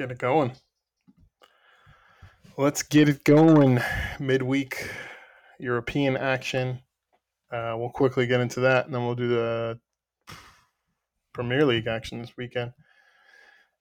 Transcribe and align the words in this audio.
get 0.00 0.10
it 0.10 0.16
going. 0.18 0.50
Let's 2.56 2.82
get 2.82 3.10
it 3.10 3.22
going. 3.24 3.80
Midweek 4.18 4.88
European 5.58 6.16
action. 6.16 6.80
Uh, 7.52 7.74
we'll 7.76 7.90
quickly 7.90 8.26
get 8.26 8.40
into 8.40 8.60
that, 8.60 8.86
and 8.86 8.94
then 8.94 9.04
we'll 9.04 9.14
do 9.14 9.28
the 9.28 9.78
Premier 11.34 11.66
League 11.66 11.86
action 11.86 12.18
this 12.20 12.32
weekend. 12.38 12.72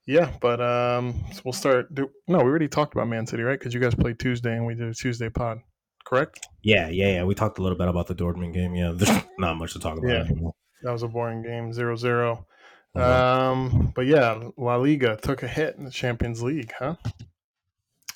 Yeah, 0.05 0.29
but 0.41 0.59
um, 0.59 1.23
so 1.31 1.41
we'll 1.45 1.53
start. 1.53 1.93
Do, 1.95 2.09
no, 2.27 2.39
we 2.39 2.43
already 2.49 2.67
talked 2.67 2.93
about 2.93 3.07
Man 3.07 3.25
City, 3.25 3.43
right? 3.43 3.57
Because 3.57 3.73
you 3.73 3.79
guys 3.79 3.95
played 3.95 4.19
Tuesday, 4.19 4.57
and 4.57 4.65
we 4.65 4.75
did 4.75 4.89
a 4.89 4.93
Tuesday 4.93 5.29
pod, 5.29 5.59
correct? 6.05 6.45
Yeah, 6.63 6.89
yeah, 6.89 7.13
yeah. 7.13 7.23
We 7.23 7.33
talked 7.33 7.59
a 7.59 7.61
little 7.61 7.77
bit 7.77 7.87
about 7.87 8.07
the 8.07 8.15
Dortmund 8.15 8.53
game. 8.53 8.75
Yeah, 8.75 8.91
there's 8.93 9.23
not 9.37 9.55
much 9.57 9.71
to 9.71 9.79
talk 9.79 9.97
about 9.97 10.09
Yeah. 10.09 10.23
anymore. 10.25 10.53
That 10.83 10.91
was 10.91 11.03
a 11.03 11.07
boring 11.07 11.43
game, 11.43 11.71
0-0. 11.71 11.95
Mhm. 12.01 12.45
Um, 12.95 13.91
but 13.95 14.05
yeah, 14.07 14.49
La 14.57 14.75
Liga 14.75 15.17
took 15.21 15.43
a 15.43 15.47
hit 15.47 15.75
in 15.75 15.85
the 15.85 15.91
Champions 15.91 16.41
League, 16.41 16.71
huh? 16.77 16.95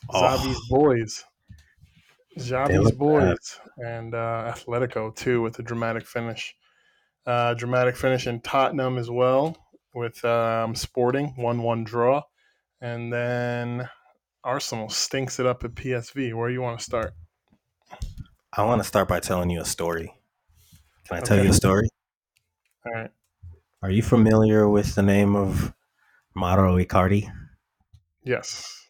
Oh. 0.10 0.38
Xavi's 0.38 0.60
boys. 0.70 1.24
Xavi's 2.38 2.92
boys. 2.92 3.60
And 3.78 4.14
uh, 4.16 4.54
Atletico, 4.56 5.16
too, 5.16 5.42
with 5.42 5.60
a 5.60 5.64
dramatic 5.64 6.06
finish. 6.06 6.56
Uh, 7.26 7.54
dramatic 7.54 7.96
finish 7.96 8.28
in 8.28 8.42
Tottenham 8.42 8.98
as 8.98 9.10
well, 9.10 9.56
with 9.94 10.24
um, 10.26 10.76
Sporting, 10.76 11.34
1 11.38 11.62
1 11.62 11.84
draw. 11.86 12.24
And 12.82 13.14
then 13.14 13.90
Arsenal 14.44 14.90
stinks 14.90 15.40
it 15.40 15.46
up 15.46 15.64
at 15.64 15.76
PSV. 15.76 16.34
Where 16.34 16.50
do 16.50 16.54
you 16.54 16.62
want 16.62 16.80
to 16.80 16.84
start? 16.84 17.14
I 18.52 18.64
want 18.66 18.82
to 18.82 18.88
start 18.88 19.08
by 19.08 19.20
telling 19.22 19.50
you 19.50 19.62
a 19.62 19.66
story. 19.66 20.14
Can 21.08 21.18
I 21.18 21.22
tell 21.22 21.38
Okay. 21.38 21.46
you 21.46 21.52
a 21.52 21.54
story? 21.54 21.88
All 22.86 22.92
right. 22.92 23.12
Are 23.84 23.92
you 23.92 24.02
familiar 24.02 24.70
with 24.70 24.96
the 24.96 25.04
name 25.04 25.36
of 25.36 25.74
Mauro 26.34 26.78
Icardi? 26.78 27.30
Yes. 28.24 28.88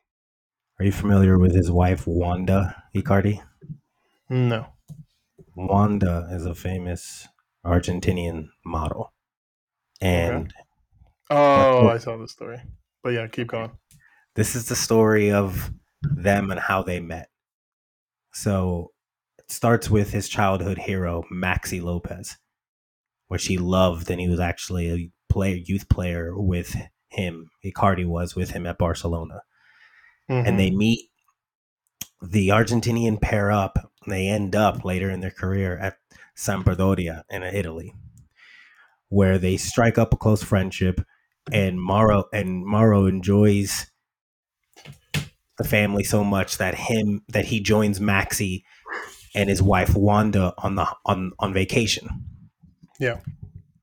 Are 0.80 0.86
you 0.86 0.92
familiar 0.92 1.40
with 1.40 1.56
his 1.56 1.72
wife 1.72 2.06
Wanda 2.06 2.84
Icardi? 2.96 3.42
No. 4.30 4.68
Wanda 5.56 6.30
is 6.32 6.46
a 6.46 6.54
famous 6.54 7.28
Argentinian 7.66 8.50
model. 8.64 9.12
And 10.00 10.54
Oh, 11.32 11.88
I 11.88 11.98
saw 11.98 12.16
the 12.18 12.28
story. 12.28 12.62
But 13.02 13.14
yeah, 13.14 13.26
keep 13.28 13.48
going. 13.48 13.72
this 14.36 14.56
is 14.56 14.68
the 14.68 14.76
story 14.76 15.32
of 15.32 15.72
them 16.04 16.52
and 16.52 16.60
how 16.60 16.84
they 16.84 17.00
met. 17.00 17.30
So 18.32 18.92
it 19.40 19.50
starts 19.52 19.90
with 19.90 20.12
his 20.12 20.30
childhood 20.30 20.78
hero, 20.78 21.24
Maxi 21.34 21.82
Lopez, 21.82 22.38
which 23.34 23.48
he 23.48 23.58
loved, 23.58 24.12
and 24.12 24.22
he 24.22 24.30
was 24.30 24.40
actually 24.40 24.92
a 24.92 25.10
player, 25.28 25.56
youth 25.56 25.90
player 25.90 26.40
with 26.40 26.76
him. 27.08 27.50
Icardi 27.66 28.06
was 28.06 28.36
with 28.36 28.52
him 28.52 28.68
at 28.68 28.78
Barcelona. 28.78 29.42
Mhm. 30.30 30.48
And 30.48 30.60
they 30.60 30.70
meet 30.70 31.10
the 32.22 32.50
Argentinian 32.50 33.20
pair 33.20 33.52
up. 33.52 33.92
and 34.04 34.14
They 34.14 34.28
end 34.28 34.56
up 34.56 34.86
later 34.86 35.10
in 35.10 35.22
their 35.22 35.32
career 35.32 35.80
at 35.80 35.98
Sampdoria 36.38 37.24
in 37.32 37.42
Italy, 37.42 37.96
where 39.10 39.40
they 39.40 39.58
strike 39.58 39.98
up 39.98 40.14
a 40.14 40.18
close 40.18 40.44
friendship. 40.44 41.02
And 41.52 41.82
Mauro 41.82 42.26
and 42.32 42.64
Mauro 42.64 43.08
enjoys 43.08 43.90
the 45.58 45.64
family 45.64 46.04
so 46.04 46.24
much 46.24 46.60
that 46.60 46.76
him 46.76 47.24
that 47.30 47.46
he 47.46 47.62
joins 47.62 48.00
Maxi 48.00 48.62
and 49.34 49.50
his 49.50 49.64
wife 49.64 49.96
Wanda 49.96 50.54
on 50.60 50.76
the 50.76 50.86
on 51.04 51.32
on 51.40 51.52
vacation. 51.52 52.33
Yeah. 53.04 53.20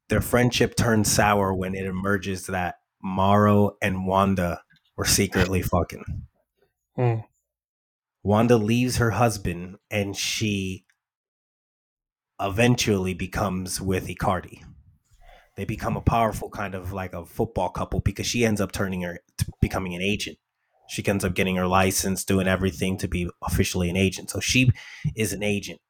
Their 0.09 0.23
friendship 0.23 0.77
turns 0.77 1.13
sour 1.13 1.53
when 1.53 1.75
it 1.75 1.85
emerges 1.85 2.47
that 2.47 2.77
Mauro 3.03 3.73
and 3.83 4.07
Wanda 4.07 4.63
were 4.97 5.05
secretly 5.05 5.61
fucking. 5.61 6.05
Mm. 6.99 7.25
Wanda 8.23 8.57
leaves 8.57 8.97
her 8.97 9.11
husband 9.11 9.77
and 9.91 10.17
she 10.17 10.87
eventually 12.41 13.13
becomes 13.13 13.79
with 13.79 14.09
Icardi. 14.09 14.65
They 15.55 15.67
become 15.67 15.99
a 15.99 16.01
powerful 16.01 16.49
kind 16.49 16.75
of 16.75 16.95
like 16.95 17.13
a 17.13 17.27
football 17.27 17.69
couple 17.69 18.01
because 18.01 18.27
she 18.27 18.47
ends 18.47 18.63
up 18.63 18.73
turning 18.73 19.03
her 19.03 19.19
to 19.37 19.47
becoming 19.61 19.95
an 19.95 20.01
agent. 20.01 20.39
She 20.89 21.07
ends 21.07 21.27
up 21.27 21.35
getting 21.35 21.57
her 21.57 21.67
license, 21.67 22.25
doing 22.25 22.49
everything 22.49 22.97
to 22.97 23.07
be 23.07 23.29
officially 23.43 23.91
an 23.91 23.99
agent. 23.99 24.31
So 24.31 24.41
she 24.41 24.71
is 25.15 25.35
an 25.35 25.43
agent. 25.43 25.83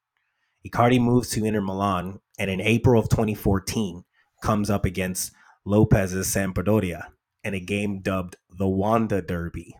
Icardi 0.65 0.99
moves 0.99 1.29
to 1.29 1.45
Inter 1.45 1.61
Milan 1.61 2.19
and 2.37 2.49
in 2.49 2.61
April 2.61 2.99
of 2.99 3.09
2014 3.09 4.03
comes 4.43 4.69
up 4.69 4.85
against 4.85 5.31
Lopez's 5.65 6.27
Sampdoria 6.27 7.07
in 7.43 7.53
a 7.53 7.59
game 7.59 8.01
dubbed 8.01 8.37
the 8.49 8.67
Wanda 8.67 9.21
Derby. 9.21 9.75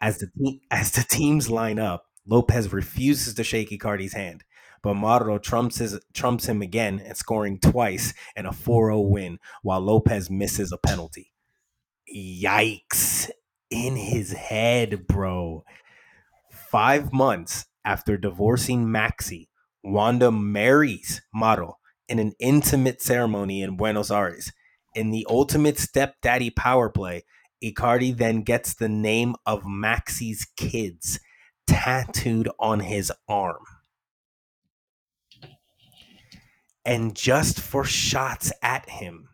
As 0.00 0.18
the 0.18 0.28
te- 0.38 0.62
as 0.70 0.92
the 0.92 1.02
teams 1.02 1.50
line 1.50 1.78
up, 1.78 2.06
Lopez 2.26 2.72
refuses 2.72 3.34
to 3.34 3.44
shake 3.44 3.70
Icardi's 3.70 4.12
hand, 4.12 4.44
but 4.82 4.94
Mauro 4.94 5.38
trumps 5.38 5.78
his, 5.78 5.98
trumps 6.12 6.46
him 6.46 6.60
again 6.62 7.00
and 7.04 7.16
scoring 7.16 7.58
twice 7.58 8.12
in 8.36 8.46
a 8.46 8.52
4-0 8.52 9.08
win 9.08 9.38
while 9.62 9.80
Lopez 9.80 10.28
misses 10.30 10.72
a 10.72 10.78
penalty. 10.78 11.32
Yikes. 12.14 13.30
In 13.70 13.96
his 13.96 14.32
head, 14.32 15.08
bro. 15.08 15.64
5 16.70 17.12
months 17.12 17.66
after 17.84 18.16
divorcing 18.16 18.86
Maxi, 18.86 19.48
Wanda 19.86 20.32
marries 20.32 21.22
Mauro 21.32 21.78
in 22.08 22.18
an 22.18 22.32
intimate 22.40 23.00
ceremony 23.00 23.62
in 23.62 23.76
Buenos 23.76 24.10
Aires. 24.10 24.50
In 24.96 25.12
the 25.12 25.24
ultimate 25.30 25.78
stepdaddy 25.78 26.50
power 26.50 26.90
play, 26.90 27.22
Icardi 27.62 28.16
then 28.16 28.42
gets 28.42 28.74
the 28.74 28.88
name 28.88 29.36
of 29.46 29.64
Maxi's 29.64 30.44
kids 30.56 31.20
tattooed 31.68 32.48
on 32.58 32.80
his 32.80 33.12
arm. 33.28 33.62
And 36.84 37.14
just 37.14 37.60
for 37.60 37.84
shots 37.84 38.52
at 38.62 38.88
him, 38.88 39.28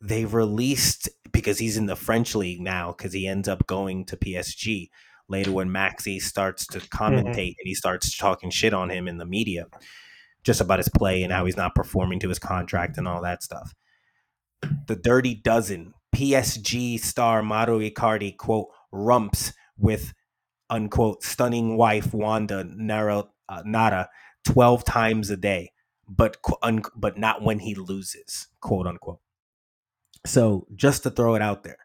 they 0.00 0.24
released 0.24 1.10
because 1.32 1.58
he's 1.58 1.76
in 1.76 1.84
the 1.84 1.96
French 1.96 2.34
league 2.34 2.62
now 2.62 2.94
because 2.96 3.12
he 3.12 3.26
ends 3.26 3.46
up 3.46 3.66
going 3.66 4.06
to 4.06 4.16
PSG 4.16 4.88
later 5.28 5.52
when 5.52 5.68
Maxi 5.68 6.20
starts 6.20 6.66
to 6.68 6.80
commentate 6.80 7.56
and 7.58 7.66
he 7.66 7.74
starts 7.74 8.16
talking 8.16 8.50
shit 8.50 8.72
on 8.74 8.90
him 8.90 9.06
in 9.06 9.18
the 9.18 9.26
media 9.26 9.66
just 10.44 10.60
about 10.60 10.78
his 10.78 10.88
play 10.88 11.22
and 11.22 11.32
how 11.32 11.44
he's 11.44 11.56
not 11.56 11.74
performing 11.74 12.18
to 12.20 12.28
his 12.28 12.38
contract 12.38 12.96
and 12.96 13.06
all 13.06 13.20
that 13.22 13.42
stuff. 13.42 13.74
The 14.86 14.96
Dirty 14.96 15.34
Dozen, 15.34 15.94
PSG 16.14 16.98
star 16.98 17.42
Mauro 17.42 17.78
Icardi, 17.80 18.36
quote, 18.36 18.68
rumps 18.90 19.52
with, 19.76 20.14
unquote, 20.70 21.22
stunning 21.22 21.76
wife 21.76 22.14
Wanda 22.14 22.64
Nara, 22.64 23.24
uh, 23.48 23.62
Nara 23.64 24.08
12 24.44 24.84
times 24.84 25.30
a 25.30 25.36
day, 25.36 25.72
but, 26.08 26.38
un- 26.62 26.82
but 26.96 27.18
not 27.18 27.42
when 27.42 27.58
he 27.58 27.74
loses, 27.74 28.48
quote 28.60 28.86
unquote. 28.86 29.20
So 30.26 30.66
just 30.74 31.02
to 31.04 31.10
throw 31.10 31.34
it 31.34 31.42
out 31.42 31.62
there, 31.62 31.78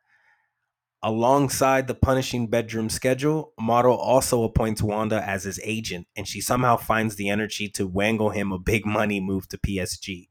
alongside 1.04 1.88
the 1.88 1.94
punishing 1.94 2.48
bedroom 2.48 2.90
schedule, 2.90 3.54
Mauro 3.60 3.94
also 3.94 4.44
appoints 4.44 4.82
Wanda 4.82 5.22
as 5.22 5.44
his 5.44 5.60
agent, 5.64 6.08
and 6.16 6.28
she 6.28 6.40
somehow 6.42 6.78
finds 6.78 7.18
the 7.18 7.30
energy 7.30 7.68
to 7.70 7.86
wangle 7.86 8.30
him 8.30 8.52
a 8.52 8.58
big 8.58 8.86
money 8.86 9.20
move 9.20 9.48
to 9.50 9.58
PSG. 9.58 10.30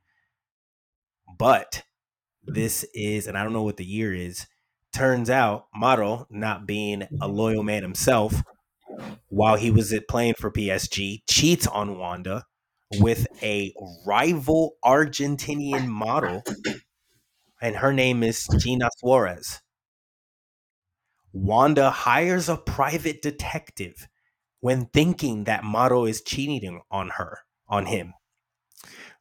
But 1.38 1.82
this 2.42 2.84
is, 2.94 3.26
and 3.26 3.36
I 3.36 3.44
don't 3.44 3.52
know 3.52 3.62
what 3.62 3.76
the 3.76 3.84
year 3.84 4.14
is, 4.14 4.46
turns 4.92 5.30
out 5.30 5.66
Mauro, 5.74 6.26
not 6.30 6.66
being 6.66 7.06
a 7.20 7.28
loyal 7.28 7.62
man 7.62 7.82
himself, 7.82 8.42
while 9.28 9.56
he 9.56 9.70
was 9.70 9.94
playing 10.08 10.34
for 10.34 10.50
PSG, 10.50 11.22
cheats 11.28 11.66
on 11.66 11.98
Wanda 11.98 12.44
with 12.98 13.26
a 13.42 13.72
rival 14.06 14.76
Argentinian 14.84 15.86
model, 15.86 16.42
and 17.60 17.76
her 17.76 17.92
name 17.92 18.22
is 18.22 18.46
China 18.60 18.90
Suarez. 18.98 19.61
Wanda 21.32 21.90
hires 21.90 22.48
a 22.48 22.56
private 22.56 23.22
detective 23.22 24.08
when 24.60 24.86
thinking 24.86 25.44
that 25.44 25.64
Mauro 25.64 26.04
is 26.04 26.22
cheating 26.22 26.80
on 26.90 27.10
her, 27.10 27.38
on 27.68 27.86
him. 27.86 28.14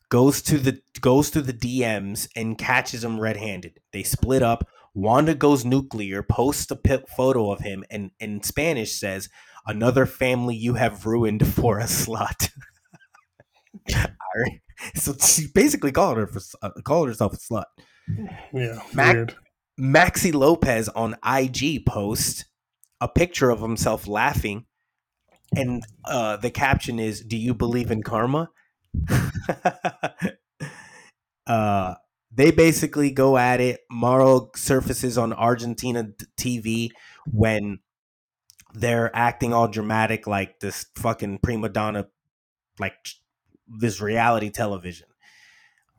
Goes 0.09 0.41
to 0.43 0.57
the 0.57 0.81
goes 0.99 1.31
to 1.31 1.41
the 1.41 1.53
DMs 1.53 2.27
and 2.35 2.57
catches 2.57 3.03
him 3.03 3.19
red-handed. 3.19 3.79
They 3.93 4.03
split 4.03 4.43
up. 4.43 4.67
Wanda 4.93 5.33
goes 5.33 5.63
nuclear, 5.63 6.21
posts 6.21 6.69
a 6.69 7.03
photo 7.15 7.51
of 7.51 7.61
him, 7.61 7.85
and 7.89 8.11
in 8.19 8.43
Spanish 8.43 8.99
says, 8.99 9.29
"Another 9.65 10.05
family 10.05 10.55
you 10.55 10.73
have 10.73 11.05
ruined 11.05 11.47
for 11.47 11.79
a 11.79 11.85
slut." 11.85 12.49
So 14.95 15.13
she 15.13 15.47
basically 15.53 15.91
called 15.91 16.17
her 16.17 16.27
for 16.27 16.41
uh, 16.61 16.71
called 16.83 17.07
herself 17.07 17.33
a 17.33 17.37
slut. 17.37 17.65
Yeah. 18.53 18.81
Mac- 18.93 19.15
weird. 19.15 19.35
Maxi 19.81 20.31
Lopez 20.33 20.89
on 20.89 21.15
IG 21.25 21.85
posts 21.87 22.45
a 22.99 23.07
picture 23.07 23.49
of 23.49 23.61
himself 23.61 24.07
laughing, 24.07 24.65
and 25.55 25.83
uh, 26.05 26.37
the 26.37 26.51
caption 26.51 26.99
is, 26.99 27.21
"Do 27.21 27.35
you 27.35 27.55
believe 27.55 27.89
in 27.89 28.03
karma?" 28.03 28.51
uh, 31.47 31.95
they 32.31 32.51
basically 32.51 33.09
go 33.09 33.37
at 33.37 33.59
it. 33.59 33.81
Mauro 33.89 34.51
surfaces 34.55 35.17
on 35.17 35.33
Argentina 35.33 36.09
TV 36.37 36.91
when 37.25 37.79
they're 38.73 39.13
acting 39.15 39.51
all 39.51 39.67
dramatic 39.67 40.27
like 40.27 40.59
this 40.59 40.85
fucking 40.95 41.39
prima 41.39 41.69
donna, 41.69 42.07
like 42.77 42.93
this 43.67 43.99
reality 43.99 44.51
television. 44.51 45.07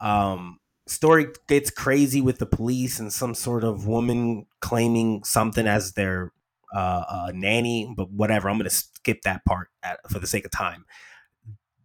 Um, 0.00 0.60
story 0.86 1.28
gets 1.48 1.70
crazy 1.70 2.20
with 2.20 2.38
the 2.38 2.46
police 2.46 2.98
and 2.98 3.12
some 3.12 3.34
sort 3.34 3.64
of 3.64 3.86
woman 3.86 4.46
claiming 4.60 5.24
something 5.24 5.66
as 5.66 5.92
their 5.92 6.32
uh, 6.74 7.04
uh, 7.08 7.32
nanny, 7.34 7.92
but 7.96 8.10
whatever. 8.10 8.48
I'm 8.48 8.56
going 8.56 8.68
to 8.68 8.74
skip 8.74 9.22
that 9.22 9.44
part 9.44 9.68
at, 9.82 10.00
for 10.10 10.18
the 10.18 10.26
sake 10.26 10.44
of 10.44 10.50
time. 10.50 10.84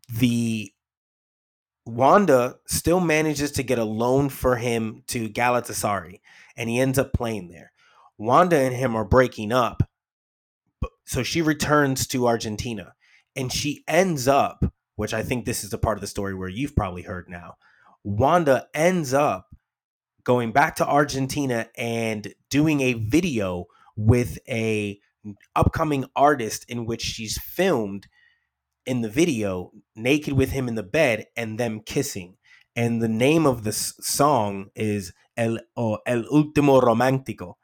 The 0.09 0.71
Wanda 1.85 2.55
still 2.67 2.99
manages 2.99 3.51
to 3.53 3.63
get 3.63 3.79
a 3.79 3.83
loan 3.83 4.29
for 4.29 4.55
him 4.57 5.03
to 5.07 5.29
Galatasaray, 5.29 6.19
and 6.55 6.69
he 6.69 6.79
ends 6.79 6.97
up 6.97 7.13
playing 7.13 7.49
there. 7.49 7.71
Wanda 8.17 8.57
and 8.57 8.75
him 8.75 8.95
are 8.95 9.05
breaking 9.05 9.51
up, 9.51 9.83
so 11.05 11.23
she 11.23 11.41
returns 11.41 12.07
to 12.07 12.27
Argentina, 12.27 12.94
and 13.35 13.51
she 13.51 13.83
ends 13.88 14.27
up, 14.27 14.73
which 14.95 15.13
I 15.13 15.21
think 15.21 15.45
this 15.45 15.63
is 15.63 15.69
the 15.69 15.77
part 15.77 15.97
of 15.97 16.01
the 16.01 16.07
story 16.07 16.33
where 16.33 16.49
you've 16.49 16.75
probably 16.75 17.03
heard 17.03 17.29
now. 17.29 17.55
Wanda 18.07 18.68
ends 18.74 19.13
up 19.13 19.54
going 20.24 20.54
back 20.54 20.77
to 20.77 20.88
Argentina 20.88 21.68
and 21.77 22.33
doing 22.50 22.80
a 22.80 22.94
video 22.94 23.65
with 23.98 24.39
a 24.48 24.98
upcoming 25.57 26.06
artist 26.15 26.63
in 26.69 26.86
which 26.86 27.01
she's 27.01 27.38
filmed 27.38 28.07
in 28.86 29.01
the 29.01 29.09
video 29.09 29.71
naked 29.94 30.31
with 30.31 30.51
him 30.51 30.69
in 30.69 30.75
the 30.75 30.83
bed 30.83 31.25
and 31.36 31.59
them 31.59 31.81
kissing. 31.81 32.38
And 32.77 33.01
the 33.01 33.09
name 33.09 33.45
of 33.45 33.65
the 33.65 33.74
song 33.74 34.68
is 34.74 35.12
El, 35.36 35.59
oh, 35.75 35.98
El 36.06 36.24
Último 36.31 36.81
Romántico. 36.81 37.56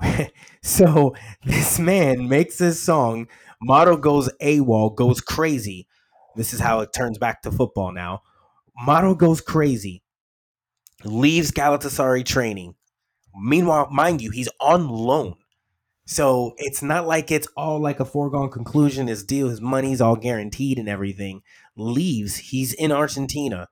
so 0.62 1.12
this 1.44 1.80
man 1.80 2.28
makes 2.28 2.58
this 2.58 2.80
song. 2.80 3.26
model 3.60 3.96
goes 3.96 4.30
AWOL, 4.40 4.94
goes 4.94 5.20
crazy. 5.20 5.88
This 6.36 6.52
is 6.52 6.60
how 6.60 6.78
it 6.80 6.92
turns 6.94 7.18
back 7.18 7.42
to 7.42 7.50
football 7.50 7.90
now. 7.90 8.22
Mauro 8.80 9.14
goes 9.14 9.40
crazy, 9.40 10.02
leaves 11.04 11.50
Galatasaray 11.50 12.24
training. 12.24 12.74
Meanwhile, 13.34 13.88
mind 13.90 14.20
you, 14.20 14.30
he's 14.30 14.48
on 14.60 14.88
loan. 14.88 15.34
So 16.06 16.54
it's 16.56 16.82
not 16.82 17.06
like 17.06 17.30
it's 17.30 17.46
all 17.56 17.78
like 17.78 18.00
a 18.00 18.04
foregone 18.04 18.50
conclusion. 18.50 19.06
His 19.06 19.22
deal, 19.22 19.48
his 19.48 19.60
money's 19.60 20.00
all 20.00 20.16
guaranteed 20.16 20.78
and 20.78 20.88
everything. 20.88 21.42
Leaves. 21.76 22.36
He's 22.36 22.72
in 22.72 22.90
Argentina, 22.90 23.68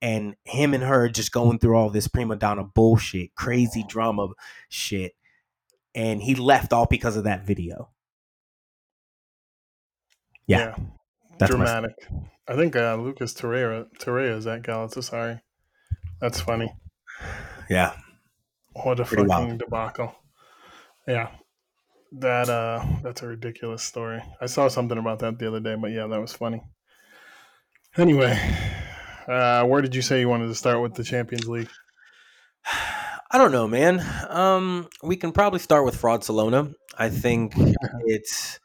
and 0.00 0.34
him 0.44 0.72
and 0.74 0.82
her 0.84 1.08
just 1.08 1.32
going 1.32 1.58
through 1.58 1.76
all 1.76 1.90
this 1.90 2.08
prima 2.08 2.36
donna 2.36 2.64
bullshit, 2.64 3.34
crazy 3.34 3.84
drama 3.86 4.28
shit. 4.70 5.12
And 5.94 6.22
he 6.22 6.34
left 6.34 6.72
all 6.72 6.86
because 6.86 7.16
of 7.16 7.24
that 7.24 7.46
video. 7.46 7.90
Yeah, 10.46 10.76
yeah. 11.38 11.46
dramatic. 11.46 11.92
I 12.48 12.56
think 12.56 12.74
uh, 12.76 12.96
Lucas 12.96 13.34
Torreira 13.34 13.86
Torreira 13.98 14.36
is 14.36 14.46
at 14.46 14.62
Galatasaray. 14.62 15.40
That's 16.20 16.40
funny. 16.40 16.72
Yeah. 17.70 17.94
What 18.72 19.00
a 19.00 19.04
Pretty 19.04 19.26
fucking 19.26 19.46
wild. 19.48 19.58
debacle. 19.58 20.14
Yeah 21.06 21.30
that 22.12 22.48
uh 22.48 22.84
that's 23.02 23.22
a 23.22 23.26
ridiculous 23.26 23.82
story. 23.82 24.22
I 24.40 24.46
saw 24.46 24.68
something 24.68 24.98
about 24.98 25.20
that 25.20 25.38
the 25.38 25.48
other 25.48 25.60
day, 25.60 25.76
but 25.76 25.90
yeah, 25.90 26.06
that 26.06 26.20
was 26.20 26.32
funny. 26.32 26.62
Anyway, 27.96 28.38
uh 29.26 29.64
where 29.64 29.82
did 29.82 29.94
you 29.94 30.02
say 30.02 30.20
you 30.20 30.28
wanted 30.28 30.48
to 30.48 30.54
start 30.54 30.80
with 30.82 30.94
the 30.94 31.04
Champions 31.04 31.48
League? 31.48 31.70
I 33.34 33.38
don't 33.38 33.52
know, 33.52 33.66
man. 33.66 34.04
Um 34.28 34.88
we 35.02 35.16
can 35.16 35.32
probably 35.32 35.58
start 35.58 35.84
with 35.84 36.00
Fraudcelona. 36.00 36.74
I 36.98 37.08
think 37.08 37.54
it's 38.04 38.60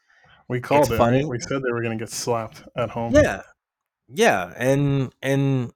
we 0.48 0.60
called 0.60 0.82
it's 0.82 0.90
it. 0.90 0.98
Funny. 0.98 1.24
We 1.24 1.38
said 1.40 1.62
they 1.62 1.72
were 1.72 1.82
going 1.82 1.98
to 1.98 2.02
get 2.02 2.10
slapped 2.10 2.62
at 2.76 2.88
home. 2.90 3.14
Yeah. 3.14 3.42
Yeah, 4.08 4.52
and 4.56 5.12
and 5.22 5.72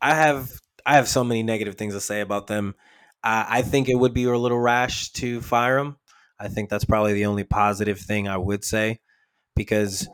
I 0.00 0.14
have 0.14 0.50
I 0.84 0.96
have 0.96 1.08
so 1.08 1.24
many 1.24 1.42
negative 1.42 1.76
things 1.76 1.94
to 1.94 2.00
say 2.00 2.20
about 2.20 2.46
them. 2.46 2.74
I 3.22 3.62
think 3.62 3.88
it 3.88 3.96
would 3.96 4.14
be 4.14 4.24
a 4.24 4.38
little 4.38 4.58
rash 4.58 5.10
to 5.14 5.40
fire 5.40 5.76
them. 5.76 5.96
I 6.38 6.48
think 6.48 6.70
that's 6.70 6.84
probably 6.84 7.14
the 7.14 7.26
only 7.26 7.42
positive 7.42 7.98
thing 7.98 8.28
I 8.28 8.36
would 8.36 8.64
say 8.64 9.00
because 9.56 10.08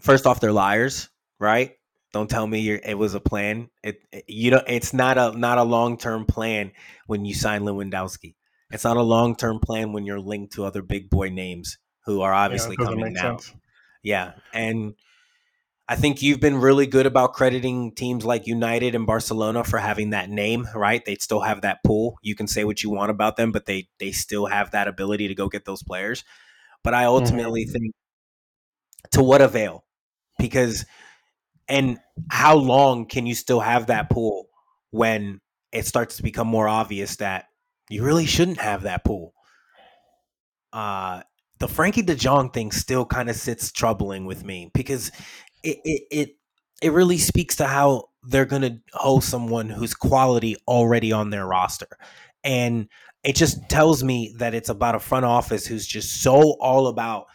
first 0.00 0.26
off, 0.26 0.38
they're 0.38 0.52
liars, 0.52 1.08
right? 1.40 1.72
Don't 2.12 2.28
tell 2.28 2.46
me 2.46 2.70
it 2.70 2.98
was 2.98 3.14
a 3.14 3.20
plan. 3.20 3.70
It, 3.82 4.00
it 4.12 4.24
you 4.28 4.50
know 4.50 4.62
it's 4.66 4.92
not 4.92 5.16
a 5.16 5.36
not 5.36 5.56
a 5.56 5.62
long 5.62 5.96
term 5.96 6.26
plan 6.26 6.72
when 7.06 7.24
you 7.24 7.34
sign 7.34 7.62
Lewandowski. 7.62 8.34
It's 8.70 8.84
not 8.84 8.98
a 8.98 9.02
long 9.02 9.34
term 9.34 9.60
plan 9.60 9.92
when 9.92 10.04
you're 10.04 10.20
linked 10.20 10.54
to 10.54 10.64
other 10.64 10.82
big 10.82 11.08
boy 11.08 11.30
names 11.30 11.78
who 12.04 12.20
are 12.20 12.34
obviously 12.34 12.76
yeah, 12.78 12.86
coming 12.86 13.14
now. 13.14 13.38
Sense. 13.38 13.54
Yeah, 14.02 14.32
and 14.52 14.94
I 15.92 15.94
think 15.94 16.22
you've 16.22 16.40
been 16.40 16.56
really 16.56 16.86
good 16.86 17.04
about 17.04 17.34
crediting 17.34 17.92
teams 17.92 18.24
like 18.24 18.46
United 18.46 18.94
and 18.94 19.06
Barcelona 19.06 19.62
for 19.62 19.78
having 19.78 20.08
that 20.10 20.30
name, 20.30 20.66
right? 20.74 21.04
They 21.04 21.16
still 21.16 21.42
have 21.42 21.60
that 21.60 21.84
pool. 21.84 22.16
You 22.22 22.34
can 22.34 22.46
say 22.46 22.64
what 22.64 22.82
you 22.82 22.88
want 22.88 23.10
about 23.10 23.36
them, 23.36 23.52
but 23.52 23.66
they 23.66 23.90
they 23.98 24.10
still 24.10 24.46
have 24.46 24.70
that 24.70 24.88
ability 24.88 25.28
to 25.28 25.34
go 25.34 25.50
get 25.50 25.66
those 25.66 25.82
players. 25.82 26.24
But 26.82 26.94
I 26.94 27.04
ultimately 27.04 27.66
mm-hmm. 27.66 27.72
think 27.72 27.94
to 29.10 29.22
what 29.22 29.42
avail? 29.42 29.84
Because 30.38 30.86
and 31.68 31.98
how 32.30 32.56
long 32.56 33.04
can 33.04 33.26
you 33.26 33.34
still 33.34 33.60
have 33.60 33.88
that 33.88 34.08
pool 34.08 34.46
when 34.92 35.42
it 35.72 35.84
starts 35.84 36.16
to 36.16 36.22
become 36.22 36.48
more 36.48 36.68
obvious 36.68 37.16
that 37.16 37.48
you 37.90 38.02
really 38.02 38.24
shouldn't 38.24 38.60
have 38.60 38.84
that 38.84 39.04
pool? 39.04 39.34
Uh 40.72 41.20
the 41.58 41.68
Frenkie 41.68 42.04
De 42.04 42.16
Jong 42.16 42.50
thing 42.50 42.72
still 42.72 43.04
kind 43.04 43.28
of 43.28 43.36
sits 43.36 43.70
troubling 43.70 44.24
with 44.24 44.42
me 44.42 44.70
because 44.74 45.12
it 45.62 45.78
it 45.84 46.02
it, 46.10 46.36
it 46.82 46.92
really 46.92 47.18
speaks 47.18 47.56
to 47.56 47.66
how 47.66 48.08
they're 48.22 48.44
going 48.44 48.62
to 48.62 48.78
host 48.92 49.28
someone 49.28 49.68
whose 49.68 49.94
quality 49.94 50.56
already 50.68 51.12
on 51.12 51.30
their 51.30 51.46
roster. 51.46 51.88
And 52.44 52.88
it 53.24 53.36
just 53.36 53.68
tells 53.68 54.02
me 54.02 54.34
that 54.38 54.54
it's 54.54 54.68
about 54.68 54.94
a 54.94 55.00
front 55.00 55.24
office 55.24 55.66
who's 55.66 55.86
just 55.86 56.22
so 56.22 56.56
all 56.60 56.86
about 56.88 57.26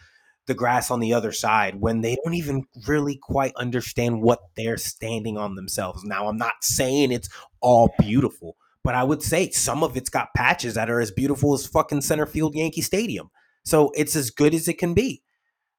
the 0.46 0.54
grass 0.54 0.90
on 0.90 1.00
the 1.00 1.12
other 1.12 1.32
side 1.32 1.76
when 1.80 2.00
they 2.00 2.16
don't 2.24 2.34
even 2.34 2.64
really 2.86 3.18
quite 3.22 3.52
understand 3.56 4.22
what 4.22 4.40
they're 4.56 4.78
standing 4.78 5.36
on 5.36 5.54
themselves. 5.54 6.02
Now, 6.04 6.26
I'm 6.26 6.38
not 6.38 6.54
saying 6.62 7.12
it's 7.12 7.28
all 7.60 7.94
beautiful, 7.98 8.56
but 8.82 8.94
I 8.94 9.04
would 9.04 9.22
say 9.22 9.50
some 9.50 9.82
of 9.82 9.96
it's 9.96 10.10
got 10.10 10.34
patches 10.34 10.74
that 10.74 10.90
are 10.90 11.00
as 11.00 11.10
beautiful 11.10 11.54
as 11.54 11.66
fucking 11.66 12.00
center 12.00 12.26
field 12.26 12.54
Yankee 12.54 12.80
Stadium. 12.80 13.30
So 13.64 13.92
it's 13.94 14.16
as 14.16 14.30
good 14.30 14.54
as 14.54 14.68
it 14.68 14.78
can 14.78 14.94
be. 14.94 15.22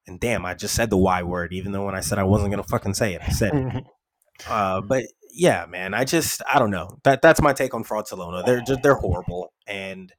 And 0.09 0.19
damn, 0.19 0.45
I 0.45 0.55
just 0.55 0.73
said 0.73 0.89
the 0.89 0.97
Y 0.97 1.23
word, 1.23 1.53
even 1.53 1.71
though 1.71 1.85
when 1.85 1.95
I 1.95 1.99
said 2.01 2.17
I 2.17 2.23
wasn't 2.23 2.51
gonna 2.51 2.63
fucking 2.63 2.95
say 2.95 3.13
it, 3.13 3.21
I 3.25 3.29
said 3.29 3.53
it. 3.53 3.83
uh, 4.49 4.81
but 4.81 5.05
yeah, 5.31 5.65
man, 5.67 5.93
I 5.93 6.03
just 6.03 6.41
I 6.51 6.57
don't 6.59 6.71
know. 6.71 6.97
That 7.03 7.21
that's 7.21 7.41
my 7.41 7.53
take 7.53 7.73
on 7.73 7.83
Fraudcelona. 7.83 8.45
They're 8.45 8.61
just 8.61 8.81
they're 8.81 8.95
horrible, 8.95 9.53
and 9.67 10.11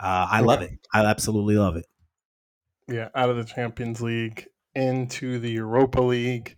uh, 0.00 0.26
I 0.30 0.40
love 0.40 0.62
it. 0.62 0.72
I 0.92 1.04
absolutely 1.04 1.56
love 1.56 1.76
it. 1.76 1.86
Yeah, 2.88 3.08
out 3.14 3.30
of 3.30 3.36
the 3.36 3.44
Champions 3.44 4.00
League 4.00 4.46
into 4.74 5.38
the 5.38 5.50
Europa 5.50 6.00
League. 6.00 6.56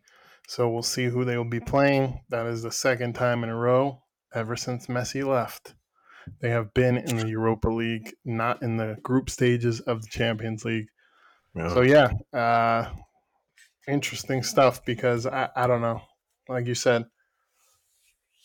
So 0.48 0.68
we'll 0.68 0.82
see 0.82 1.04
who 1.04 1.24
they 1.24 1.36
will 1.36 1.44
be 1.44 1.60
playing. 1.60 2.22
That 2.30 2.46
is 2.46 2.62
the 2.62 2.72
second 2.72 3.12
time 3.14 3.44
in 3.44 3.50
a 3.50 3.56
row 3.56 4.02
ever 4.34 4.56
since 4.56 4.86
Messi 4.86 5.24
left. 5.24 5.74
They 6.40 6.50
have 6.50 6.74
been 6.74 6.96
in 6.96 7.18
the 7.18 7.28
Europa 7.28 7.68
League, 7.68 8.14
not 8.24 8.62
in 8.62 8.76
the 8.76 8.96
group 9.02 9.30
stages 9.30 9.80
of 9.80 10.02
the 10.02 10.08
Champions 10.08 10.64
League. 10.64 10.86
Yeah. 11.54 11.74
So 11.74 11.82
yeah, 11.82 12.10
uh, 12.32 12.90
interesting 13.88 14.42
stuff 14.42 14.84
because 14.84 15.26
I, 15.26 15.48
I 15.56 15.66
don't 15.66 15.80
know, 15.80 16.02
like 16.48 16.66
you 16.66 16.74
said, 16.74 17.04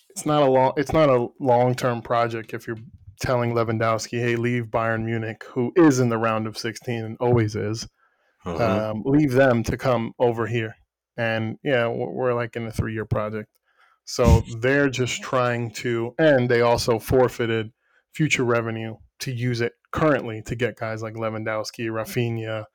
it's 0.10 0.26
not 0.26 0.44
a 0.44 0.50
long 0.50 0.74
it's 0.78 0.94
not 0.94 1.10
a 1.10 1.28
long 1.40 1.76
term 1.76 2.02
project 2.02 2.54
if 2.54 2.68
you're 2.68 2.78
telling 3.20 3.54
Lewandowski, 3.54 4.20
hey, 4.20 4.36
leave 4.36 4.66
Bayern 4.66 5.06
Munich, 5.06 5.44
who 5.50 5.72
is 5.76 6.00
in 6.00 6.10
the 6.10 6.18
round 6.18 6.48
of 6.48 6.58
16 6.58 7.04
and 7.04 7.18
always 7.20 7.56
is, 7.56 7.88
uh-huh. 8.46 8.92
um, 8.92 9.04
leave 9.06 9.32
them 9.32 9.64
to 9.64 9.78
come 9.78 10.14
over 10.20 10.48
here. 10.48 10.76
And 11.18 11.58
yeah, 11.64 11.88
we're 11.88 12.34
like 12.34 12.56
in 12.56 12.68
a 12.68 12.72
three 12.72 12.94
year 12.94 13.06
project. 13.06 13.50
So 14.04 14.44
they're 14.60 14.90
just 14.90 15.22
trying 15.22 15.72
to, 15.76 16.14
and 16.20 16.50
they 16.50 16.62
also 16.62 17.00
forfeited 17.00 17.72
future 18.14 18.44
revenue 18.44 18.96
to 19.20 19.32
use 19.32 19.62
it 19.62 19.74
currently 19.92 20.42
to 20.44 20.56
get 20.56 20.78
guys 20.78 21.02
like 21.02 21.16
Lewandowski, 21.16 21.90
Rafinha, 21.90 22.66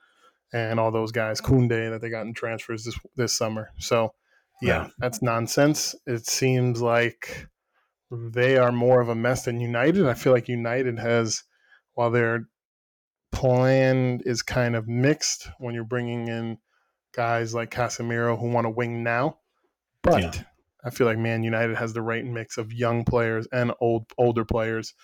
and 0.53 0.81
all 0.81 0.91
those 0.91 1.13
guys, 1.13 1.41
mm-hmm. 1.41 1.55
Koundé 1.55 1.91
that 1.91 2.01
they 2.01 2.11
got 2.11 2.27
in 2.27 2.35
transfers 2.35 2.85
this 2.85 2.99
this 3.17 3.33
summer. 3.33 3.71
So 3.79 4.15
yeah, 4.61 4.85
yeah, 4.85 4.89
that's 4.99 5.23
nonsense. 5.23 5.95
It 6.07 6.27
seems 6.27 6.81
like 6.81 7.49
they 8.11 8.57
are 8.57 8.73
more 8.73 9.01
of 9.01 9.09
a 9.09 9.15
mess 9.15 9.45
than 9.45 9.61
United. 9.61 10.07
I 10.07 10.15
feel 10.15 10.33
like 10.33 10.49
United 10.49 10.99
has, 10.99 11.45
while 11.95 12.11
their 12.11 12.49
plan 13.33 14.21
is 14.25 14.43
kind 14.43 14.75
of 14.75 14.89
mixed 14.89 15.49
when 15.59 15.75
you're 15.75 15.85
bringing 15.85 16.29
in 16.29 16.59
guys 17.15 17.55
like 17.55 17.71
Casemiro 17.71 18.39
who 18.39 18.49
want 18.49 18.65
to 18.65 18.71
wing 18.71 19.03
now, 19.03 19.39
but 20.03 20.23
yeah. 20.23 20.33
I 20.85 20.91
feel 20.91 21.07
like 21.07 21.19
Man 21.19 21.43
United 21.43 21.77
has 21.77 21.93
the 21.93 22.03
right 22.03 22.25
mix 22.25 22.59
of 22.59 22.73
young 22.73 23.05
players 23.05 23.47
and 23.53 23.73
old 23.81 24.07
older 24.19 24.45
players. 24.45 24.95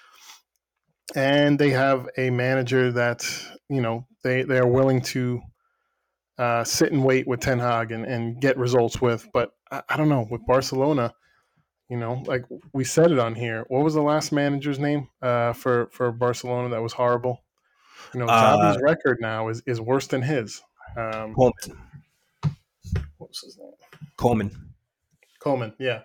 And 1.14 1.58
they 1.58 1.70
have 1.70 2.08
a 2.16 2.30
manager 2.30 2.92
that, 2.92 3.24
you 3.68 3.80
know, 3.80 4.06
they, 4.24 4.42
they 4.42 4.58
are 4.58 4.66
willing 4.66 5.00
to 5.02 5.40
uh, 6.38 6.64
sit 6.64 6.92
and 6.92 7.04
wait 7.04 7.26
with 7.26 7.40
Ten 7.40 7.58
Hag 7.58 7.92
and, 7.92 8.04
and 8.04 8.40
get 8.40 8.58
results 8.58 9.00
with. 9.00 9.28
But 9.32 9.52
I, 9.70 9.82
I 9.88 9.96
don't 9.96 10.08
know, 10.08 10.26
with 10.30 10.44
Barcelona, 10.46 11.12
you 11.88 11.96
know, 11.96 12.22
like 12.26 12.44
we 12.72 12.84
said 12.84 13.12
it 13.12 13.18
on 13.18 13.34
here. 13.34 13.64
What 13.68 13.84
was 13.84 13.94
the 13.94 14.02
last 14.02 14.32
manager's 14.32 14.78
name 14.78 15.08
uh, 15.22 15.52
for 15.52 15.88
for 15.92 16.10
Barcelona 16.10 16.68
that 16.70 16.82
was 16.82 16.92
horrible? 16.92 17.44
You 18.12 18.20
know, 18.20 18.26
Xavi's 18.26 18.76
Uh, 18.76 18.80
record 18.82 19.18
now 19.20 19.48
is 19.48 19.62
is 19.66 19.80
worse 19.80 20.08
than 20.08 20.22
his. 20.22 20.62
Um, 20.96 21.34
Koeman. 21.34 21.76
what 23.18 23.30
was 23.30 23.40
his 23.44 23.58
name? 23.58 23.70
Koeman. 24.18 24.50
Koeman. 25.40 25.74
Yeah, 25.78 26.02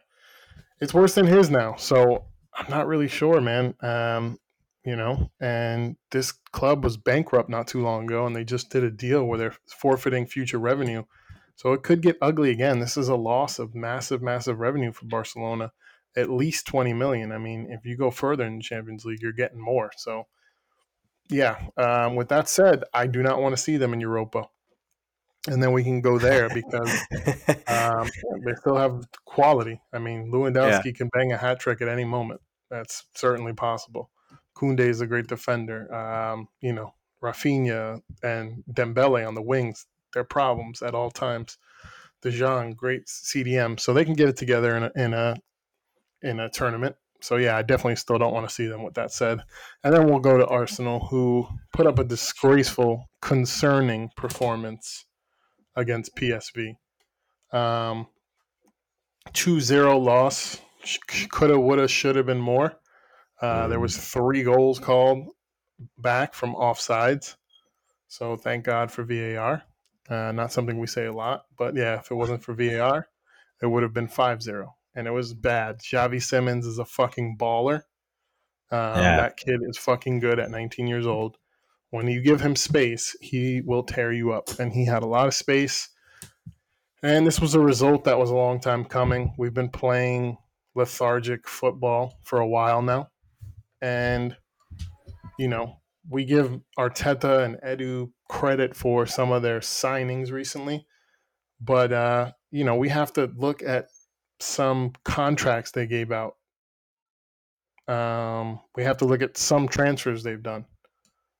it's 0.79 0.93
worse 0.93 1.15
than 1.15 1.25
his 1.25 1.49
now. 1.49 1.75
So 1.77 2.25
I'm 2.53 2.69
not 2.69 2.85
really 2.85 3.07
sure, 3.07 3.41
man. 3.41 3.73
Um, 3.81 4.37
you 4.83 4.95
know, 4.95 5.29
and 5.39 5.95
this 6.09 6.31
club 6.51 6.83
was 6.83 6.97
bankrupt 6.97 7.49
not 7.49 7.67
too 7.67 7.81
long 7.81 8.05
ago, 8.05 8.25
and 8.25 8.35
they 8.35 8.43
just 8.43 8.69
did 8.71 8.83
a 8.83 8.91
deal 8.91 9.25
where 9.25 9.37
they're 9.37 9.55
forfeiting 9.67 10.25
future 10.25 10.57
revenue. 10.57 11.03
So 11.55 11.73
it 11.73 11.83
could 11.83 12.01
get 12.01 12.17
ugly 12.21 12.49
again. 12.49 12.79
This 12.79 12.97
is 12.97 13.07
a 13.07 13.15
loss 13.15 13.59
of 13.59 13.75
massive, 13.75 14.21
massive 14.21 14.59
revenue 14.59 14.91
for 14.91 15.05
Barcelona, 15.05 15.71
at 16.17 16.31
least 16.31 16.65
20 16.65 16.93
million. 16.93 17.31
I 17.31 17.37
mean, 17.37 17.67
if 17.69 17.85
you 17.85 17.95
go 17.95 18.09
further 18.09 18.45
in 18.45 18.57
the 18.57 18.63
Champions 18.63 19.05
League, 19.05 19.21
you're 19.21 19.31
getting 19.31 19.59
more. 19.59 19.91
So, 19.95 20.25
yeah. 21.29 21.57
Um, 21.77 22.15
with 22.15 22.29
that 22.29 22.49
said, 22.49 22.83
I 22.93 23.05
do 23.05 23.21
not 23.21 23.39
want 23.39 23.55
to 23.55 23.61
see 23.61 23.77
them 23.77 23.93
in 23.93 24.01
Europa, 24.01 24.45
and 25.47 25.61
then 25.61 25.71
we 25.71 25.83
can 25.83 26.01
go 26.01 26.17
there 26.17 26.49
because 26.49 27.01
um, 27.67 28.09
they 28.43 28.55
still 28.55 28.77
have 28.77 29.05
quality. 29.25 29.79
I 29.93 29.99
mean, 29.99 30.31
Lewandowski 30.31 30.95
can 30.95 31.09
bang 31.13 31.31
a 31.31 31.37
hat 31.37 31.59
trick 31.59 31.81
at 31.81 31.87
any 31.87 32.05
moment. 32.05 32.41
That's 32.71 33.05
certainly 33.13 33.53
possible. 33.53 34.09
Koundé 34.61 34.81
is 34.81 35.01
a 35.01 35.07
great 35.07 35.27
defender. 35.27 35.93
Um, 35.93 36.47
you 36.61 36.73
know, 36.73 36.93
Rafinha 37.23 38.01
and 38.23 38.63
Dembele 38.71 39.27
on 39.27 39.35
the 39.35 39.41
wings, 39.41 39.87
they're 40.13 40.23
problems 40.23 40.81
at 40.81 40.93
all 40.93 41.09
times. 41.09 41.57
De 42.21 42.29
Jong, 42.29 42.73
great 42.73 43.07
CDM, 43.07 43.79
so 43.79 43.93
they 43.93 44.05
can 44.05 44.13
get 44.13 44.29
it 44.29 44.37
together 44.37 44.75
in 44.77 44.83
a 44.83 44.91
in 44.95 45.13
a 45.13 45.35
in 46.21 46.39
a 46.39 46.49
tournament. 46.49 46.95
So 47.19 47.37
yeah, 47.37 47.57
I 47.57 47.63
definitely 47.63 47.95
still 47.95 48.19
don't 48.19 48.33
want 48.33 48.47
to 48.47 48.53
see 48.53 48.67
them. 48.67 48.83
With 48.83 48.93
that 48.93 49.11
said, 49.11 49.39
and 49.83 49.93
then 49.93 50.05
we'll 50.05 50.19
go 50.19 50.37
to 50.37 50.45
Arsenal, 50.45 51.07
who 51.07 51.47
put 51.73 51.87
up 51.87 51.97
a 51.97 52.03
disgraceful, 52.03 53.09
concerning 53.21 54.09
performance 54.15 55.05
against 55.75 56.15
PSV. 56.15 56.75
Um, 57.51 58.07
2-0 59.29 60.03
loss. 60.03 60.59
Coulda, 61.29 61.59
woulda, 61.59 61.87
should 61.87 62.15
have 62.15 62.25
been 62.25 62.39
more. 62.39 62.80
Uh, 63.41 63.67
there 63.67 63.79
was 63.79 63.97
three 63.97 64.43
goals 64.43 64.79
called 64.79 65.27
back 65.97 66.33
from 66.33 66.53
offsides. 66.55 67.35
So 68.07 68.35
thank 68.35 68.65
God 68.65 68.91
for 68.91 69.03
VAR. 69.03 69.63
Uh, 70.09 70.31
not 70.31 70.51
something 70.51 70.77
we 70.79 70.87
say 70.87 71.05
a 71.05 71.13
lot, 71.13 71.45
but 71.57 71.75
yeah, 71.75 71.99
if 71.99 72.11
it 72.11 72.15
wasn't 72.15 72.43
for 72.43 72.53
VAR, 72.53 73.07
it 73.61 73.67
would 73.67 73.83
have 73.83 73.93
been 73.93 74.07
5-0. 74.07 74.67
And 74.95 75.07
it 75.07 75.11
was 75.11 75.33
bad. 75.33 75.79
Xavi 75.79 76.21
Simons 76.21 76.65
is 76.65 76.77
a 76.77 76.85
fucking 76.85 77.37
baller. 77.39 77.83
Um, 78.71 78.97
Yeah. 78.99 79.17
That 79.17 79.37
kid 79.37 79.61
is 79.67 79.77
fucking 79.77 80.19
good 80.19 80.39
at 80.39 80.51
19 80.51 80.87
years 80.87 81.07
old. 81.07 81.37
When 81.91 82.07
you 82.07 82.21
give 82.21 82.41
him 82.41 82.55
space, 82.55 83.15
he 83.21 83.61
will 83.61 83.83
tear 83.83 84.11
you 84.11 84.33
up. 84.33 84.59
And 84.59 84.73
he 84.73 84.85
had 84.85 85.03
a 85.03 85.07
lot 85.07 85.27
of 85.27 85.33
space. 85.33 85.89
And 87.03 87.25
this 87.25 87.39
was 87.39 87.55
a 87.55 87.59
result 87.59 88.03
that 88.03 88.19
was 88.19 88.29
a 88.29 88.35
long 88.35 88.59
time 88.59 88.85
coming. 88.85 89.33
We've 89.37 89.53
been 89.53 89.69
playing 89.69 90.37
lethargic 90.75 91.47
football 91.47 92.19
for 92.23 92.39
a 92.39 92.47
while 92.47 92.81
now. 92.81 93.10
And, 93.81 94.37
you 95.37 95.47
know, 95.47 95.77
we 96.09 96.25
give 96.25 96.59
Arteta 96.77 97.43
and 97.43 97.57
Edu 97.61 98.11
credit 98.29 98.75
for 98.75 99.05
some 99.05 99.31
of 99.31 99.41
their 99.41 99.59
signings 99.59 100.31
recently. 100.31 100.85
But, 101.59 101.91
uh, 101.91 102.31
you 102.51 102.63
know, 102.63 102.75
we 102.75 102.89
have 102.89 103.13
to 103.13 103.31
look 103.35 103.61
at 103.63 103.87
some 104.39 104.93
contracts 105.03 105.71
they 105.71 105.87
gave 105.87 106.11
out. 106.11 106.35
Um, 107.87 108.59
we 108.75 108.83
have 108.83 108.97
to 108.97 109.05
look 109.05 109.21
at 109.21 109.37
some 109.37 109.67
transfers 109.67 110.23
they've 110.23 110.41
done. 110.41 110.65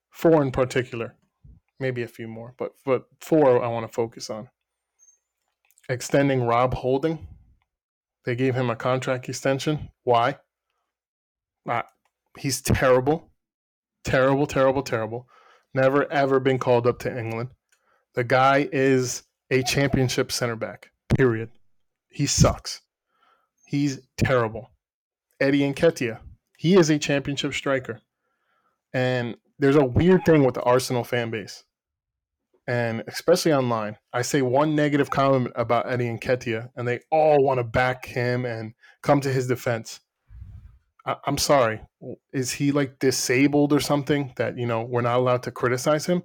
Four 0.10 0.42
in 0.42 0.52
particular, 0.52 1.16
maybe 1.80 2.04
a 2.04 2.08
few 2.08 2.28
more, 2.28 2.54
but 2.58 2.74
but 2.86 3.06
four 3.22 3.64
I 3.64 3.68
want 3.70 3.88
to 3.88 3.94
focus 3.94 4.30
on. 4.30 4.50
Extending 5.88 6.44
Rob 6.44 6.74
Holding, 6.74 7.28
they 8.26 8.36
gave 8.36 8.56
him 8.56 8.70
a 8.70 8.76
contract 8.76 9.30
extension. 9.30 9.90
Why? 10.04 10.38
Not. 11.66 11.88
He's 12.40 12.62
terrible, 12.62 13.32
terrible, 14.04 14.48
terrible, 14.48 14.84
terrible. 14.84 15.28
Never 15.74 16.12
ever 16.12 16.40
been 16.40 16.60
called 16.60 16.88
up 16.88 17.00
to 17.00 17.18
England. 17.18 17.50
The 18.16 18.24
guy 18.24 18.68
is 18.72 19.24
a 19.50 19.64
championship 19.64 20.32
center 20.32 20.56
back. 20.56 20.92
Period. 21.16 21.50
He 22.10 22.26
sucks. 22.26 22.82
He's 23.66 24.00
terrible. 24.18 24.72
Eddie 25.40 25.72
Nketiah, 25.74 26.20
he 26.58 26.76
is 26.76 26.90
a 26.90 27.00
championship 27.00 27.54
striker. 27.54 28.02
And 28.94 29.38
there's 29.60 29.78
a 29.78 29.86
weird 29.86 30.26
thing 30.26 30.44
with 30.44 30.56
the 30.56 30.64
Arsenal 30.64 31.04
fan 31.04 31.32
base, 31.32 31.64
and 32.68 33.04
especially 33.08 33.54
online. 33.54 33.98
I 34.12 34.22
say 34.24 34.42
one 34.42 34.76
negative 34.76 35.10
comment 35.10 35.54
about 35.56 35.90
Eddie 35.90 36.10
Nketiah, 36.10 36.70
and 36.76 36.88
they 36.88 37.00
all 37.10 37.42
want 37.44 37.60
to 37.60 37.64
back 37.64 38.06
him 38.06 38.46
and 38.46 38.74
come 39.02 39.22
to 39.22 39.32
his 39.32 39.48
defense. 39.48 40.02
I- 41.06 41.18
I'm 41.26 41.38
sorry. 41.38 41.82
Is 42.34 42.51
he 42.51 42.72
like 42.72 43.00
disabled 43.00 43.74
or 43.74 43.79
something 43.79 44.34
that 44.38 44.58
you 44.58 44.65
know 44.65 44.84
we're 44.84 45.01
not 45.01 45.20
allowed 45.20 45.43
to 45.43 45.51
criticize 45.51 46.05
him? 46.05 46.24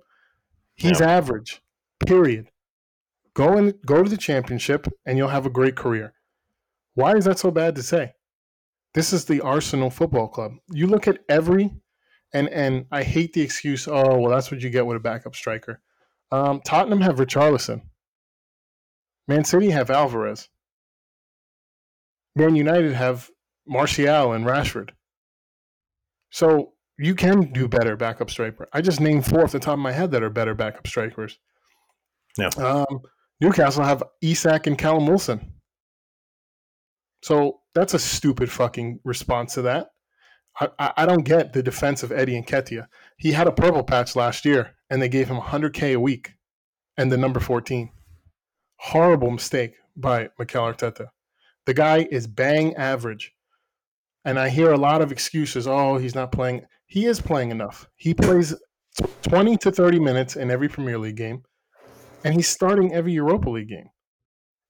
He's 0.75 1.01
average. 1.01 1.63
Period. 2.07 2.51
Go 3.35 3.57
and 3.57 3.75
go 3.85 4.03
to 4.03 4.09
the 4.09 4.17
championship, 4.17 4.87
and 5.05 5.19
you'll 5.19 5.29
have 5.29 5.47
a 5.47 5.51
great 5.51 5.77
career. 5.77 6.15
Why 6.95 7.17
is 7.17 7.27
that 7.27 7.39
so 7.39 7.51
bad 7.51 7.75
to 7.77 7.83
say? 7.83 8.15
This 8.95 9.13
is 9.13 9.27
the 9.27 9.43
Arsenal 9.43 9.91
Football 9.91 10.29
Club. 10.29 10.53
You 10.71 10.87
look 10.87 11.07
at 11.07 11.19
every, 11.29 11.71
and 12.33 12.49
and 12.49 12.87
I 12.91 13.03
hate 13.03 13.35
the 13.35 13.43
excuse. 13.43 13.87
Oh 13.87 14.19
well, 14.19 14.31
that's 14.31 14.51
what 14.51 14.63
you 14.63 14.71
get 14.71 14.87
with 14.87 14.97
a 14.97 15.01
backup 15.01 15.35
striker. 15.35 15.83
Um, 16.33 16.61
Tottenham 16.65 17.03
have 17.03 17.17
Richarlison. 17.17 17.83
Man 19.29 19.45
City 19.45 19.71
have 19.71 19.91
Alvarez. 19.91 20.49
Man 22.35 22.57
United 22.57 22.93
have 22.95 23.31
Martial 23.67 24.33
and 24.33 24.47
Rashford. 24.47 24.91
So 26.37 26.75
you 26.99 27.15
can 27.15 27.51
do 27.55 27.67
better 27.67 27.97
backup 27.97 28.29
striker. 28.29 28.69
I 28.75 28.83
just 28.83 29.01
named 29.01 29.25
four 29.25 29.45
off 29.45 29.53
the 29.53 29.59
top 29.59 29.73
of 29.73 29.79
my 29.79 29.91
head 29.91 30.11
that 30.11 30.23
are 30.23 30.29
better 30.29 30.55
backup 30.55 30.87
strikers. 30.87 31.39
Yeah. 32.37 32.51
Um, 32.59 33.01
Newcastle 33.41 33.83
have 33.85 34.03
Isak 34.21 34.67
and 34.67 34.77
Callum 34.77 35.07
Wilson. 35.07 35.55
So 37.23 37.61
that's 37.75 37.95
a 37.95 37.99
stupid 37.99 38.53
fucking 38.53 39.01
response 39.03 39.55
to 39.55 39.63
that. 39.63 39.93
I, 40.61 40.69
I, 40.79 40.93
I 40.99 41.07
don't 41.07 41.25
get 41.25 41.55
the 41.55 41.63
defense 41.63 42.03
of 42.03 42.13
Eddie 42.13 42.43
Nketiah. 42.43 42.89
He 43.17 43.33
had 43.33 43.47
a 43.47 43.53
purple 43.53 43.83
patch 43.83 44.15
last 44.15 44.45
year, 44.45 44.75
and 44.91 45.01
they 45.01 45.09
gave 45.09 45.29
him 45.29 45.39
100k 45.39 45.95
a 45.95 46.01
week, 46.01 46.35
and 46.99 47.11
the 47.11 47.17
number 47.17 47.41
14. 47.41 47.91
Horrible 48.77 49.31
mistake 49.31 49.73
by 49.97 50.29
Mikel 50.39 50.65
Arteta. 50.65 51.07
The 51.65 51.73
guy 51.73 52.07
is 52.11 52.27
bang 52.27 52.75
average, 52.75 53.33
and 54.27 54.41
I 54.41 54.49
hear 54.49 54.73
a 54.73 54.77
lot 54.77 55.01
of 55.01 55.13
excuses. 55.13 55.67
Oh, 55.67 55.97
he's 55.97 56.17
not 56.17 56.33
playing. 56.33 56.67
He 56.87 57.07
is 57.07 57.21
playing 57.21 57.53
enough. 57.53 57.89
He 57.95 58.13
plays 58.13 58.55
20 59.23 59.57
to 59.59 59.71
30 59.71 60.01
minutes 60.01 60.35
in 60.37 60.51
every 60.51 60.69
Premier 60.69 60.99
League 60.99 61.17
game, 61.17 61.43
and 62.25 62.35
he's 62.35 62.49
starting 62.49 62.93
every 62.93 63.13
Europa 63.13 63.49
League 63.49 63.69
game. 63.69 63.89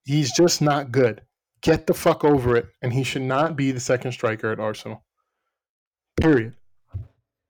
He's 0.05 0.31
just 0.37 0.61
not 0.61 0.93
good. 0.93 1.23
Get 1.63 1.87
the 1.87 1.95
fuck 1.95 2.23
over 2.23 2.55
it, 2.55 2.67
and 2.83 2.93
he 2.93 3.03
should 3.03 3.23
not 3.23 3.57
be 3.57 3.73
the 3.73 3.81
second 3.81 4.13
striker 4.13 4.53
at 4.53 4.61
Arsenal. 4.61 5.03
Period. 6.21 6.55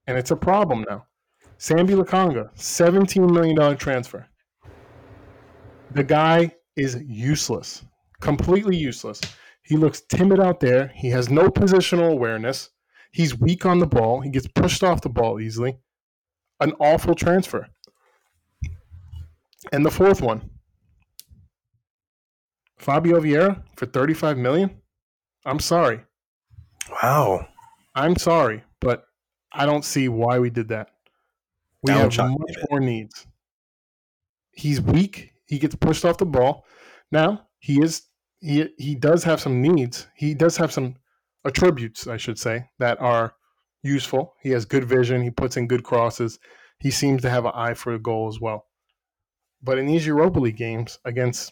And 0.07 0.17
it's 0.17 0.31
a 0.31 0.35
problem 0.35 0.85
now. 0.89 1.05
Sambi 1.59 1.89
Lokonga, 1.89 2.55
$17 2.55 3.29
million 3.29 3.77
transfer. 3.77 4.25
The 5.91 6.03
guy 6.03 6.51
is 6.77 7.01
useless, 7.05 7.83
completely 8.21 8.77
useless. 8.77 9.19
He 9.67 9.75
looks 9.75 9.99
timid 9.99 10.39
out 10.39 10.61
there. 10.61 10.93
He 10.95 11.09
has 11.09 11.29
no 11.29 11.49
positional 11.49 12.09
awareness. 12.09 12.69
He's 13.11 13.37
weak 13.37 13.65
on 13.65 13.79
the 13.79 13.85
ball. 13.85 14.21
He 14.21 14.29
gets 14.29 14.47
pushed 14.47 14.81
off 14.81 15.01
the 15.01 15.09
ball 15.09 15.41
easily. 15.41 15.77
An 16.61 16.71
awful 16.79 17.15
transfer. 17.15 17.67
And 19.73 19.85
the 19.85 19.91
fourth 19.91 20.21
one, 20.21 20.49
Fabio 22.77 23.19
Vieira 23.19 23.63
for 23.75 23.87
35 23.87 24.37
million. 24.37 24.81
I'm 25.45 25.59
sorry. 25.59 26.01
Wow. 27.03 27.47
I'm 27.93 28.15
sorry, 28.15 28.63
but 28.79 29.03
I 29.51 29.65
don't 29.65 29.83
see 29.83 30.07
why 30.07 30.39
we 30.39 30.49
did 30.49 30.69
that. 30.69 30.91
We 31.83 31.91
That 31.91 32.13
have 32.13 32.29
much 32.31 32.55
more 32.69 32.79
needs. 32.79 33.27
He's 34.51 34.79
weak. 34.79 35.33
He 35.45 35.59
gets 35.59 35.75
pushed 35.75 36.05
off 36.05 36.17
the 36.17 36.25
ball. 36.25 36.65
Now, 37.11 37.47
he 37.59 37.81
is 37.81 38.06
he 38.47 38.69
he 38.77 38.95
does 38.95 39.25
have 39.25 39.41
some 39.41 39.61
needs. 39.61 40.07
He 40.15 40.33
does 40.33 40.55
have 40.57 40.71
some 40.71 40.95
attributes, 41.45 42.07
I 42.07 42.15
should 42.15 42.39
say, 42.39 42.69
that 42.79 42.99
are 43.01 43.35
useful. 43.83 44.35
He 44.41 44.51
has 44.51 44.63
good 44.63 44.85
vision. 44.85 45.21
He 45.21 45.31
puts 45.31 45.57
in 45.57 45.67
good 45.67 45.83
crosses. 45.83 46.39
He 46.79 46.89
seems 46.89 47.21
to 47.23 47.29
have 47.29 47.45
an 47.45 47.51
eye 47.53 47.73
for 47.73 47.93
a 47.93 47.99
goal 47.99 48.29
as 48.29 48.39
well. 48.39 48.65
But 49.61 49.77
in 49.77 49.85
these 49.85 50.05
Europa 50.05 50.39
League 50.39 50.55
games 50.55 50.99
against 51.03 51.51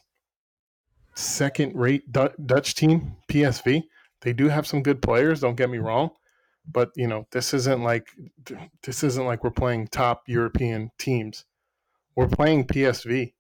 second-rate 1.16 2.12
Dutch 2.12 2.76
team 2.76 3.18
PSV, 3.30 3.84
they 4.22 4.34
do 4.34 4.48
have 4.48 4.68
some 4.68 4.84
good 4.84 5.02
players. 5.02 5.42
Don't 5.42 5.58
get 5.58 5.70
me 5.70 5.80
wrong, 5.80 6.12
but 6.66 6.92
you 6.96 7.08
know 7.08 7.28
this 7.32 7.54
isn't 7.54 7.84
like 7.84 8.08
this 8.84 9.04
isn't 9.04 9.26
like 9.26 9.44
we're 9.44 9.52
playing 9.52 9.88
top 9.88 10.24
European 10.28 10.92
teams. 10.98 11.44
We're 12.16 12.30
playing 12.30 12.68
PSV 12.68 13.34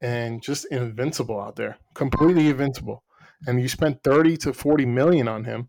and 0.00 0.42
just 0.42 0.66
invincible 0.66 1.40
out 1.40 1.56
there, 1.56 1.78
completely 1.94 2.48
invincible. 2.48 3.04
And 3.46 3.60
you 3.60 3.68
spent 3.68 4.02
thirty 4.02 4.36
to 4.38 4.52
forty 4.52 4.86
million 4.86 5.28
on 5.28 5.44
him. 5.44 5.68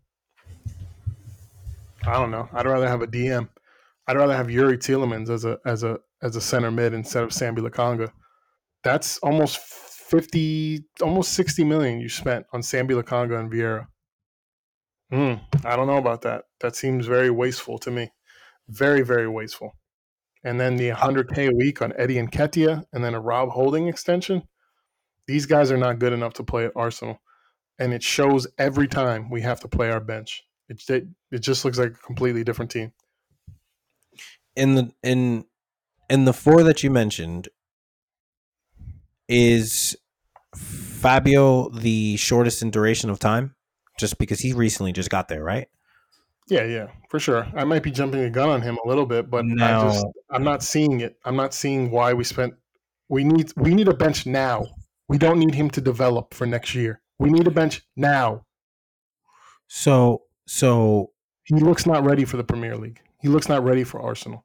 I 2.06 2.12
don't 2.14 2.30
know. 2.30 2.48
I'd 2.52 2.66
rather 2.66 2.88
have 2.88 3.02
a 3.02 3.06
DM. 3.06 3.48
I'd 4.06 4.16
rather 4.16 4.36
have 4.36 4.48
Youri 4.48 4.76
Tielemans 4.76 5.30
as 5.30 5.44
a 5.44 5.58
as 5.64 5.82
a 5.82 5.98
as 6.22 6.36
a 6.36 6.40
center 6.40 6.70
mid 6.70 6.94
instead 6.94 7.24
of 7.24 7.30
Sambi 7.30 7.58
Lokonga. 7.58 8.10
That's 8.82 9.18
almost 9.18 9.58
fifty, 9.58 10.84
almost 11.00 11.32
sixty 11.32 11.64
million 11.64 12.00
you 12.00 12.08
spent 12.08 12.46
on 12.52 12.60
Sambi 12.60 12.90
Lokonga 12.90 13.38
and 13.40 13.50
Vieira. 13.50 13.86
Mm, 15.12 15.40
I 15.64 15.76
don't 15.76 15.86
know 15.86 15.98
about 15.98 16.22
that. 16.22 16.44
That 16.60 16.76
seems 16.76 17.06
very 17.06 17.30
wasteful 17.30 17.78
to 17.78 17.90
me. 17.90 18.10
Very, 18.68 19.02
very 19.02 19.28
wasteful. 19.28 19.72
And 20.44 20.60
then 20.60 20.76
the 20.76 20.90
100K 20.90 21.50
a 21.50 21.54
week 21.54 21.80
on 21.80 21.92
Eddie 21.96 22.16
Nketiah, 22.16 22.84
and 22.92 23.04
then 23.04 23.14
a 23.14 23.20
Rob 23.20 23.50
Holding 23.50 23.88
extension. 23.88 24.42
These 25.26 25.46
guys 25.46 25.72
are 25.72 25.78
not 25.78 25.98
good 25.98 26.12
enough 26.12 26.34
to 26.34 26.44
play 26.44 26.66
at 26.66 26.72
Arsenal. 26.76 27.20
And 27.78 27.94
it 27.94 28.02
shows 28.02 28.46
every 28.58 28.86
time 28.86 29.30
we 29.30 29.40
have 29.40 29.60
to 29.60 29.68
play 29.68 29.90
our 29.90 30.00
bench. 30.00 30.44
It, 30.68 30.82
it, 30.88 31.06
it 31.30 31.38
just 31.38 31.64
looks 31.64 31.78
like 31.78 31.92
a 31.92 32.06
completely 32.06 32.44
different 32.44 32.70
team. 32.70 32.92
In 34.54 34.76
the 34.76 34.92
in 35.02 35.44
in 36.08 36.26
the 36.26 36.32
four 36.32 36.62
that 36.62 36.84
you 36.84 36.90
mentioned, 36.90 37.48
is 39.28 39.96
Fabio 40.54 41.70
the 41.70 42.16
shortest 42.16 42.62
in 42.62 42.70
duration 42.70 43.10
of 43.10 43.18
time? 43.18 43.56
just 43.98 44.18
because 44.18 44.40
he 44.40 44.52
recently 44.52 44.92
just 44.92 45.10
got 45.10 45.28
there, 45.28 45.42
right? 45.42 45.68
Yeah, 46.48 46.64
yeah, 46.64 46.88
for 47.08 47.18
sure. 47.18 47.46
I 47.56 47.64
might 47.64 47.82
be 47.82 47.90
jumping 47.90 48.20
the 48.20 48.30
gun 48.30 48.50
on 48.50 48.60
him 48.60 48.78
a 48.84 48.88
little 48.88 49.06
bit, 49.06 49.30
but 49.30 49.44
no. 49.46 49.64
I 49.64 49.82
just 49.82 50.06
I'm 50.30 50.44
not 50.44 50.62
seeing 50.62 51.00
it. 51.00 51.16
I'm 51.24 51.36
not 51.36 51.54
seeing 51.54 51.90
why 51.90 52.12
we 52.12 52.24
spent. 52.24 52.54
We 53.08 53.24
need 53.24 53.52
we 53.56 53.74
need 53.74 53.88
a 53.88 53.94
bench 53.94 54.26
now. 54.26 54.66
We 55.08 55.18
don't 55.18 55.38
need 55.38 55.54
him 55.54 55.70
to 55.70 55.80
develop 55.80 56.34
for 56.34 56.46
next 56.46 56.74
year. 56.74 57.00
We 57.18 57.30
need 57.30 57.46
a 57.46 57.50
bench 57.50 57.82
now. 57.96 58.44
So 59.68 60.22
so 60.46 61.12
he 61.44 61.56
looks 61.56 61.86
not 61.86 62.04
ready 62.04 62.24
for 62.24 62.36
the 62.36 62.44
Premier 62.44 62.76
League. 62.76 63.00
He 63.20 63.28
looks 63.28 63.48
not 63.48 63.64
ready 63.64 63.84
for 63.84 64.00
Arsenal. 64.02 64.44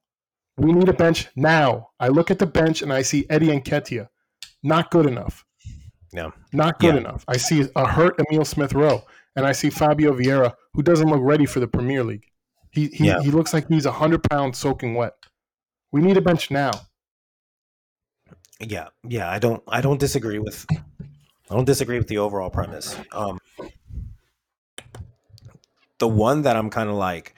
We 0.58 0.72
need 0.72 0.90
a 0.90 0.94
bench 0.94 1.28
now. 1.36 1.90
I 2.00 2.10
look 2.10 2.32
at 2.32 2.40
the 2.40 2.46
bench 2.46 2.82
and 2.82 2.94
I 2.94 3.02
see 3.02 3.26
Eddie 3.30 3.48
Nketiah. 3.48 4.08
Not 4.64 4.92
good 4.92 5.06
enough. 5.06 5.46
No. 6.14 6.34
Not 6.54 6.80
good 6.80 6.96
yeah. 6.96 7.02
enough. 7.02 7.24
I 7.28 7.38
see 7.38 7.68
a 7.76 7.88
hurt 7.88 8.20
Emil 8.20 8.46
Smith 8.46 8.74
Rowe 8.74 9.04
and 9.36 9.46
I 9.46 9.54
see 9.54 9.70
Fabio 9.70 10.14
Vieira, 10.14 10.54
who 10.80 10.84
doesn't 10.84 11.10
look 11.10 11.20
ready 11.22 11.46
for 11.46 11.60
the 11.60 11.68
Premier 11.68 12.06
League. 12.06 12.24
He 12.72 12.88
he, 12.88 13.08
yeah. 13.08 13.20
he 13.20 13.32
looks 13.32 13.54
like 13.54 13.68
he's 13.68 13.84
hundred 13.84 14.24
pounds 14.24 14.58
soaking 14.58 14.94
wet. 14.94 15.12
We 15.92 16.00
need 16.00 16.16
a 16.16 16.22
bench 16.22 16.50
now. 16.50 16.72
Yeah, 18.62 18.88
yeah, 19.06 19.30
I 19.30 19.40
don't 19.40 19.62
I 19.68 19.82
don't 19.82 20.00
disagree 20.00 20.40
with 20.40 20.66
I 20.72 21.54
don't 21.54 21.66
disagree 21.66 21.98
with 21.98 22.08
the 22.08 22.20
overall 22.20 22.50
premise. 22.50 22.96
Um, 23.12 23.40
the 25.98 26.08
one 26.08 26.44
that 26.44 26.56
I'm 26.56 26.70
kind 26.70 26.90
of 26.90 26.96
like, 26.96 27.36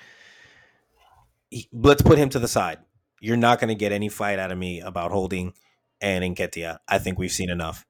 let's 1.73 2.03
put 2.03 2.19
him 2.19 2.29
to 2.29 2.37
the 2.37 2.47
side. 2.47 2.77
You're 3.21 3.37
not 3.37 3.59
going 3.59 3.69
to 3.69 3.75
get 3.75 3.91
any 3.91 4.09
fight 4.09 4.37
out 4.37 4.51
of 4.51 4.57
me 4.59 4.81
about 4.81 5.11
holding 5.11 5.53
and 5.99 6.23
Nketiah. 6.23 6.77
I 6.87 6.99
think 6.99 7.17
we've 7.17 7.31
seen 7.31 7.49
enough. 7.49 7.87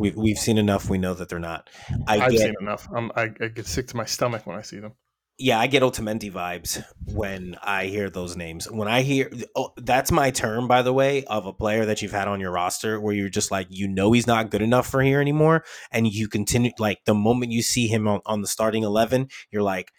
We've 0.00 0.16
we've 0.16 0.38
seen 0.38 0.56
enough. 0.56 0.88
We 0.88 0.96
know 0.96 1.12
that 1.12 1.28
they're 1.28 1.38
not. 1.38 1.68
I 2.08 2.16
have 2.16 2.36
seen 2.36 2.54
enough. 2.60 2.88
I'm, 2.90 3.12
I, 3.14 3.30
I 3.38 3.48
get 3.48 3.66
sick 3.66 3.86
to 3.88 3.96
my 3.98 4.06
stomach 4.06 4.46
when 4.46 4.56
I 4.56 4.62
see 4.62 4.80
them. 4.80 4.94
Yeah, 5.36 5.60
I 5.60 5.66
get 5.66 5.82
Otamendi 5.82 6.32
vibes 6.32 6.82
when 7.04 7.56
I 7.62 7.86
hear 7.86 8.08
those 8.08 8.34
names. 8.34 8.70
When 8.70 8.88
I 8.88 9.02
hear 9.02 9.30
oh, 9.54 9.72
that's 9.76 10.10
my 10.10 10.30
term, 10.30 10.68
by 10.68 10.80
the 10.80 10.92
way, 10.92 11.24
of 11.24 11.44
a 11.44 11.52
player 11.52 11.84
that 11.84 12.00
you've 12.00 12.12
had 12.12 12.28
on 12.28 12.40
your 12.40 12.50
roster 12.50 12.98
where 12.98 13.14
you're 13.14 13.28
just 13.28 13.50
like, 13.50 13.66
you 13.68 13.88
know, 13.88 14.12
he's 14.12 14.26
not 14.26 14.50
good 14.50 14.62
enough 14.62 14.86
for 14.86 15.02
here 15.02 15.20
anymore, 15.20 15.64
and 15.92 16.06
you 16.10 16.28
continue 16.28 16.72
like 16.78 17.04
the 17.04 17.14
moment 17.14 17.52
you 17.52 17.62
see 17.62 17.86
him 17.86 18.08
on, 18.08 18.22
on 18.24 18.40
the 18.40 18.48
starting 18.48 18.84
eleven, 18.84 19.28
you're 19.50 19.62
like, 19.62 19.92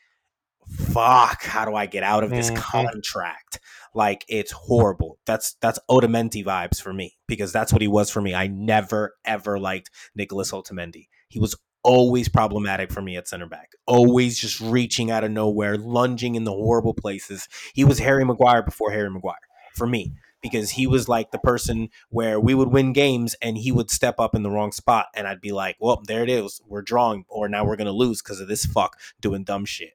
fuck, 0.67 1.43
how 1.43 1.65
do 1.65 1.75
I 1.75 1.85
get 1.85 2.03
out 2.03 2.23
of 2.23 2.31
this 2.31 2.49
mm-hmm. 2.49 2.61
contract? 2.61 3.59
Like 3.93 4.25
it's 4.29 4.51
horrible. 4.51 5.19
That's 5.25 5.55
that's 5.61 5.79
Otamendi 5.89 6.45
vibes 6.45 6.81
for 6.81 6.93
me 6.93 7.17
because 7.27 7.51
that's 7.51 7.73
what 7.73 7.81
he 7.81 7.87
was 7.87 8.09
for 8.09 8.21
me. 8.21 8.33
I 8.33 8.47
never 8.47 9.15
ever 9.25 9.59
liked 9.59 9.89
Nicholas 10.15 10.51
Otamendi. 10.51 11.07
He 11.27 11.39
was 11.39 11.55
always 11.83 12.29
problematic 12.29 12.91
for 12.91 13.01
me 13.01 13.17
at 13.17 13.27
center 13.27 13.47
back. 13.47 13.71
Always 13.87 14.39
just 14.39 14.61
reaching 14.61 15.11
out 15.11 15.23
of 15.23 15.31
nowhere, 15.31 15.77
lunging 15.77 16.35
in 16.35 16.43
the 16.43 16.51
horrible 16.51 16.93
places. 16.93 17.47
He 17.73 17.83
was 17.83 17.99
Harry 17.99 18.23
Maguire 18.23 18.63
before 18.63 18.91
Harry 18.91 19.09
Maguire 19.09 19.35
for 19.73 19.87
me 19.87 20.13
because 20.41 20.71
he 20.71 20.87
was 20.87 21.07
like 21.07 21.31
the 21.31 21.39
person 21.39 21.89
where 22.09 22.39
we 22.39 22.53
would 22.53 22.69
win 22.69 22.93
games 22.93 23.35
and 23.41 23.57
he 23.57 23.71
would 23.71 23.91
step 23.91 24.19
up 24.19 24.35
in 24.35 24.43
the 24.43 24.49
wrong 24.49 24.71
spot 24.71 25.07
and 25.15 25.27
I'd 25.27 25.41
be 25.41 25.51
like, 25.51 25.77
well, 25.79 26.01
there 26.07 26.23
it 26.23 26.29
is. 26.29 26.61
We're 26.67 26.81
drawing 26.81 27.25
or 27.29 27.47
now 27.47 27.63
we're 27.63 27.75
going 27.75 27.85
to 27.85 27.91
lose 27.91 28.21
because 28.21 28.39
of 28.39 28.47
this 28.47 28.65
fuck 28.65 28.99
doing 29.19 29.43
dumb 29.43 29.65
shit. 29.65 29.93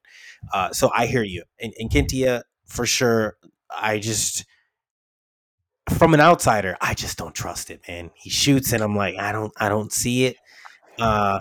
Uh, 0.52 0.72
so 0.72 0.90
I 0.94 1.06
hear 1.06 1.24
you. 1.24 1.44
And, 1.60 1.74
and 1.78 1.90
Nketiah, 1.90 2.42
for 2.64 2.86
sure, 2.86 3.36
I 3.70 3.98
just 3.98 4.44
from 5.90 6.14
an 6.14 6.20
outsider, 6.20 6.76
I 6.80 6.94
just 6.94 7.16
don't 7.18 7.34
trust 7.34 7.70
it, 7.70 7.80
man. 7.86 8.10
He 8.14 8.30
shoots 8.30 8.72
and 8.72 8.82
I'm 8.82 8.96
like, 8.96 9.16
I 9.18 9.32
don't 9.32 9.52
I 9.58 9.68
don't 9.68 9.92
see 9.92 10.26
it. 10.26 10.36
Uh 10.98 11.40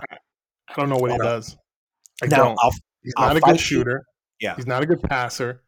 I 0.69 0.73
don't 0.75 0.89
know 0.89 0.97
what 0.97 1.11
he 1.11 1.17
does. 1.17 1.55
I 2.23 2.27
now, 2.27 2.37
don't. 2.37 2.57
I'll, 2.61 2.71
he's 3.03 3.13
not 3.17 3.31
I'll 3.31 3.37
a 3.37 3.41
good 3.41 3.59
shooter. 3.59 4.05
You. 4.39 4.47
Yeah. 4.47 4.55
He's 4.55 4.67
not 4.67 4.83
a 4.83 4.85
good 4.85 5.01
passer. 5.01 5.63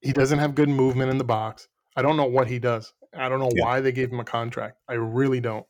He 0.00 0.12
doesn't 0.12 0.38
have 0.38 0.54
good 0.54 0.68
movement 0.68 1.10
in 1.10 1.18
the 1.18 1.24
box. 1.24 1.68
I 1.96 2.02
don't 2.02 2.16
know 2.16 2.26
what 2.26 2.48
he 2.48 2.58
does. 2.58 2.92
I 3.14 3.28
don't 3.28 3.40
know 3.40 3.50
yeah. 3.54 3.64
why 3.64 3.80
they 3.80 3.92
gave 3.92 4.12
him 4.12 4.20
a 4.20 4.24
contract. 4.24 4.76
I 4.88 4.94
really 4.94 5.40
don't. 5.40 5.66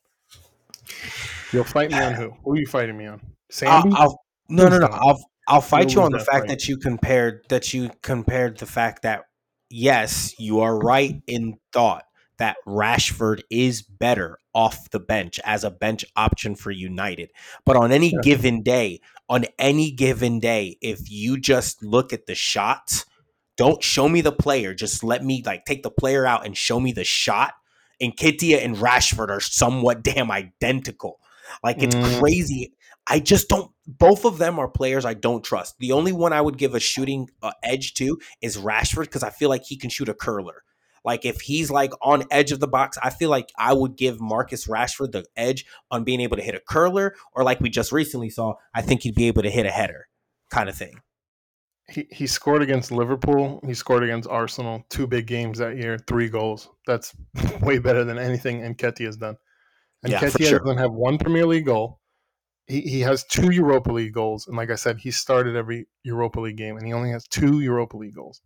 You'll 1.52 1.64
fight 1.64 1.90
me 1.90 1.98
on 1.98 2.14
who? 2.14 2.32
Who 2.44 2.52
are 2.52 2.56
you 2.56 2.66
fighting 2.66 2.96
me 2.96 3.06
on? 3.06 3.20
I'll, 3.62 3.94
I'll, 3.94 4.20
no, 4.48 4.68
no, 4.68 4.78
no. 4.78 4.88
I'll 4.90 5.20
I'll 5.48 5.60
fight 5.60 5.94
you 5.94 6.02
on 6.02 6.10
the 6.10 6.18
fact 6.18 6.30
fight. 6.30 6.48
that 6.48 6.68
you 6.68 6.76
compared 6.76 7.44
that 7.48 7.72
you 7.72 7.90
compared 8.02 8.58
the 8.58 8.66
fact 8.66 9.02
that 9.02 9.24
yes, 9.70 10.34
you 10.38 10.60
are 10.60 10.78
right 10.78 11.22
in 11.26 11.58
thought 11.72 12.04
that 12.38 12.56
Rashford 12.66 13.40
is 13.50 13.82
better 13.82 14.38
off 14.54 14.90
the 14.90 15.00
bench 15.00 15.40
as 15.44 15.64
a 15.64 15.70
bench 15.70 16.04
option 16.16 16.54
for 16.54 16.70
United. 16.70 17.30
But 17.64 17.76
on 17.76 17.92
any 17.92 18.12
given 18.22 18.62
day, 18.62 19.00
on 19.28 19.46
any 19.58 19.90
given 19.90 20.40
day, 20.40 20.76
if 20.80 21.10
you 21.10 21.38
just 21.38 21.82
look 21.82 22.12
at 22.12 22.26
the 22.26 22.34
shots, 22.34 23.06
don't 23.56 23.82
show 23.82 24.08
me 24.08 24.20
the 24.20 24.32
player, 24.32 24.74
just 24.74 25.02
let 25.02 25.24
me 25.24 25.42
like 25.44 25.64
take 25.64 25.82
the 25.82 25.90
player 25.90 26.26
out 26.26 26.44
and 26.44 26.56
show 26.56 26.78
me 26.78 26.92
the 26.92 27.04
shot. 27.04 27.54
Nketiah 28.02 28.62
and 28.62 28.76
Rashford 28.76 29.30
are 29.30 29.40
somewhat 29.40 30.02
damn 30.02 30.30
identical. 30.30 31.18
Like 31.62 31.82
it's 31.82 31.94
mm. 31.94 32.18
crazy. 32.18 32.74
I 33.06 33.20
just 33.20 33.48
don't. 33.48 33.70
Both 33.86 34.24
of 34.24 34.38
them 34.38 34.58
are 34.58 34.68
players 34.68 35.04
I 35.04 35.14
don't 35.14 35.44
trust. 35.44 35.76
The 35.78 35.92
only 35.92 36.12
one 36.12 36.32
I 36.32 36.40
would 36.40 36.58
give 36.58 36.74
a 36.74 36.80
shooting 36.80 37.30
uh, 37.40 37.52
edge 37.62 37.94
to 37.94 38.18
is 38.42 38.56
Rashford 38.56 39.04
because 39.04 39.22
I 39.22 39.30
feel 39.30 39.48
like 39.48 39.64
he 39.64 39.76
can 39.76 39.90
shoot 39.90 40.08
a 40.08 40.14
curler. 40.14 40.64
Like 41.04 41.24
if 41.24 41.40
he's 41.40 41.70
like 41.70 41.92
on 42.02 42.24
edge 42.32 42.50
of 42.50 42.58
the 42.58 42.66
box, 42.66 42.98
I 43.00 43.10
feel 43.10 43.30
like 43.30 43.48
I 43.56 43.72
would 43.72 43.96
give 43.96 44.20
Marcus 44.20 44.66
Rashford 44.66 45.12
the 45.12 45.24
edge 45.36 45.64
on 45.88 46.02
being 46.02 46.20
able 46.20 46.36
to 46.36 46.42
hit 46.42 46.56
a 46.56 46.60
curler, 46.60 47.14
or 47.32 47.44
like 47.44 47.60
we 47.60 47.70
just 47.70 47.92
recently 47.92 48.28
saw, 48.28 48.54
I 48.74 48.82
think 48.82 49.02
he'd 49.02 49.14
be 49.14 49.28
able 49.28 49.42
to 49.42 49.50
hit 49.50 49.66
a 49.66 49.70
header, 49.70 50.08
kind 50.50 50.68
of 50.68 50.74
thing. 50.74 51.00
He 51.88 52.08
he 52.10 52.26
scored 52.26 52.62
against 52.62 52.90
Liverpool. 52.90 53.60
He 53.64 53.74
scored 53.74 54.02
against 54.02 54.28
Arsenal. 54.28 54.84
Two 54.88 55.06
big 55.06 55.28
games 55.28 55.58
that 55.58 55.76
year, 55.76 55.96
three 56.08 56.28
goals. 56.28 56.68
That's 56.88 57.14
way 57.62 57.78
better 57.78 58.02
than 58.02 58.18
anything 58.18 58.62
Nketiah 58.62 59.06
has 59.06 59.16
done. 59.16 59.36
And 60.02 60.10
yeah, 60.10 60.18
Nketiah 60.18 60.48
sure. 60.48 60.58
doesn't 60.58 60.78
have 60.78 60.90
one 60.90 61.18
Premier 61.18 61.46
League 61.46 61.66
goal 61.66 62.00
he, 62.66 62.80
he 62.82 63.00
has 63.00 63.24
two 63.24 63.50
Europa 63.52 63.92
League 63.92 64.12
goals, 64.12 64.46
and 64.46 64.56
like 64.56 64.70
I 64.70 64.74
said, 64.74 64.98
he 64.98 65.10
started 65.10 65.56
every 65.56 65.86
Europa 66.02 66.40
League 66.40 66.56
game, 66.56 66.76
and 66.76 66.86
he 66.86 66.92
only 66.92 67.10
has 67.10 67.26
two 67.28 67.60
Europa 67.60 67.96
League 67.96 68.14
goals. 68.14 68.42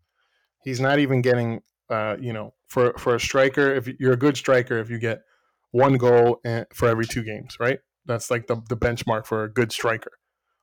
He's 0.63 0.81
not 0.81 0.99
even 0.99 1.23
getting, 1.23 1.63
uh, 1.89 2.17
you 2.21 2.33
know, 2.33 2.55
for 2.69 2.93
for 2.99 3.15
a 3.15 3.21
striker. 3.21 3.73
If 3.75 3.89
you're 3.99 4.13
a 4.13 4.19
good 4.19 4.37
striker, 4.37 4.79
if 4.79 4.91
you 4.91 4.99
get 4.99 5.23
one 5.71 5.97
goal 5.97 6.41
for 6.75 6.89
every 6.89 7.07
two 7.07 7.23
games, 7.23 7.57
right? 7.59 7.79
That's 8.07 8.31
like 8.31 8.47
the 8.47 8.63
the 8.69 8.77
benchmark 8.77 9.27
for 9.27 9.45
a 9.45 9.53
good 9.53 9.73
striker. 9.73 10.13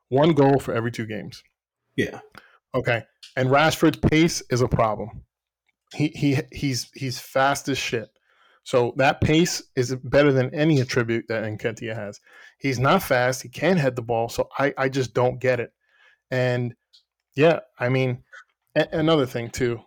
One 0.10 0.34
goal 0.34 0.60
for 0.60 0.74
every 0.74 0.91
two 0.91 1.06
games. 1.06 1.43
Yeah. 1.96 2.20
Okay. 2.76 3.04
And 3.36 3.50
Rashford's 3.50 3.98
pace 3.98 4.41
is 4.50 4.62
a 4.62 4.67
problem. 4.67 5.24
He 5.96 6.10
he 6.10 6.39
he's 6.52 6.89
he's 6.93 7.20
fast 7.20 7.70
as 7.70 7.78
shit. 7.78 8.10
So 8.63 8.93
that 8.98 9.22
pace 9.22 9.63
is 9.78 9.96
better 9.96 10.34
than 10.34 10.54
any 10.54 10.82
attribute 10.82 11.26
that 11.30 11.46
Nketiah 11.46 11.96
has. 11.96 12.20
He's 12.58 12.80
not 12.80 13.04
fast. 13.04 13.43
He 13.43 13.50
can't 13.50 13.80
head 13.80 13.96
the 13.96 14.02
ball. 14.02 14.30
So 14.30 14.50
I, 14.58 14.74
I 14.78 14.89
just 14.89 15.13
don't 15.13 15.39
get 15.39 15.60
it. 15.60 15.72
And 16.32 16.76
yeah, 17.36 17.60
I 17.80 17.89
mean, 17.89 18.24
a- 18.76 18.89
another 18.91 19.26
thing 19.26 19.50
too, 19.50 19.82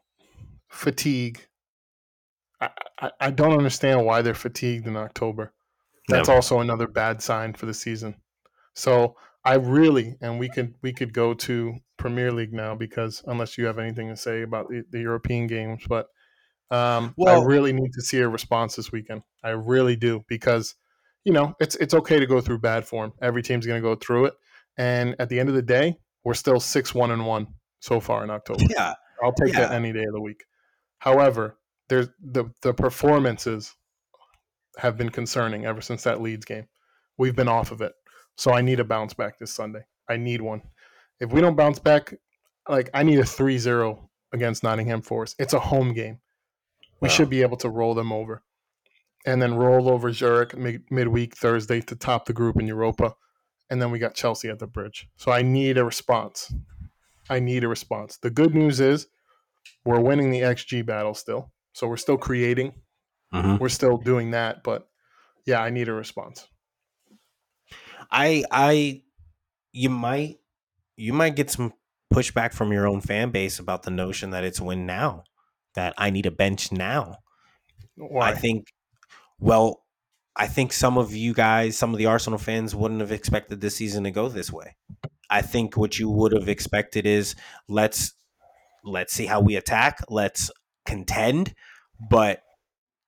fatigue. 0.68 1.46
I, 2.60 2.70
I, 3.00 3.10
I 3.20 3.30
don't 3.30 3.52
understand 3.56 4.04
why 4.04 4.22
they're 4.22 4.34
fatigued 4.34 4.86
in 4.86 4.96
October. 4.96 5.52
That's 6.08 6.28
Yeah. 6.28 6.34
also 6.36 6.60
another 6.60 6.86
bad 6.86 7.22
sign 7.22 7.54
for 7.54 7.66
the 7.66 7.74
season. 7.74 8.16
So 8.74 9.16
I 9.44 9.54
really, 9.54 10.16
and 10.20 10.38
we 10.38 10.48
could 10.48 10.74
we 10.82 10.92
could 10.92 11.12
go 11.12 11.34
to 11.34 11.74
Premier 11.96 12.30
League 12.32 12.52
now 12.52 12.74
because 12.74 13.22
unless 13.26 13.56
you 13.58 13.66
have 13.66 13.78
anything 13.78 14.08
to 14.08 14.16
say 14.16 14.42
about 14.42 14.68
the, 14.68 14.84
the 14.90 15.00
European 15.00 15.46
games, 15.46 15.82
but 15.88 16.06
um, 16.70 17.14
Well- 17.16 17.42
I 17.42 17.44
really 17.44 17.72
need 17.72 17.92
to 17.94 18.02
see 18.02 18.18
a 18.18 18.28
response 18.28 18.76
this 18.76 18.92
weekend. 18.92 19.22
I 19.42 19.50
really 19.50 19.96
do 19.96 20.24
because 20.28 20.74
you 21.24 21.32
know 21.32 21.54
it's 21.60 21.76
it's 21.76 21.94
okay 21.94 22.18
to 22.20 22.26
go 22.26 22.40
through 22.40 22.58
bad 22.58 22.86
form. 22.86 23.12
Every 23.20 23.42
team's 23.42 23.66
going 23.66 23.80
to 23.82 23.86
go 23.88 23.94
through 23.94 24.26
it, 24.26 24.34
and 24.76 25.16
at 25.18 25.28
the 25.28 25.38
end 25.40 25.48
of 25.48 25.54
the 25.54 25.62
day, 25.62 25.98
we're 26.24 26.34
still 26.34 26.60
six 26.60 26.94
one 26.94 27.10
and 27.10 27.26
one 27.26 27.46
so 27.80 28.00
far 28.00 28.24
in 28.24 28.30
October. 28.30 28.64
Yeah. 28.70 28.94
I'll 29.22 29.32
take 29.32 29.52
that 29.52 29.72
any 29.72 29.92
day 29.92 30.04
of 30.04 30.12
the 30.12 30.20
week. 30.20 30.44
However, 30.98 31.58
there's 31.88 32.08
the 32.22 32.46
the 32.62 32.72
performances 32.72 33.74
have 34.78 34.96
been 34.96 35.10
concerning 35.10 35.66
ever 35.66 35.80
since 35.80 36.04
that 36.04 36.20
Leeds 36.22 36.44
game. 36.46 36.66
We've 37.18 37.36
been 37.36 37.48
off 37.48 37.70
of 37.70 37.80
it. 37.82 37.92
So 38.36 38.52
I 38.52 38.62
need 38.62 38.80
a 38.80 38.84
bounce 38.84 39.12
back 39.12 39.38
this 39.38 39.52
Sunday. 39.52 39.84
I 40.08 40.16
need 40.16 40.40
one. 40.40 40.62
If 41.20 41.30
we 41.32 41.42
don't 41.42 41.56
bounce 41.56 41.78
back, 41.78 42.14
like 42.68 42.88
I 42.94 43.02
need 43.02 43.18
a 43.18 43.24
3-0 43.24 43.98
against 44.32 44.62
Nottingham 44.62 45.02
Forest. 45.02 45.36
It's 45.38 45.52
a 45.52 45.60
home 45.60 45.92
game. 45.92 46.20
We 47.00 47.08
Wow. 47.08 47.14
should 47.14 47.28
be 47.30 47.42
able 47.42 47.58
to 47.58 47.68
roll 47.68 47.94
them 47.94 48.12
over. 48.12 48.42
And 49.26 49.40
then 49.42 49.54
roll 49.54 49.88
over 49.90 50.12
Zurich 50.12 50.56
mid- 50.56 50.90
midweek 50.90 51.36
Thursday 51.36 51.80
to 51.82 51.96
top 51.96 52.24
the 52.24 52.32
group 52.32 52.58
in 52.58 52.66
Europa. 52.66 53.14
And 53.68 53.80
then 53.80 53.90
we 53.90 53.98
got 53.98 54.14
Chelsea 54.14 54.48
at 54.48 54.58
the 54.58 54.66
bridge. 54.66 55.08
So 55.16 55.30
I 55.30 55.42
need 55.42 55.78
a 55.78 55.84
response. 55.84 56.52
I 57.28 57.38
need 57.38 57.62
a 57.62 57.68
response. 57.68 58.16
The 58.16 58.30
good 58.30 58.54
news 58.54 58.80
is 58.80 59.06
we're 59.84 60.00
winning 60.00 60.30
the 60.30 60.40
XG 60.40 60.84
battle 60.84 61.14
still. 61.14 61.52
So 61.74 61.86
we're 61.86 61.96
still 61.98 62.16
creating. 62.16 62.72
Mhm. 63.32 63.60
We're 63.60 63.68
still 63.68 63.98
doing 63.98 64.32
that. 64.32 64.64
But 64.64 64.88
yeah, 65.46 65.60
I 65.62 65.70
need 65.70 65.88
a 65.88 65.92
response. 65.92 66.48
I 68.10 68.44
I 68.50 69.02
you 69.72 69.90
might 69.90 70.38
you 70.96 71.12
might 71.12 71.36
get 71.36 71.50
some 71.50 71.72
pushback 72.12 72.52
from 72.52 72.72
your 72.72 72.88
own 72.88 73.00
fan 73.00 73.30
base 73.30 73.58
about 73.58 73.84
the 73.84 73.90
notion 73.90 74.30
that 74.30 74.44
it's 74.44 74.60
win 74.60 74.84
now. 74.86 75.24
That 75.74 75.94
I 75.96 76.10
need 76.10 76.26
a 76.26 76.30
bench 76.32 76.72
now. 76.72 77.18
Why? 77.94 78.30
I 78.30 78.34
think 78.34 78.66
well, 79.40 79.82
I 80.36 80.46
think 80.46 80.72
some 80.72 80.96
of 80.96 81.14
you 81.14 81.34
guys, 81.34 81.76
some 81.76 81.92
of 81.92 81.98
the 81.98 82.06
Arsenal 82.06 82.38
fans 82.38 82.74
wouldn't 82.74 83.00
have 83.00 83.12
expected 83.12 83.60
this 83.60 83.76
season 83.76 84.04
to 84.04 84.10
go 84.10 84.28
this 84.28 84.52
way. 84.52 84.76
I 85.28 85.42
think 85.42 85.76
what 85.76 85.98
you 85.98 86.08
would 86.10 86.32
have 86.32 86.48
expected 86.48 87.06
is 87.06 87.34
let's 87.68 88.14
let's 88.84 89.12
see 89.12 89.26
how 89.26 89.40
we 89.40 89.56
attack, 89.56 89.98
let's 90.08 90.50
contend, 90.86 91.54
but 92.10 92.42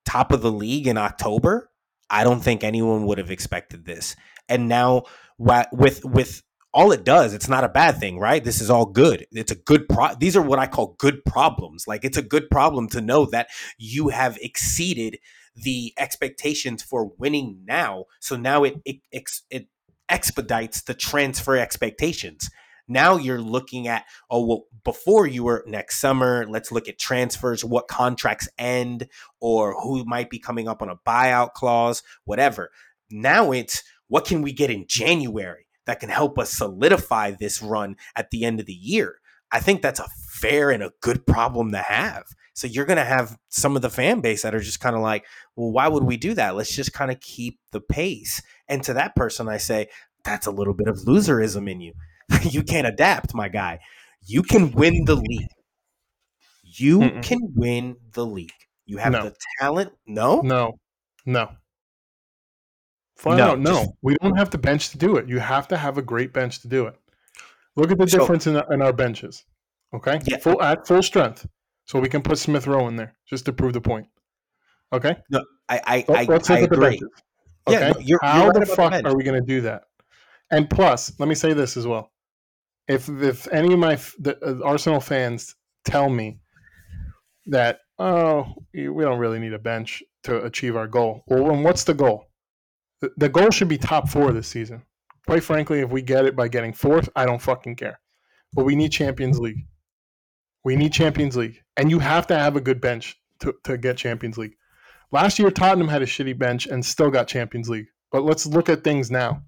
top 0.05 0.31
of 0.31 0.41
the 0.41 0.51
league 0.51 0.87
in 0.87 0.97
October, 0.97 1.71
I 2.09 2.23
don't 2.23 2.41
think 2.41 2.63
anyone 2.63 3.05
would 3.07 3.17
have 3.17 3.31
expected 3.31 3.85
this. 3.85 4.15
And 4.47 4.67
now 4.67 5.03
with 5.37 6.03
with 6.03 6.43
all 6.73 6.91
it 6.91 7.03
does, 7.03 7.33
it's 7.33 7.49
not 7.49 7.63
a 7.63 7.69
bad 7.69 7.97
thing, 7.97 8.17
right? 8.19 8.43
This 8.43 8.59
is 8.59 8.69
all 8.69 8.85
good. 8.85 9.25
It's 9.31 9.51
a 9.51 9.55
good 9.55 9.87
pro 9.87 10.15
these 10.15 10.35
are 10.35 10.41
what 10.41 10.59
I 10.59 10.67
call 10.67 10.95
good 10.97 11.23
problems. 11.25 11.85
Like 11.87 12.03
it's 12.03 12.17
a 12.17 12.23
good 12.23 12.49
problem 12.49 12.87
to 12.89 13.01
know 13.01 13.25
that 13.27 13.49
you 13.77 14.09
have 14.09 14.37
exceeded 14.41 15.17
the 15.55 15.93
expectations 15.97 16.83
for 16.83 17.11
winning 17.17 17.61
now. 17.65 18.05
So 18.19 18.35
now 18.35 18.63
it 18.63 18.75
it 18.85 18.97
it 19.49 19.67
expedites 20.09 20.81
the 20.81 20.93
transfer 20.93 21.57
expectations. 21.57 22.49
Now 22.87 23.15
you're 23.15 23.41
looking 23.41 23.87
at 23.87 24.05
oh 24.29 24.45
well 24.45 24.63
before 24.83 25.25
you 25.27 25.43
were 25.43 25.63
next 25.67 25.99
summer, 25.99 26.45
let's 26.49 26.71
look 26.71 26.87
at 26.87 26.99
transfers, 26.99 27.63
what 27.63 27.87
contracts 27.87 28.49
end 28.57 29.07
or 29.39 29.79
who 29.81 30.03
might 30.05 30.29
be 30.29 30.39
coming 30.39 30.67
up 30.67 30.81
on 30.81 30.89
a 30.89 30.97
buyout 31.07 31.53
clause, 31.53 32.03
whatever. 32.25 32.71
Now 33.09 33.51
it's 33.51 33.83
what 34.07 34.25
can 34.25 34.41
we 34.41 34.51
get 34.51 34.69
in 34.69 34.85
January 34.87 35.67
that 35.85 35.99
can 35.99 36.09
help 36.09 36.37
us 36.37 36.51
solidify 36.51 37.31
this 37.31 37.61
run 37.61 37.95
at 38.15 38.31
the 38.31 38.43
end 38.43 38.59
of 38.59 38.65
the 38.65 38.73
year. 38.73 39.19
I 39.51 39.59
think 39.59 39.81
that's 39.81 39.99
a 39.99 40.09
fair 40.27 40.71
and 40.71 40.81
a 40.81 40.93
good 41.01 41.25
problem 41.25 41.71
to 41.71 41.77
have. 41.77 42.25
So 42.53 42.67
you're 42.67 42.85
going 42.85 42.97
to 42.97 43.03
have 43.03 43.35
some 43.49 43.75
of 43.75 43.81
the 43.81 43.89
fan 43.89 44.21
base 44.21 44.43
that 44.43 44.53
are 44.53 44.59
just 44.59 44.79
kind 44.79 44.95
of 44.95 45.01
like, 45.01 45.25
well, 45.55 45.71
why 45.71 45.87
would 45.87 46.03
we 46.03 46.17
do 46.17 46.33
that? 46.35 46.55
Let's 46.55 46.75
just 46.75 46.93
kind 46.93 47.11
of 47.11 47.19
keep 47.19 47.59
the 47.71 47.81
pace. 47.81 48.41
And 48.67 48.83
to 48.83 48.93
that 48.93 49.15
person, 49.15 49.47
I 49.49 49.57
say, 49.57 49.87
that's 50.23 50.45
a 50.47 50.51
little 50.51 50.73
bit 50.73 50.87
of 50.87 50.97
loserism 50.99 51.69
in 51.69 51.81
you. 51.81 51.93
you 52.43 52.63
can't 52.63 52.87
adapt, 52.87 53.33
my 53.33 53.49
guy. 53.49 53.79
You 54.25 54.43
can 54.43 54.71
win 54.71 55.03
the 55.05 55.15
league. 55.15 55.49
You 56.63 56.99
Mm-mm. 56.99 57.23
can 57.23 57.39
win 57.55 57.97
the 58.13 58.25
league. 58.25 58.51
You 58.85 58.97
have 58.97 59.13
No. 59.13 59.23
the 59.25 59.35
talent. 59.59 59.91
No? 60.05 60.41
No, 60.41 60.79
no. 61.25 61.49
Flat 63.15 63.37
No, 63.37 63.47
out, 63.51 63.59
no. 63.59 63.73
just- 63.83 63.91
we 64.01 64.15
don't 64.21 64.37
have 64.37 64.49
the 64.49 64.57
bench 64.57 64.89
to 64.89 64.97
do 64.97 65.17
it. 65.17 65.27
You 65.27 65.39
have 65.39 65.67
to 65.69 65.77
have 65.77 65.97
a 65.97 66.01
great 66.01 66.33
bench 66.33 66.61
to 66.61 66.67
do 66.67 66.87
it. 66.87 66.95
Look 67.75 67.91
at 67.91 67.97
the 67.97 68.07
So- 68.07 68.19
difference 68.19 68.47
in, 68.47 68.55
uh, 68.55 68.65
in 68.71 68.81
our 68.81 68.93
benches. 68.93 69.43
Okay, 69.93 70.19
Yeah. 70.25 70.37
full 70.37 70.61
at 70.61 70.87
full 70.87 71.03
strength, 71.03 71.45
so 71.85 71.99
we 71.99 72.09
can 72.09 72.21
put 72.21 72.37
Smith 72.37 72.67
Rowe 72.67 72.87
in 72.87 72.95
there 72.95 73.15
just 73.27 73.45
to 73.45 73.53
prove 73.53 73.73
the 73.73 73.81
point. 73.81 74.07
Okay, 74.91 75.15
I 75.33 75.41
I, 75.69 76.05
I, 76.09 76.23
let's 76.25 76.49
I 76.49 76.59
the 76.61 76.65
agree. 76.65 76.89
benches. 76.91 77.09
Yeah, 77.69 77.77
Okay, 77.77 77.91
no, 77.91 77.99
you're- 77.99 78.19
how 78.21 78.43
you're 78.43 78.53
the 78.53 78.59
about 78.59 78.67
the 78.69 78.75
fuck 78.75 79.05
are 79.05 79.15
we 79.15 79.23
going 79.23 79.39
to 79.41 79.47
do 79.47 79.61
that? 79.61 79.83
And 80.51 80.69
plus, 80.69 81.17
let 81.19 81.29
me 81.29 81.35
say 81.35 81.53
this 81.53 81.77
as 81.77 81.87
well: 81.87 82.11
if 82.87 83.09
if 83.09 83.47
any 83.51 83.73
of 83.73 83.79
my 83.79 83.95
the, 84.19 84.37
uh, 84.45 84.67
Arsenal 84.67 84.99
fans 84.99 85.55
tell 85.85 86.09
me 86.09 86.39
that 87.47 87.79
oh 87.99 88.53
we 88.73 88.83
don't 88.85 89.19
really 89.19 89.39
need 89.39 89.53
a 89.53 89.59
bench 89.59 90.03
to 90.23 90.43
achieve 90.43 90.75
our 90.75 90.87
goal, 90.87 91.23
well, 91.27 91.47
then 91.47 91.63
what's 91.63 91.83
the 91.85 91.93
goal? 91.93 92.25
The, 93.01 93.11
the 93.17 93.29
goal 93.29 93.49
should 93.51 93.67
be 93.67 93.77
top 93.77 94.07
four 94.09 94.31
this 94.31 94.47
season. 94.47 94.83
Quite 95.27 95.43
frankly, 95.43 95.79
if 95.79 95.89
we 95.89 96.01
get 96.01 96.25
it 96.25 96.35
by 96.35 96.47
getting 96.49 96.71
fourth, 96.73 97.09
I 97.15 97.25
don't 97.25 97.41
fucking 97.41 97.75
care. 97.77 97.99
But 98.53 98.65
we 98.65 98.75
need 98.75 98.91
Champions 98.91 99.39
League. 99.39 99.65
We 100.63 100.75
need 100.75 100.93
Champions 100.93 101.35
League, 101.35 101.61
and 101.77 101.91
you 101.91 101.99
have 101.99 102.27
to 102.27 102.37
have 102.37 102.55
a 102.55 102.61
good 102.61 102.79
bench 102.79 103.19
to, 103.39 103.53
to 103.63 103.77
get 103.77 103.97
Champions 103.97 104.37
League. 104.37 104.55
Last 105.11 105.37
year, 105.37 105.51
Tottenham 105.51 105.89
had 105.89 106.01
a 106.01 106.05
shitty 106.05 106.37
bench 106.37 106.65
and 106.65 106.83
still 106.83 107.11
got 107.11 107.27
Champions 107.27 107.69
League. 107.69 107.87
But 108.11 108.23
let's 108.23 108.45
look 108.45 108.69
at 108.69 108.83
things 108.83 109.11
now. 109.11 109.43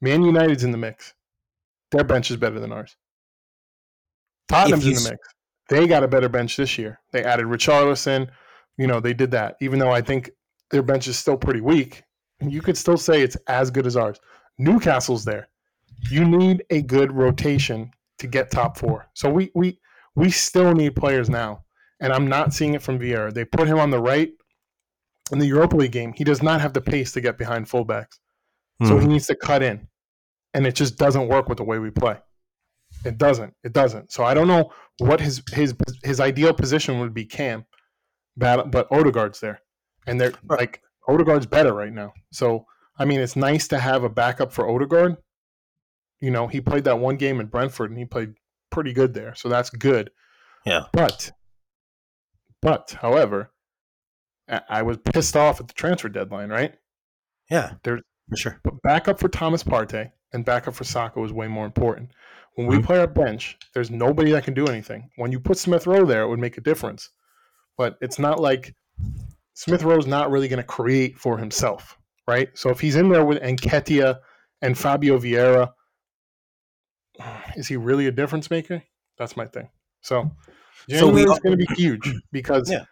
Man 0.00 0.22
United's 0.22 0.64
in 0.64 0.70
the 0.70 0.78
mix. 0.78 1.14
Their 1.90 2.04
bench 2.04 2.30
is 2.30 2.36
better 2.36 2.58
than 2.58 2.72
ours. 2.72 2.96
Tottenham's 4.48 4.86
in 4.86 4.94
the 4.94 5.10
mix. 5.10 5.28
They 5.68 5.86
got 5.86 6.02
a 6.02 6.08
better 6.08 6.28
bench 6.28 6.56
this 6.56 6.76
year. 6.78 7.00
They 7.12 7.24
added 7.24 7.46
Richarlison. 7.46 8.28
You 8.76 8.86
know, 8.86 9.00
they 9.00 9.14
did 9.14 9.30
that. 9.30 9.56
Even 9.60 9.78
though 9.78 9.92
I 9.92 10.00
think 10.00 10.30
their 10.70 10.82
bench 10.82 11.06
is 11.06 11.18
still 11.18 11.36
pretty 11.36 11.60
weak, 11.60 12.02
you 12.40 12.60
could 12.60 12.76
still 12.76 12.96
say 12.96 13.22
it's 13.22 13.36
as 13.46 13.70
good 13.70 13.86
as 13.86 13.96
ours. 13.96 14.18
Newcastle's 14.58 15.24
there. 15.24 15.48
You 16.10 16.24
need 16.24 16.64
a 16.70 16.82
good 16.82 17.12
rotation 17.12 17.90
to 18.18 18.26
get 18.26 18.50
top 18.50 18.76
four. 18.76 19.06
So 19.14 19.30
we 19.30 19.50
we 19.54 19.78
we 20.16 20.30
still 20.30 20.72
need 20.72 20.96
players 20.96 21.28
now. 21.28 21.64
And 22.00 22.12
I'm 22.12 22.28
not 22.28 22.52
seeing 22.52 22.74
it 22.74 22.82
from 22.82 22.98
Vieira. 22.98 23.32
They 23.32 23.44
put 23.44 23.66
him 23.68 23.78
on 23.78 23.90
the 23.90 24.00
right 24.00 24.30
in 25.32 25.38
the 25.38 25.46
Europa 25.46 25.76
League 25.76 25.92
game. 25.92 26.12
He 26.12 26.24
does 26.24 26.42
not 26.42 26.60
have 26.60 26.72
the 26.72 26.80
pace 26.80 27.12
to 27.12 27.20
get 27.20 27.38
behind 27.38 27.66
fullbacks. 27.66 28.18
So 28.84 28.98
he 28.98 29.06
Mhm. 29.06 29.08
needs 29.10 29.26
to 29.28 29.36
cut 29.36 29.62
in. 29.62 29.88
And 30.52 30.66
it 30.66 30.74
just 30.74 30.98
doesn't 30.98 31.28
work 31.28 31.48
with 31.48 31.58
the 31.58 31.64
way 31.64 31.78
we 31.78 31.90
play. 31.90 32.18
It 33.04 33.18
doesn't. 33.18 33.54
It 33.64 33.72
doesn't. 33.72 34.12
So 34.12 34.24
I 34.24 34.34
don't 34.34 34.48
know 34.48 34.72
what 34.98 35.20
his 35.20 35.42
his 35.52 35.74
his 36.02 36.20
ideal 36.20 36.52
position 36.54 37.00
would 37.00 37.14
be 37.14 37.24
Cam, 37.24 37.64
but 38.36 38.70
but 38.70 38.86
Odegaard's 38.90 39.40
there. 39.40 39.60
And 40.06 40.20
they're 40.20 40.32
Right. 40.44 40.60
like 40.60 40.82
Odegaard's 41.08 41.46
better 41.46 41.72
right 41.72 41.92
now. 41.92 42.12
So 42.32 42.66
I 42.98 43.04
mean 43.04 43.20
it's 43.20 43.36
nice 43.36 43.66
to 43.68 43.78
have 43.78 44.04
a 44.04 44.08
backup 44.08 44.52
for 44.52 44.68
Odegaard. 44.68 45.16
You 46.20 46.30
know, 46.30 46.46
he 46.46 46.60
played 46.60 46.84
that 46.84 46.98
one 46.98 47.16
game 47.16 47.40
in 47.40 47.46
Brentford 47.46 47.90
and 47.90 47.98
he 47.98 48.04
played 48.04 48.34
pretty 48.74 48.92
good 48.92 49.14
there. 49.14 49.34
So 49.34 49.48
that's 49.48 49.70
good. 49.70 50.10
Yeah. 50.66 50.84
But 50.92 51.30
but 52.62 52.96
however, 53.00 53.50
I 54.68 54.82
was 54.82 54.98
pissed 54.98 55.36
off 55.36 55.60
at 55.60 55.68
the 55.68 55.74
transfer 55.74 56.08
deadline, 56.08 56.50
right? 56.50 56.74
yeah, 57.50 57.74
There- 57.84 58.00
for 58.30 58.36
sure. 58.36 58.60
But 58.64 58.80
backup 58.82 59.20
for 59.20 59.28
Thomas 59.28 59.62
Partey 59.62 60.10
and 60.32 60.44
backup 60.46 60.74
for 60.74 60.84
Saka 60.84 61.22
is 61.22 61.32
way 61.32 61.46
more 61.46 61.66
important. 61.66 62.10
When 62.54 62.66
we 62.66 62.76
Mhm. 62.78 62.84
play 62.84 62.98
our 62.98 63.06
bench, 63.06 63.58
there's 63.74 63.90
nobody 63.90 64.30
that 64.32 64.44
can 64.44 64.54
do 64.54 64.66
anything. 64.66 65.10
When 65.16 65.30
you 65.32 65.40
put 65.40 65.58
Smith 65.58 65.86
Rowe 65.86 66.06
there, 66.06 66.22
it 66.22 66.28
would 66.28 66.38
make 66.38 66.56
a 66.56 66.62
difference. 66.62 67.10
But 67.76 67.96
it's 68.00 68.18
not 68.18 68.40
like 68.40 68.74
Smith 69.54 69.82
Rowe's 69.82 70.06
not 70.06 70.30
really 70.30 70.48
going 70.48 70.62
to 70.62 70.66
create 70.66 71.18
for 71.18 71.36
himself, 71.38 71.98
right? 72.26 72.48
So 72.56 72.70
if 72.70 72.80
he's 72.80 72.96
in 72.96 73.08
there 73.10 73.24
with 73.24 73.42
Nketiah 73.42 74.18
and 74.62 74.78
Fabio 74.78 75.18
Vieira, 75.18 75.72
is 77.56 77.68
he 77.68 77.76
really 77.76 78.06
a 78.06 78.12
difference 78.12 78.50
maker? 78.50 78.82
That's 79.18 79.36
my 79.36 79.46
thing. 79.46 79.68
So 80.00 80.30
So 80.88 81.08
we- 81.08 81.22
January 81.22 81.32
is 81.32 81.38
going 81.40 81.58
to 81.58 81.66
be 81.66 81.74
huge 81.74 82.14
because 82.32 82.70
Yeah. 82.70 82.84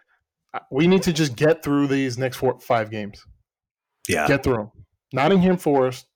we 0.71 0.87
need 0.87 1.03
to 1.03 1.13
just 1.13 1.35
get 1.35 1.63
through 1.63 1.87
these 1.87 2.17
next 2.17 2.37
four, 2.37 2.59
five 2.59 2.89
games 2.89 3.23
Yeah, 4.07 4.27
get 4.27 4.43
through 4.43 4.55
them. 4.57 4.71
Nottingham 5.13 5.57
Forest, 5.57 6.07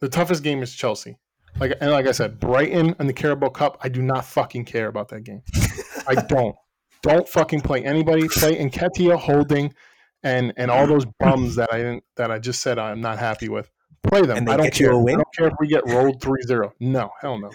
The 0.00 0.08
toughest 0.08 0.42
game 0.42 0.62
is 0.62 0.74
Chelsea. 0.74 1.16
Like 1.58 1.72
and 1.80 1.90
like 1.90 2.06
I 2.06 2.12
said, 2.12 2.38
Brighton 2.38 2.94
and 2.98 3.08
the 3.08 3.14
Carabao 3.14 3.48
Cup. 3.48 3.78
I 3.82 3.88
do 3.88 4.02
not 4.02 4.26
fucking 4.26 4.66
care 4.66 4.88
about 4.88 5.08
that 5.08 5.24
game. 5.24 5.40
I 6.06 6.14
don't. 6.28 6.54
Don't 7.02 7.26
fucking 7.26 7.62
play 7.62 7.82
anybody. 7.82 8.28
Play 8.28 8.56
Nketiah, 8.56 9.16
Holding, 9.18 9.72
and 10.22 10.52
and 10.58 10.70
all 10.70 10.86
those 10.86 11.06
bums 11.18 11.56
that 11.56 11.72
I 11.72 11.78
didn't 11.78 12.04
that 12.16 12.30
I 12.30 12.38
just 12.38 12.60
said 12.60 12.78
I'm 12.78 13.00
not 13.00 13.18
happy 13.18 13.48
with. 13.48 13.70
Play 14.06 14.22
them. 14.22 14.36
And 14.38 14.48
they 14.48 14.52
I 14.52 14.56
don't 14.56 14.66
get 14.66 14.80
you 14.80 14.86
care. 14.86 14.94
a 14.94 14.98
win? 14.98 15.14
I 15.14 15.18
don't 15.18 15.34
care 15.34 15.46
if 15.48 15.54
we 15.60 15.66
get 15.68 15.86
rolled 15.86 16.20
3-0. 16.20 16.72
No, 16.80 17.10
hell 17.20 17.38
no. 17.38 17.48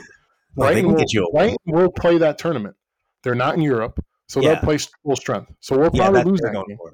Well, 0.55 0.69
Brighton 0.69 0.91
will, 0.91 0.97
get 0.99 1.13
you. 1.13 1.29
Brighton 1.33 1.57
will 1.65 1.91
play 1.91 2.17
that 2.17 2.37
tournament. 2.37 2.75
They're 3.23 3.35
not 3.35 3.55
in 3.55 3.61
Europe, 3.61 4.03
so 4.27 4.41
Yeah. 4.41 4.49
they'll 4.55 4.61
play 4.63 4.77
full 5.03 5.15
strength. 5.15 5.51
So 5.59 5.77
we'll 5.77 5.91
probably 5.91 6.19
that, 6.23 6.27
lose 6.27 6.41
that 6.41 6.53
game. 6.53 6.65
it. 6.69 6.93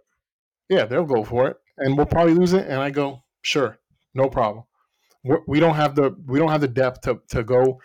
Yeah, 0.70 0.86
they'll 0.86 1.06
go 1.06 1.24
for 1.24 1.48
it, 1.48 1.58
and 1.78 1.96
we'll 1.98 2.06
probably 2.06 2.34
lose 2.34 2.54
it. 2.54 2.68
And 2.68 2.80
I 2.82 2.90
go, 2.92 3.24
sure, 3.42 3.80
no 4.14 4.30
problem. 4.30 4.66
We're, 5.24 5.40
we 5.48 5.60
don't 5.60 5.76
have 5.76 5.96
the 5.96 6.16
we 6.28 6.38
don't 6.40 6.50
have 6.50 6.62
the 6.62 6.68
depth 6.68 7.02
to 7.02 7.20
to 7.30 7.44
go 7.44 7.80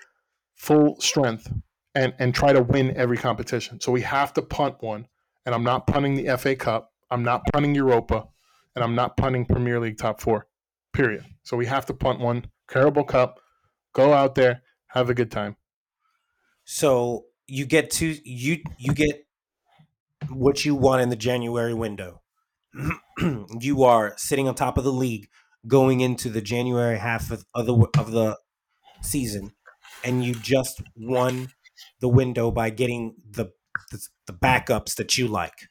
full 0.57 1.01
strength 1.01 1.51
and 1.95 2.13
and 2.19 2.35
try 2.35 2.53
to 2.53 2.63
win 2.63 2.95
every 2.97 3.17
competition. 3.17 3.81
So 3.81 3.93
we 3.93 4.03
have 4.03 4.33
to 4.35 4.43
punt 4.43 4.77
one. 4.81 5.07
And 5.45 5.55
I'm 5.57 5.65
not 5.65 5.87
punting 5.89 6.15
the 6.15 6.37
FA 6.39 6.55
Cup. 6.55 6.93
I'm 7.11 7.25
not 7.25 7.43
punting 7.53 7.75
Europa, 7.75 8.29
and 8.77 8.85
I'm 8.85 8.95
not 8.95 9.17
punting 9.17 9.45
Premier 9.45 9.81
League 9.81 9.99
top 9.99 10.21
four. 10.21 10.47
Period. 10.93 11.25
So 11.43 11.57
we 11.57 11.67
have 11.67 11.87
to 11.87 11.95
punt 11.95 12.21
one. 12.21 12.47
Carabao 12.69 13.05
Cup. 13.05 13.41
Go 13.95 14.13
out 14.13 14.35
there, 14.35 14.63
have 14.89 15.11
a 15.11 15.15
good 15.15 15.31
time. 15.31 15.57
So 16.65 17.27
you 17.47 17.67
get 17.67 17.91
to 17.93 18.17
you 18.25 18.63
you 18.79 18.95
get 18.95 19.27
what 20.31 20.65
you 20.65 20.75
want 20.75 21.03
in 21.03 21.09
the 21.11 21.17
January 21.17 21.75
window. 21.75 22.23
you 23.61 23.83
are 23.83 24.15
sitting 24.17 24.49
on 24.49 24.55
top 24.55 24.79
of 24.79 24.85
the 24.85 24.93
league 24.93 25.29
going 25.67 26.01
into 26.01 26.31
the 26.31 26.41
January 26.41 26.99
half 26.99 27.31
of, 27.31 27.45
of 27.55 27.67
the 27.67 27.75
of 27.99 28.13
the 28.13 28.39
season, 29.03 29.53
and 30.05 30.25
you 30.25 30.35
just 30.35 30.83
won 30.97 31.49
the 32.01 32.09
window 32.09 32.51
by 32.51 32.71
getting 32.71 33.15
the 33.29 33.47
the, 33.91 34.01
the 34.27 34.33
backups 34.33 34.95
that 34.97 35.19
you 35.19 35.29
like. 35.29 35.69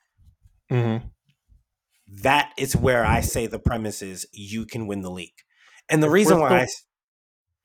Mm-hmm. 0.72 1.08
That 2.12 2.52
is 2.58 2.76
where 2.76 3.06
I 3.06 3.22
say 3.22 3.48
the 3.48 3.60
premise 3.60 4.02
is 4.02 4.28
you 4.34 4.66
can 4.66 4.86
win 4.88 5.02
the 5.02 5.12
league, 5.12 5.38
and 5.90 6.04
the 6.04 6.08
If 6.08 6.14
reason 6.14 6.40
why 6.40 6.50
I 6.62 6.68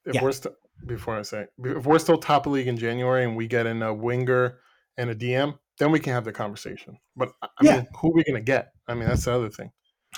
If 0.04 0.14
Yeah. 0.14 0.22
we're 0.22 0.32
still 0.32 0.54
before 0.87 1.18
I 1.18 1.22
say 1.22 1.46
if 1.64 1.85
we're 1.87 1.98
still 1.98 2.18
top 2.18 2.46
of 2.46 2.52
league 2.52 2.68
in 2.68 2.76
January 2.76 3.24
and 3.24 3.35
we 3.37 3.46
get 3.48 3.66
in 3.66 3.82
a 3.82 3.92
winger 3.92 4.61
and 4.96 5.11
a 5.11 5.14
DM, 5.14 5.59
then 5.78 5.90
we 5.90 5.98
can 5.98 6.12
have 6.12 6.24
the 6.24 6.32
conversation. 6.32 6.98
But 7.16 7.32
I 7.42 7.48
Yeah. 7.62 7.76
mean, 7.76 7.87
who 8.00 8.11
are 8.11 8.14
we 8.14 8.24
going 8.24 8.40
to 8.40 8.44
get? 8.44 8.72
I 8.87 8.94
mean, 8.94 9.09
that's 9.09 9.24
the 9.24 9.32
other 9.35 9.48
thing. 9.50 9.72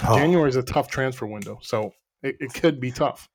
Oh, 0.06 0.14
January 0.16 0.48
is 0.48 0.56
a 0.56 0.62
tough 0.62 0.88
transfer 0.88 1.26
window, 1.26 1.58
so 1.62 1.92
it, 2.22 2.36
it 2.40 2.52
could 2.54 2.80
be 2.80 2.90
tough. 2.90 3.28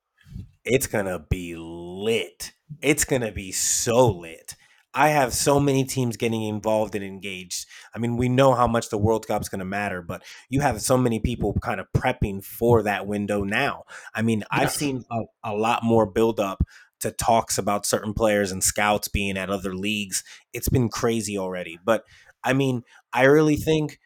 it's 0.65 0.87
gonna 0.87 1.19
be 1.29 1.55
lit. 1.57 2.53
It's 2.81 3.03
gonna 3.03 3.31
be 3.33 3.51
so 3.51 4.07
lit. 4.09 4.55
I 4.93 5.09
have 5.09 5.33
so 5.33 5.59
many 5.59 5.83
teams 5.85 6.17
getting 6.17 6.43
involved 6.43 6.93
and 6.95 7.03
engaged. 7.03 7.65
I 7.95 7.99
mean, 7.99 8.15
we 8.15 8.29
know 8.29 8.53
how 8.53 8.67
much 8.67 8.89
the 8.89 8.97
World 8.97 9.25
Cup's 9.27 9.49
going 9.49 9.59
to 9.59 9.65
matter, 9.65 10.01
but 10.01 10.23
you 10.49 10.61
have 10.61 10.81
so 10.81 10.97
many 10.97 11.19
people 11.19 11.53
kind 11.61 11.79
of 11.79 11.87
prepping 11.97 12.43
for 12.43 12.83
that 12.83 13.07
window 13.07 13.43
now. 13.43 13.85
I 14.13 14.21
mean, 14.21 14.43
I've 14.51 14.71
seen 14.71 15.03
a, 15.11 15.21
a 15.43 15.53
lot 15.55 15.83
more 15.83 16.05
build 16.05 16.39
up 16.39 16.63
to 16.99 17.11
talks 17.11 17.57
about 17.57 17.85
certain 17.85 18.13
players 18.13 18.51
and 18.51 18.63
scouts 18.63 19.07
being 19.07 19.37
at 19.37 19.49
other 19.49 19.73
leagues. 19.75 20.23
It's 20.53 20.69
been 20.69 20.89
crazy 20.89 21.37
already. 21.37 21.79
But 21.83 22.03
I 22.43 22.53
mean, 22.53 22.83
I 23.11 23.23
really 23.23 23.55
think, 23.57 23.99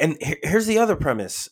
and 0.00 0.16
here- 0.22 0.38
here's 0.42 0.66
the 0.66 0.78
other 0.78 0.96
premise: 0.96 1.48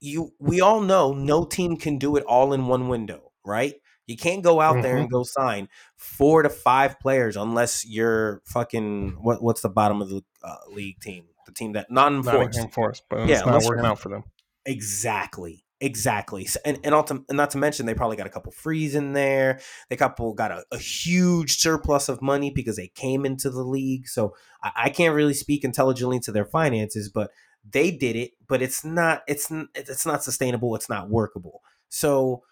you, 0.00 0.32
we 0.38 0.60
all 0.60 0.80
know, 0.80 1.12
no 1.12 1.44
team 1.44 1.76
can 1.76 1.98
do 1.98 2.16
it 2.16 2.24
all 2.24 2.52
in 2.52 2.66
one 2.66 2.88
window, 2.88 3.32
right? 3.44 3.74
You 4.12 4.18
can't 4.18 4.42
go 4.42 4.60
out 4.60 4.82
there 4.82 4.96
and 4.96 5.10
go 5.10 5.22
sign 5.22 5.68
four 5.96 6.42
to 6.42 6.50
five 6.50 7.00
players 7.00 7.36
unless 7.36 7.86
you're 7.86 8.42
fucking 8.44 9.16
what? 9.20 9.42
What's 9.42 9.62
the 9.62 9.68
bottom 9.68 10.02
of 10.02 10.10
the 10.10 10.22
uh, 10.44 10.56
league 10.70 11.00
team? 11.00 11.24
The 11.46 11.52
team 11.52 11.72
that 11.72 11.90
non-enforced. 11.90 12.36
Nottingham 12.36 12.70
Forest, 12.70 13.02
but 13.10 13.26
Yeah, 13.26 13.38
it's 13.38 13.46
not 13.46 13.64
working 13.64 13.84
out 13.84 13.98
for 13.98 14.10
them. 14.10 14.24
Exactly. 14.64 15.64
Exactly. 15.80 16.46
And 16.64 16.78
and, 16.84 16.94
also, 16.94 17.24
and 17.28 17.36
not 17.36 17.50
to 17.50 17.58
mention 17.58 17.86
they 17.86 17.94
probably 17.94 18.16
got 18.16 18.28
a 18.28 18.30
couple 18.30 18.52
frees 18.52 18.94
in 18.94 19.14
there. 19.14 19.58
They 19.88 19.96
couple 19.96 20.32
got 20.32 20.52
a, 20.52 20.64
a 20.70 20.78
huge 20.78 21.56
surplus 21.58 22.08
of 22.08 22.22
money 22.22 22.52
because 22.54 22.76
they 22.76 22.86
came 22.86 23.26
into 23.26 23.50
the 23.50 23.64
league. 23.64 24.06
So 24.06 24.36
I, 24.62 24.70
I 24.84 24.90
can't 24.90 25.14
really 25.14 25.34
speak 25.34 25.64
intelligently 25.64 26.20
to 26.20 26.30
their 26.30 26.44
finances, 26.44 27.08
but 27.08 27.32
they 27.68 27.90
did 27.90 28.14
it. 28.14 28.30
But 28.46 28.62
it's 28.62 28.84
not 28.84 29.22
it's 29.26 29.50
it's 29.74 30.06
not 30.06 30.22
sustainable. 30.22 30.76
It's 30.76 30.88
not 30.88 31.10
workable. 31.10 31.62
So 31.88 32.44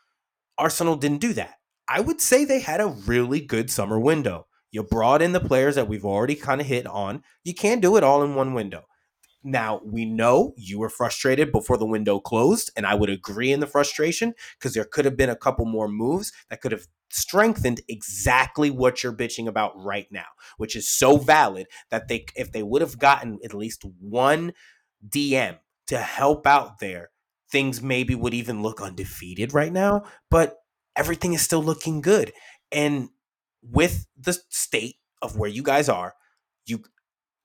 Arsenal 0.61 0.97
didn't 0.97 1.21
do 1.21 1.33
that. 1.33 1.55
I 1.89 2.01
would 2.01 2.21
say 2.21 2.45
they 2.45 2.61
had 2.61 2.81
a 2.81 2.87
really 2.87 3.41
good 3.41 3.71
summer 3.71 3.99
window. 3.99 4.47
You 4.71 4.85
brought 4.85 5.23
in 5.23 5.33
the 5.33 5.41
players 5.41 5.75
that 5.75 5.89
we've 5.89 6.05
already 6.05 6.37
kind 6.37 6.61
of 6.61 6.67
hit 6.67 6.87
on. 6.87 7.23
You 7.43 7.55
can't 7.55 7.83
do 7.83 7.97
it 7.97 8.05
all 8.05 8.23
in 8.23 8.35
one 8.35 8.55
window. 8.55 8.85
Now, 9.43 9.81
we 9.85 10.05
know 10.05 10.53
you 10.57 10.79
were 10.79 10.91
frustrated 10.91 11.51
before 11.51 11.79
the 11.79 11.87
window 11.87 12.21
closed, 12.21 12.71
and 12.77 12.87
I 12.87 12.95
would 12.95 13.09
agree 13.09 13.53
in 13.53 13.61
the 13.61 13.67
frustration 13.67 14.35
because 14.59 14.75
there 14.75 14.85
could 14.85 15.07
have 15.07 15.17
been 15.17 15.31
a 15.31 15.37
couple 15.37 15.65
more 15.65 15.89
moves 15.89 16.31
that 16.51 16.61
could 16.61 16.73
have 16.73 16.87
strengthened 17.11 17.81
exactly 17.89 18.71
what 18.71 19.03
you're 19.03 19.15
bitching 19.15 19.49
about 19.49 19.73
right 19.77 20.07
now, 20.11 20.27
which 20.59 20.77
is 20.77 20.91
so 20.91 21.17
valid 21.17 21.67
that 21.91 22.09
they 22.09 22.27
if 22.37 22.53
they 22.53 22.63
would 22.63 22.83
have 22.83 22.99
gotten 22.99 23.39
at 23.43 23.55
least 23.55 23.85
one 23.99 24.53
DM 25.09 25.59
to 25.87 25.99
help 25.99 26.47
out 26.47 26.79
there, 26.79 27.11
things 27.51 27.83
maybe 27.83 28.15
would 28.15 28.35
even 28.35 28.63
look 28.63 28.81
undefeated 28.81 29.53
right 29.55 29.73
now, 29.73 30.05
but 30.31 30.57
everything 30.97 31.33
is 31.33 31.43
still 31.43 31.63
looking 31.63 32.01
good. 32.01 32.33
And 32.73 33.11
with 33.63 34.07
the 34.17 34.39
state 34.49 34.97
of 35.23 35.37
where 35.37 35.51
you 35.51 35.63
guys 35.63 35.89
are, 35.89 36.15
you 36.67 36.85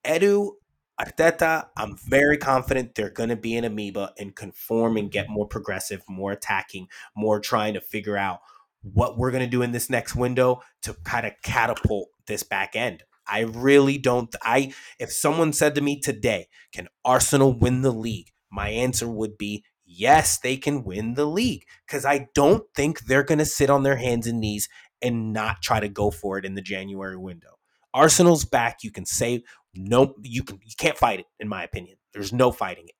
Edu 0.05 0.51
Arteta, 0.99 1.67
I'm 1.75 1.97
very 1.97 2.37
confident 2.37 2.95
they're 2.95 3.09
going 3.09 3.29
to 3.29 3.35
be 3.35 3.55
an 3.55 3.65
amoeba 3.65 4.13
and 4.17 4.35
conform 4.35 4.97
and 4.97 5.11
get 5.11 5.29
more 5.29 5.47
progressive, 5.47 6.03
more 6.07 6.31
attacking, 6.31 6.87
more 7.15 7.39
trying 7.39 7.73
to 7.73 7.81
figure 7.81 8.17
out 8.17 8.39
what 8.81 9.17
we're 9.17 9.31
going 9.31 9.43
to 9.43 9.49
do 9.49 9.61
in 9.61 9.71
this 9.71 9.89
next 9.89 10.15
window 10.15 10.61
to 10.83 10.93
kind 11.03 11.25
of 11.25 11.33
catapult 11.43 12.09
this 12.27 12.43
back 12.43 12.75
end. 12.75 13.03
I 13.27 13.39
really 13.39 13.97
don't. 13.97 14.33
I 14.43 14.73
if 14.99 15.11
someone 15.11 15.51
said 15.51 15.75
to 15.75 15.81
me 15.81 15.99
today, 15.99 16.47
"Can 16.71 16.87
Arsenal 17.03 17.57
win 17.57 17.81
the 17.81 17.91
league?" 17.91 18.31
My 18.51 18.69
answer 18.69 19.09
would 19.09 19.37
be 19.37 19.65
yes, 19.85 20.37
they 20.37 20.57
can 20.57 20.83
win 20.83 21.13
the 21.13 21.25
league 21.25 21.65
because 21.85 22.05
I 22.05 22.27
don't 22.33 22.63
think 22.75 23.01
they're 23.05 23.23
going 23.23 23.37
to 23.39 23.45
sit 23.45 23.69
on 23.69 23.83
their 23.83 23.95
hands 23.97 24.27
and 24.27 24.39
knees 24.39 24.67
and 25.01 25.31
not 25.33 25.61
try 25.61 25.79
to 25.79 25.89
go 25.89 26.11
for 26.11 26.37
it 26.37 26.45
in 26.45 26.55
the 26.55 26.61
January 26.61 27.17
window. 27.17 27.57
Arsenal's 27.93 28.45
back. 28.45 28.83
You 28.83 28.91
can 28.91 29.05
say 29.05 29.43
no. 29.73 30.15
You 30.21 30.43
can. 30.43 30.59
You 30.63 30.73
can't 30.77 30.97
fight 30.97 31.19
it. 31.19 31.25
In 31.39 31.47
my 31.47 31.63
opinion, 31.63 31.97
there's 32.13 32.33
no 32.33 32.51
fighting 32.51 32.85
it. 32.87 32.95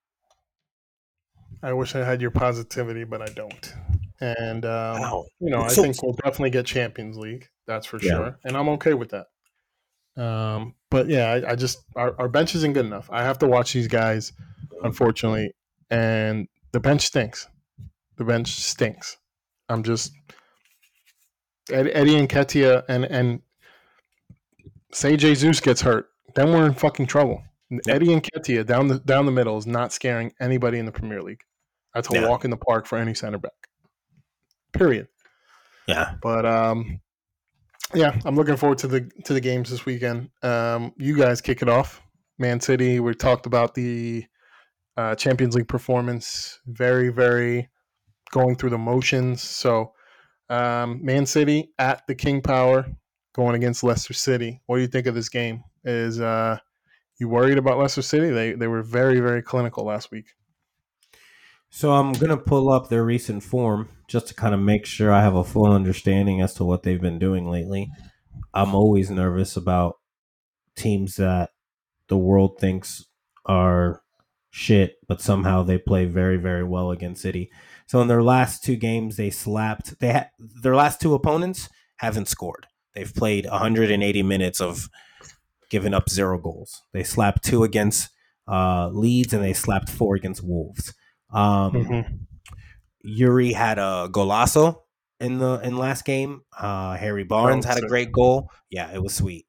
I 1.62 1.72
wish 1.72 1.94
I 1.94 2.04
had 2.04 2.20
your 2.20 2.30
positivity, 2.30 3.04
but 3.04 3.22
I 3.22 3.26
don't. 3.26 3.74
And 4.20 4.64
um, 4.64 5.00
Wow. 5.00 5.26
you 5.40 5.50
know, 5.50 5.60
I 5.62 5.68
So- 5.68 5.82
think 5.82 6.02
we'll 6.02 6.14
definitely 6.14 6.50
get 6.50 6.66
Champions 6.66 7.16
League. 7.16 7.48
That's 7.66 7.86
for 7.86 7.98
Yeah. 8.00 8.10
sure, 8.12 8.38
and 8.44 8.56
I'm 8.56 8.68
okay 8.70 8.94
with 8.94 9.10
that. 9.10 9.26
Um, 10.22 10.74
but 10.90 11.08
yeah, 11.08 11.26
I, 11.30 11.52
I 11.52 11.54
just 11.56 11.78
our, 11.94 12.14
our 12.18 12.28
bench 12.28 12.54
isn't 12.54 12.72
good 12.72 12.86
enough. 12.86 13.08
I 13.12 13.22
have 13.24 13.38
to 13.40 13.46
watch 13.46 13.72
these 13.72 13.88
guys, 13.88 14.32
unfortunately, 14.82 15.52
and 15.90 16.48
the 16.72 16.80
bench 16.80 17.02
stinks. 17.06 17.48
The 18.16 18.24
bench 18.24 18.48
stinks. 18.48 19.16
I'm 19.68 19.82
just 19.82 20.12
Eddie 21.70 22.14
Nketiah 22.26 22.84
and 22.88 23.04
and 23.04 23.42
say 24.92 25.16
Jesus 25.16 25.60
gets 25.60 25.80
hurt, 25.82 26.08
then 26.34 26.52
we're 26.52 26.66
in 26.66 26.74
fucking 26.74 27.06
trouble. 27.06 27.42
Eddie 27.88 28.06
Nketiah 28.06 28.64
down 28.64 28.88
the 28.88 28.98
down 29.00 29.26
the 29.26 29.32
middle 29.32 29.58
is 29.58 29.66
not 29.66 29.92
scaring 29.92 30.32
anybody 30.40 30.78
in 30.78 30.86
the 30.86 30.92
Premier 30.92 31.22
League. 31.22 31.42
That's 31.94 32.08
a 32.10 32.14
Yeah. 32.14 32.28
walk 32.28 32.44
in 32.44 32.50
the 32.50 32.56
park 32.56 32.86
for 32.86 32.96
any 32.98 33.14
center 33.14 33.38
back. 33.38 33.52
Period. 34.72 35.08
Yeah. 35.88 36.14
But 36.22 36.46
um, 36.46 37.00
yeah, 37.94 38.18
I'm 38.24 38.36
looking 38.36 38.56
forward 38.56 38.78
to 38.78 38.86
the 38.86 39.10
to 39.24 39.32
the 39.32 39.40
games 39.40 39.70
this 39.70 39.84
weekend. 39.84 40.30
Um, 40.42 40.92
you 40.96 41.16
guys 41.16 41.40
kick 41.40 41.62
it 41.62 41.68
off. 41.68 42.02
Man 42.38 42.60
City. 42.60 43.00
We 43.00 43.14
talked 43.14 43.46
about 43.46 43.74
the 43.74 44.26
uh, 44.96 45.14
Champions 45.14 45.54
League 45.54 45.68
performance. 45.68 46.60
Very, 46.66 47.08
very 47.10 47.68
going 48.30 48.56
through 48.56 48.70
the 48.70 48.78
motions. 48.78 49.42
So, 49.42 49.92
um, 50.48 51.04
Man 51.04 51.26
City 51.26 51.72
at 51.78 52.06
the 52.06 52.14
King 52.14 52.40
Power 52.40 52.86
going 53.34 53.54
against 53.54 53.82
Leicester 53.82 54.14
City. 54.14 54.60
What 54.66 54.76
do 54.76 54.82
you 54.82 54.88
think 54.88 55.06
of 55.06 55.14
this 55.14 55.28
game? 55.28 55.62
Is 55.84 56.20
uh, 56.20 56.58
you 57.20 57.28
worried 57.28 57.58
about 57.58 57.78
Leicester 57.78 58.02
City? 58.02 58.30
They 58.30 58.52
they 58.52 58.66
were 58.66 58.82
very, 58.82 59.20
very 59.20 59.42
clinical 59.42 59.84
last 59.84 60.10
week. 60.10 60.26
So 61.70 61.92
I'm 61.92 62.12
gonna 62.12 62.36
pull 62.36 62.70
up 62.70 62.88
their 62.88 63.04
recent 63.04 63.42
form 63.42 63.88
just 64.08 64.28
to 64.28 64.34
kind 64.34 64.54
of 64.54 64.60
make 64.60 64.86
sure 64.86 65.12
I 65.12 65.22
have 65.22 65.34
a 65.34 65.44
full 65.44 65.66
understanding 65.66 66.40
as 66.40 66.54
to 66.54 66.64
what 66.64 66.82
they've 66.82 67.00
been 67.00 67.18
doing 67.18 67.48
lately. 67.50 67.90
I'm 68.54 68.74
always 68.74 69.10
nervous 69.10 69.56
about 69.56 69.96
teams 70.76 71.16
that 71.16 71.50
the 72.08 72.16
world 72.16 72.58
thinks 72.58 73.04
are 73.44 74.00
shit, 74.56 74.96
but 75.06 75.20
somehow 75.20 75.62
they 75.62 75.76
play 75.78 76.06
very, 76.06 76.38
very 76.38 76.64
well 76.64 76.90
against 76.90 77.20
City. 77.22 77.50
So 77.86 78.00
in 78.00 78.08
their 78.08 78.22
last 78.22 78.64
two 78.64 78.76
games, 78.76 79.16
they 79.16 79.30
slapped. 79.30 80.00
They 80.00 80.08
had 80.08 80.30
their 80.38 80.74
last 80.74 81.00
two 81.00 81.14
opponents 81.14 81.68
haven't 81.96 82.26
scored. 82.28 82.66
They've 82.94 83.14
played 83.14 83.46
180 83.46 84.22
minutes 84.22 84.60
of 84.60 84.88
giving 85.70 85.92
up 85.92 86.08
zero 86.08 86.38
goals. 86.38 86.82
They 86.92 87.02
slapped 87.04 87.44
two 87.44 87.64
against 87.64 88.08
uh, 88.48 88.88
Leeds 88.92 89.34
and 89.34 89.44
they 89.44 89.52
slapped 89.52 89.90
four 89.90 90.14
against 90.16 90.42
Wolves. 90.42 90.94
Um, 91.32 91.72
Mm-hmm. 91.72 92.14
Youri 93.06 93.52
had 93.54 93.78
a 93.78 94.08
golazo 94.10 94.80
in 95.20 95.38
the 95.38 95.60
in 95.62 95.76
last 95.76 96.04
game. 96.04 96.42
Uh, 96.58 96.96
Harvey 96.96 97.22
Barnes 97.22 97.64
Oh, 97.66 97.68
had 97.68 97.78
a 97.84 97.86
great 97.86 98.10
goal. 98.10 98.50
Yeah, 98.70 98.92
it 98.92 99.02
was 99.02 99.14
sweet. 99.14 99.46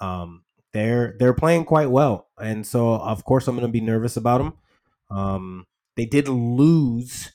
Um, 0.00 0.44
they're 0.72 1.16
they're 1.18 1.34
playing 1.34 1.64
quite 1.64 1.90
well, 1.90 2.28
and 2.40 2.66
so 2.66 2.94
of 2.94 3.24
course 3.24 3.48
I'm 3.48 3.56
going 3.56 3.66
to 3.66 3.72
be 3.72 3.80
nervous 3.80 4.16
about 4.16 4.38
them. 4.38 4.54
Um, 5.10 5.66
they 5.96 6.04
did 6.06 6.28
lose. 6.28 7.32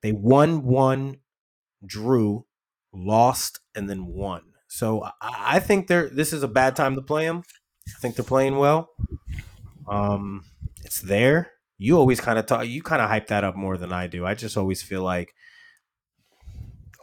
They 0.00 0.12
won 0.12 0.62
one, 0.64 1.16
drew, 1.84 2.46
lost, 2.92 3.60
and 3.74 3.90
then 3.90 4.06
won. 4.06 4.42
So 4.68 5.02
I, 5.02 5.56
I 5.56 5.58
think 5.60 5.88
they're 5.88 6.08
this 6.08 6.32
is 6.32 6.42
a 6.42 6.48
bad 6.48 6.76
time 6.76 6.94
to 6.94 7.02
play 7.02 7.26
them. 7.26 7.42
I 7.88 7.98
think 8.00 8.14
they're 8.16 8.24
playing 8.24 8.58
well. 8.58 8.90
Um, 9.88 10.44
it's 10.84 11.00
there. 11.00 11.52
You 11.78 11.96
always 11.98 12.20
kind 12.20 12.38
of 12.38 12.46
talk. 12.46 12.66
You 12.66 12.82
kind 12.82 13.00
of 13.02 13.08
hype 13.08 13.28
that 13.28 13.44
up 13.44 13.56
more 13.56 13.76
than 13.76 13.92
I 13.92 14.06
do. 14.06 14.24
I 14.26 14.34
just 14.34 14.56
always 14.56 14.82
feel 14.82 15.02
like 15.02 15.34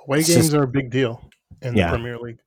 Away 0.07 0.17
games 0.19 0.27
just- 0.35 0.53
are 0.53 0.63
a 0.63 0.67
big 0.67 0.91
deal 0.91 1.29
in 1.61 1.75
Yeah. 1.75 1.88
the 1.91 1.97
Premier 1.97 2.17
League. 2.19 2.39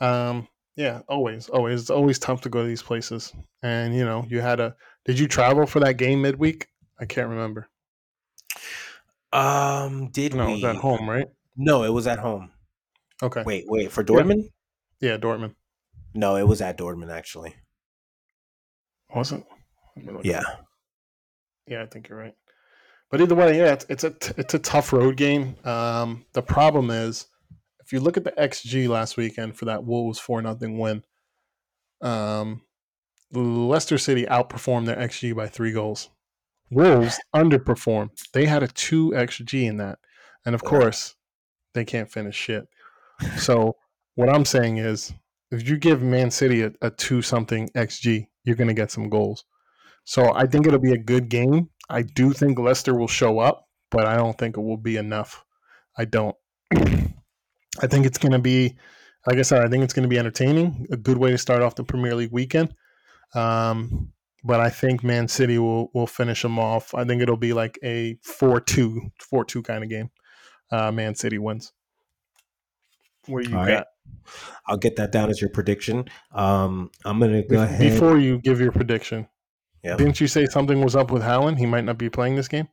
Um, 0.00 0.48
yeah, 0.76 1.00
always, 1.08 1.48
always. 1.48 1.80
It's 1.82 1.90
always 1.90 2.18
tough 2.18 2.42
to 2.42 2.48
go 2.48 2.62
to 2.62 2.68
these 2.68 2.82
places. 2.82 3.32
And 3.62 3.94
you 3.94 4.04
know, 4.04 4.24
you 4.28 4.40
had 4.40 4.60
a. 4.60 4.76
Did 5.04 5.18
you 5.18 5.26
travel 5.26 5.66
for 5.66 5.80
that 5.80 5.96
game 5.96 6.22
midweek? 6.22 6.68
I 7.00 7.06
can't 7.06 7.28
remember. 7.28 7.68
Um, 9.32 10.08
did 10.10 10.34
No, 10.34 10.46
we? 10.46 10.52
it 10.52 10.54
was 10.56 10.64
at 10.64 10.76
home, 10.76 11.08
right? 11.08 11.26
No, 11.56 11.84
it 11.84 11.90
was 11.92 12.06
at 12.06 12.18
home. 12.18 12.50
Okay. 13.22 13.42
Wait, 13.44 13.64
wait 13.66 13.90
for 13.90 14.04
Dortmund? 14.04 14.50
Yeah, 15.00 15.16
Dortmund. 15.16 15.54
No, 16.14 16.36
it 16.36 16.46
was 16.46 16.60
at 16.60 16.78
Dortmund 16.78 17.10
actually. 17.10 17.54
Was 19.14 19.32
it? 19.32 19.44
Let 19.96 20.04
me 20.06 20.12
look 20.12 20.24
Yeah. 20.24 20.42
Yeah, 21.66 21.82
I 21.82 21.86
think 21.86 22.08
you're 22.08 22.18
right. 22.18 22.34
But 23.10 23.20
either 23.20 23.34
way, 23.34 23.56
yeah, 23.58 23.72
it's, 23.72 23.86
it's 23.88 24.04
a 24.04 24.10
t- 24.10 24.34
it's 24.36 24.54
a 24.54 24.58
tough 24.58 24.92
road 24.92 25.16
game. 25.16 25.56
Um, 25.64 26.24
the 26.32 26.42
problem 26.42 26.90
is, 26.90 27.26
if 27.86 27.92
you 27.92 28.00
look 28.00 28.16
at 28.16 28.24
the 28.24 28.32
XG 28.32 28.88
last 28.88 29.16
weekend 29.16 29.56
for 29.56 29.66
that 29.66 29.84
Wolves 29.84 30.18
four 30.18 30.42
nothing 30.42 30.78
win, 30.78 31.04
um, 32.02 32.62
Leicester 33.32 33.96
City 33.96 34.26
outperformed 34.26 34.86
their 34.86 34.96
XG 34.96 35.34
by 35.36 35.46
three 35.46 35.70
goals. 35.70 36.10
Wolves 36.70 37.20
underperformed. 37.34 38.10
They 38.32 38.46
had 38.46 38.64
a 38.64 38.68
two 38.68 39.10
XG 39.10 39.68
in 39.68 39.76
that, 39.76 40.00
and 40.44 40.52
of 40.54 40.64
course, 40.64 41.14
they 41.74 41.84
can't 41.84 42.10
finish 42.10 42.34
shit. 42.34 42.66
So 43.38 43.76
what 44.16 44.28
I'm 44.28 44.44
saying 44.44 44.78
is, 44.78 45.12
if 45.52 45.68
you 45.68 45.78
give 45.78 46.02
Man 46.02 46.32
City 46.32 46.62
a, 46.62 46.72
a 46.82 46.90
two 46.90 47.22
something 47.22 47.68
XG, 47.76 48.26
you're 48.42 48.56
going 48.56 48.68
to 48.68 48.74
get 48.74 48.90
some 48.90 49.08
goals. 49.08 49.44
So 50.04 50.34
I 50.34 50.46
think 50.46 50.66
it'll 50.66 50.80
be 50.80 50.92
a 50.92 50.98
good 50.98 51.28
game. 51.28 51.70
I 51.88 52.02
do 52.02 52.32
think 52.32 52.58
Leicester 52.58 52.96
will 52.96 53.06
show 53.06 53.38
up, 53.38 53.68
but 53.92 54.06
I 54.06 54.16
don't 54.16 54.36
think 54.36 54.56
it 54.56 54.60
will 54.60 54.76
be 54.76 54.96
enough. 54.96 55.44
I 55.96 56.04
don't. 56.04 56.36
I 57.82 57.86
think 57.86 58.06
it's 58.06 58.18
going 58.18 58.32
to 58.32 58.38
be, 58.38 58.76
like 59.26 59.38
I 59.38 59.42
said, 59.42 59.62
I 59.64 59.68
think 59.68 59.84
it's 59.84 59.92
going 59.94 60.04
to 60.04 60.08
be 60.08 60.18
entertaining. 60.18 60.86
A 60.90 60.96
good 60.96 61.16
way 61.18 61.30
to 61.30 61.38
start 61.38 61.62
off 61.62 61.74
the 61.74 61.84
Premier 61.84 62.14
League 62.14 62.32
weekend. 62.32 62.74
Um, 63.34 64.12
but 64.44 64.60
I 64.60 64.70
think 64.70 65.02
Man 65.02 65.26
City 65.28 65.58
will 65.58 65.90
will 65.92 66.06
finish 66.06 66.42
them 66.42 66.58
off. 66.58 66.94
I 66.94 67.04
think 67.04 67.20
it'll 67.22 67.36
be 67.36 67.52
like 67.52 67.78
a 67.82 68.16
4-2, 68.40 69.10
4-2 69.32 69.64
kind 69.64 69.82
of 69.82 69.90
game. 69.90 70.10
Uh, 70.70 70.92
Man 70.92 71.14
City 71.14 71.38
wins. 71.38 71.72
What 73.26 73.44
do 73.44 73.50
you 73.50 73.58
All 73.58 73.66
got? 73.66 73.72
right. 73.72 73.84
I'll 74.68 74.76
get 74.76 74.96
that 74.96 75.10
down 75.10 75.30
as 75.30 75.40
your 75.40 75.50
prediction. 75.50 76.04
Um, 76.32 76.90
I'm 77.04 77.18
gonna 77.18 77.42
go 77.42 77.56
Bef- 77.56 77.64
ahead. 77.64 77.80
Before 77.92 78.18
you 78.18 78.38
give 78.38 78.60
your 78.60 78.70
prediction, 78.70 79.26
Yeah. 79.82 79.96
didn't 79.96 80.20
you 80.20 80.28
say 80.28 80.46
something 80.46 80.80
was 80.80 80.94
up 80.94 81.10
with 81.10 81.22
Haaland? 81.22 81.58
He 81.58 81.66
might 81.66 81.84
not 81.84 81.98
be 81.98 82.08
playing 82.08 82.36
this 82.36 82.48
game. 82.48 82.68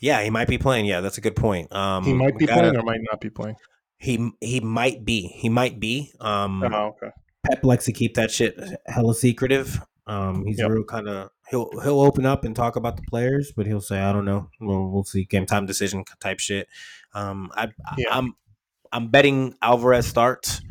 yeah, 0.00 0.22
he 0.22 0.30
might 0.30 0.48
be 0.48 0.56
playing. 0.56 0.86
Yeah, 0.86 1.00
that's 1.00 1.18
a 1.18 1.20
good 1.20 1.36
point. 1.36 1.70
Um, 1.74 2.04
He 2.04 2.14
might 2.14 2.38
be 2.38 2.46
gotta- 2.46 2.60
playing 2.60 2.76
or 2.76 2.82
might 2.82 3.00
not 3.10 3.20
be 3.20 3.28
playing. 3.28 3.56
He 4.00 4.30
he 4.40 4.60
might 4.60 5.04
be. 5.04 5.28
He 5.28 5.48
might 5.50 5.78
be. 5.78 6.10
Um, 6.20 6.62
Oh, 6.64 6.94
okay. 6.96 7.10
Pep 7.46 7.62
likes 7.64 7.84
to 7.84 7.92
keep 7.92 8.14
that 8.14 8.30
shit 8.30 8.58
hella 8.86 9.14
secretive. 9.14 9.78
Um, 10.06 10.44
he's 10.46 10.58
Yep. 10.58 10.70
real 10.70 10.84
kind 10.84 11.06
of 11.08 11.30
he'll 11.50 11.68
he'll 11.82 12.00
open 12.00 12.24
up 12.24 12.44
and 12.44 12.56
talk 12.56 12.76
about 12.76 12.96
the 12.96 13.02
players, 13.02 13.52
but 13.54 13.66
he'll 13.66 13.80
say 13.82 14.00
I 14.00 14.10
don't 14.12 14.24
know. 14.24 14.48
We'll, 14.58 14.88
we'll 14.90 15.04
see. 15.04 15.24
Game 15.24 15.44
time 15.44 15.66
decision 15.66 16.04
type 16.18 16.38
shit. 16.40 16.66
Um, 17.14 17.50
I, 17.54 17.68
Yeah. 17.98 18.06
I'm 18.10 18.34
I'm 18.90 19.08
betting 19.08 19.54
Alvarez 19.60 20.06
starts. 20.06 20.62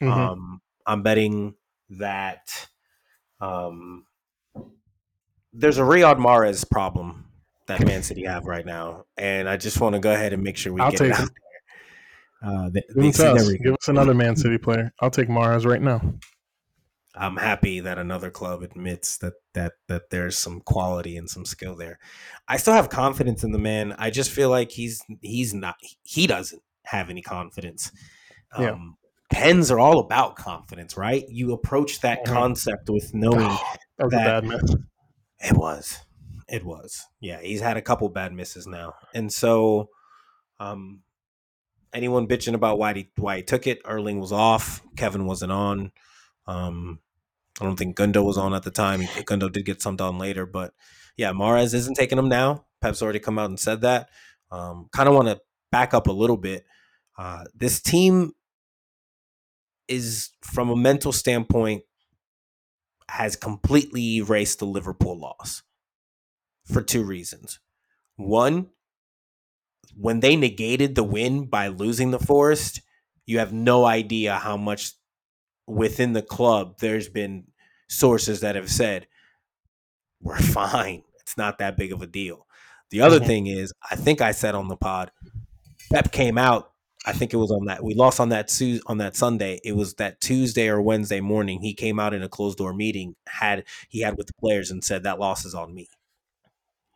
Mhm. 0.00 0.10
Um, 0.10 0.62
I'm 0.86 1.02
betting 1.02 1.54
that 1.90 2.68
um, 3.40 4.06
there's 5.52 5.78
a 5.78 5.82
Riyad 5.82 6.16
Mahrez 6.18 6.68
problem 6.70 7.26
that 7.66 7.84
Man 7.84 8.02
City 8.04 8.24
have 8.24 8.44
right 8.46 8.64
now, 8.64 9.04
and 9.18 9.48
I 9.48 9.56
just 9.56 9.80
want 9.80 9.94
to 9.94 9.98
go 10.00 10.12
ahead 10.12 10.32
and 10.32 10.42
make 10.44 10.56
sure 10.56 10.72
we 10.72 10.80
I'll 10.80 10.90
get 10.92 10.98
take 10.98 11.10
it 11.10 11.20
out. 11.20 11.28
Uh, 12.42 12.68
they, 12.70 12.82
Give, 12.88 12.96
they 12.96 13.08
it 13.08 13.14
see 13.14 13.22
to 13.22 13.32
us. 13.32 13.40
everything. 13.42 13.62
Give 13.64 13.74
us 13.74 13.88
another 13.88 14.14
Man 14.14 14.36
City 14.36 14.58
player. 14.58 14.92
I'll 15.00 15.10
take 15.10 15.28
Mahrez 15.28 15.64
right 15.64 15.80
now. 15.82 16.00
I'm 17.14 17.36
happy 17.36 17.80
that 17.80 17.98
another 17.98 18.30
club 18.30 18.62
admits 18.62 19.18
that 19.18 19.34
that 19.52 19.72
that 19.88 20.08
there's 20.10 20.38
some 20.38 20.60
quality 20.60 21.16
and 21.18 21.28
some 21.28 21.44
skill 21.44 21.76
there. 21.76 21.98
I 22.48 22.56
still 22.56 22.72
have 22.72 22.88
confidence 22.88 23.44
in 23.44 23.52
the 23.52 23.58
man. 23.58 23.94
I 23.98 24.08
just 24.10 24.30
feel 24.30 24.48
like 24.48 24.70
he's 24.70 25.02
he's 25.20 25.52
not 25.52 25.76
he 26.04 26.26
doesn't 26.26 26.62
have 26.86 27.10
any 27.10 27.20
confidence. 27.22 27.92
Um, 28.56 28.62
Yeah. 28.64 28.76
Pens 29.30 29.70
are 29.70 29.78
all 29.78 29.98
about 29.98 30.36
confidence, 30.36 30.96
right? 30.96 31.24
You 31.28 31.52
approach 31.52 32.00
that 32.00 32.20
Mhm. 32.24 32.32
concept 32.32 32.88
with 32.90 33.12
knowing 33.14 33.38
that 33.98 34.04
was 34.04 34.10
that- 34.12 34.38
a 34.38 34.40
bad 34.40 34.44
miss. 34.44 34.74
it 35.40 35.56
was. 35.56 35.98
It 36.48 36.64
was. 36.64 37.06
Yeah, 37.20 37.40
he's 37.40 37.60
had 37.60 37.76
a 37.76 37.82
couple 37.82 38.08
bad 38.08 38.32
misses 38.32 38.66
now. 38.66 38.94
And 39.14 39.30
so 39.30 39.90
um 40.60 41.00
anyone 41.94 42.26
bitching 42.26 42.54
about 42.54 42.78
why 42.78 42.94
he 42.94 43.10
why 43.16 43.36
he 43.36 43.42
took 43.42 43.66
it, 43.66 43.80
Erling 43.84 44.20
was 44.20 44.32
off, 44.32 44.82
Kevin 44.96 45.26
wasn't 45.26 45.52
on. 45.52 45.92
Um 46.46 47.00
I 47.60 47.64
don't 47.64 47.76
think 47.76 47.96
Gundo 47.96 48.24
was 48.24 48.38
on 48.38 48.54
at 48.54 48.62
the 48.62 48.70
time. 48.70 49.02
Gundo 49.02 49.52
did 49.52 49.66
get 49.66 49.82
some 49.82 49.96
done 49.96 50.18
later, 50.18 50.46
but 50.46 50.72
yeah, 51.16 51.32
Mahrez 51.32 51.74
isn't 51.74 51.94
taking 51.94 52.18
him 52.18 52.28
now. 52.28 52.64
Pep's 52.80 53.02
already 53.02 53.18
come 53.18 53.38
out 53.38 53.50
and 53.50 53.60
said 53.60 53.82
that. 53.82 54.08
Um, 54.50 54.88
kind 54.92 55.08
of 55.08 55.14
want 55.14 55.28
to 55.28 55.40
back 55.70 55.94
up 55.94 56.06
a 56.06 56.12
little 56.12 56.36
bit. 56.36 56.64
Uh, 57.18 57.44
this 57.54 57.80
team 57.80 58.32
is, 59.88 60.30
from 60.40 60.70
a 60.70 60.76
mental 60.76 61.12
standpoint, 61.12 61.82
has 63.08 63.36
completely 63.36 64.16
erased 64.16 64.58
the 64.58 64.66
Liverpool 64.66 65.18
loss 65.18 65.62
for 66.64 66.82
two 66.82 67.04
reasons. 67.04 67.60
One, 68.16 68.70
when 69.96 70.20
they 70.20 70.36
negated 70.36 70.94
the 70.94 71.04
win 71.04 71.46
by 71.46 71.68
losing 71.68 72.10
the 72.10 72.18
Forest, 72.18 72.80
you 73.26 73.38
have 73.38 73.52
no 73.52 73.84
idea 73.84 74.36
how 74.36 74.56
much 74.56 74.92
within 75.66 76.12
the 76.12 76.22
club 76.22 76.78
there's 76.80 77.08
been 77.08 77.44
sources 77.88 78.40
that 78.40 78.56
have 78.56 78.70
said 78.70 79.06
we're 80.20 80.38
fine. 80.40 81.02
It's 81.20 81.36
not 81.36 81.58
that 81.58 81.76
big 81.76 81.92
of 81.92 82.02
a 82.02 82.06
deal. 82.06 82.46
The 82.90 83.00
other 83.00 83.20
Mhm. 83.20 83.26
thing 83.26 83.46
is, 83.46 83.72
I 83.90 83.96
think 83.96 84.20
I 84.20 84.32
said 84.32 84.54
on 84.54 84.68
the 84.68 84.76
pod, 84.76 85.10
Pep 85.92 86.12
came 86.12 86.38
out. 86.38 86.70
I 87.04 87.12
think 87.12 87.34
it 87.34 87.38
was 87.38 87.50
on 87.50 87.66
that 87.66 87.82
we 87.82 87.94
lost 87.94 88.20
on 88.20 88.28
that 88.30 88.50
Su- 88.50 88.80
on 88.86 88.98
that 88.98 89.16
Sunday. 89.16 89.60
It 89.64 89.72
was 89.76 89.94
that 89.94 90.20
Tuesday 90.20 90.68
or 90.68 90.80
Wednesday 90.80 91.20
morning. 91.20 91.60
He 91.62 91.74
came 91.74 91.98
out 91.98 92.14
in 92.14 92.22
a 92.22 92.28
closed 92.28 92.58
door 92.58 92.72
meeting. 92.72 93.16
Had 93.26 93.64
he 93.88 94.00
had 94.02 94.16
with 94.16 94.28
the 94.28 94.34
players 94.34 94.70
and 94.70 94.84
said 94.84 95.02
that 95.02 95.18
loss 95.18 95.44
is 95.44 95.54
on 95.54 95.74
me. 95.74 95.88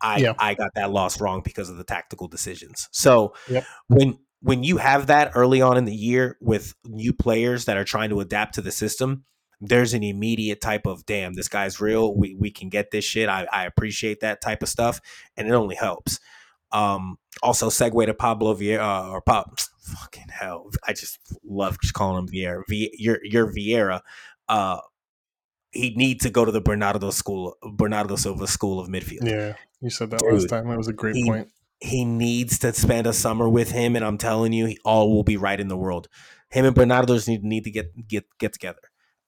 I 0.00 0.18
Yeah. 0.18 0.34
I 0.38 0.54
got 0.54 0.72
that 0.74 0.90
loss 0.90 1.20
wrong 1.20 1.42
because 1.44 1.68
of 1.70 1.76
the 1.76 1.84
tactical 1.84 2.28
decisions. 2.28 2.88
So 2.92 3.34
Yep. 3.48 3.64
when 3.88 4.18
when 4.42 4.62
you 4.62 4.76
have 4.76 5.06
that 5.08 5.32
early 5.34 5.62
on 5.62 5.76
in 5.76 5.86
the 5.86 5.94
year 5.94 6.36
with 6.40 6.74
new 6.84 7.12
players 7.12 7.64
that 7.64 7.76
are 7.76 7.84
trying 7.84 8.10
to 8.10 8.20
adapt 8.20 8.54
to 8.54 8.60
the 8.60 8.70
system, 8.70 9.24
there's 9.60 9.94
an 9.94 10.02
immediate 10.02 10.60
type 10.60 10.86
of 10.86 11.06
damn, 11.06 11.32
this 11.32 11.48
guy's 11.48 11.80
real. 11.80 12.14
We 12.14 12.34
we 12.38 12.50
can 12.50 12.68
get 12.68 12.90
this 12.90 13.04
shit. 13.04 13.28
I, 13.28 13.46
I 13.52 13.64
appreciate 13.64 14.20
that 14.20 14.40
type 14.40 14.62
of 14.62 14.68
stuff, 14.68 15.00
and 15.36 15.48
it 15.48 15.52
only 15.52 15.74
helps. 15.74 16.20
Um, 16.72 17.16
also, 17.42 17.68
segue 17.70 18.06
to 18.06 18.14
Fabio 18.14 18.54
Vieira 18.54 19.06
uh, 19.06 19.10
or 19.10 19.22
Pop. 19.22 19.58
Fucking 19.80 20.28
hell, 20.30 20.70
I 20.86 20.92
just 20.92 21.18
love 21.44 21.78
calling 21.94 22.18
him 22.18 22.28
Vieira. 22.28 22.62
V, 22.68 22.94
your 22.98 23.18
your 23.24 23.50
Vieira. 23.52 24.00
Uh, 24.48 24.78
he 25.76 25.94
needs 25.96 26.24
to 26.24 26.30
go 26.30 26.44
to 26.44 26.52
the 26.52 26.60
Bernardo 26.60 27.10
school, 27.10 27.56
Bernardo 27.74 28.16
Silva 28.16 28.46
school 28.46 28.80
of 28.80 28.88
midfield. 28.88 29.28
Yeah, 29.28 29.54
you 29.80 29.90
said 29.90 30.10
that 30.10 30.22
last 30.22 30.48
time. 30.48 30.68
That 30.68 30.78
was 30.78 30.88
a 30.88 30.92
great 30.92 31.16
he- 31.16 31.24
point. 31.24 31.48
he 31.80 32.04
needs 32.04 32.58
to 32.60 32.72
spend 32.72 33.06
a 33.06 33.12
summer 33.12 33.48
with 33.48 33.70
him, 33.70 33.96
and 33.96 34.04
I'm 34.04 34.18
telling 34.18 34.52
you, 34.52 34.66
he, 34.66 34.78
all 34.84 35.12
will 35.12 35.24
be 35.24 35.36
right 35.36 35.58
in 35.58 35.68
the 35.68 35.76
world. 35.76 36.08
Him 36.50 36.64
and 36.64 36.74
Bernardo 36.74 37.14
just 37.14 37.28
need, 37.28 37.42
need 37.42 37.64
to 37.64 37.70
get 37.70 38.08
get 38.08 38.24
get 38.38 38.52
together. 38.52 38.80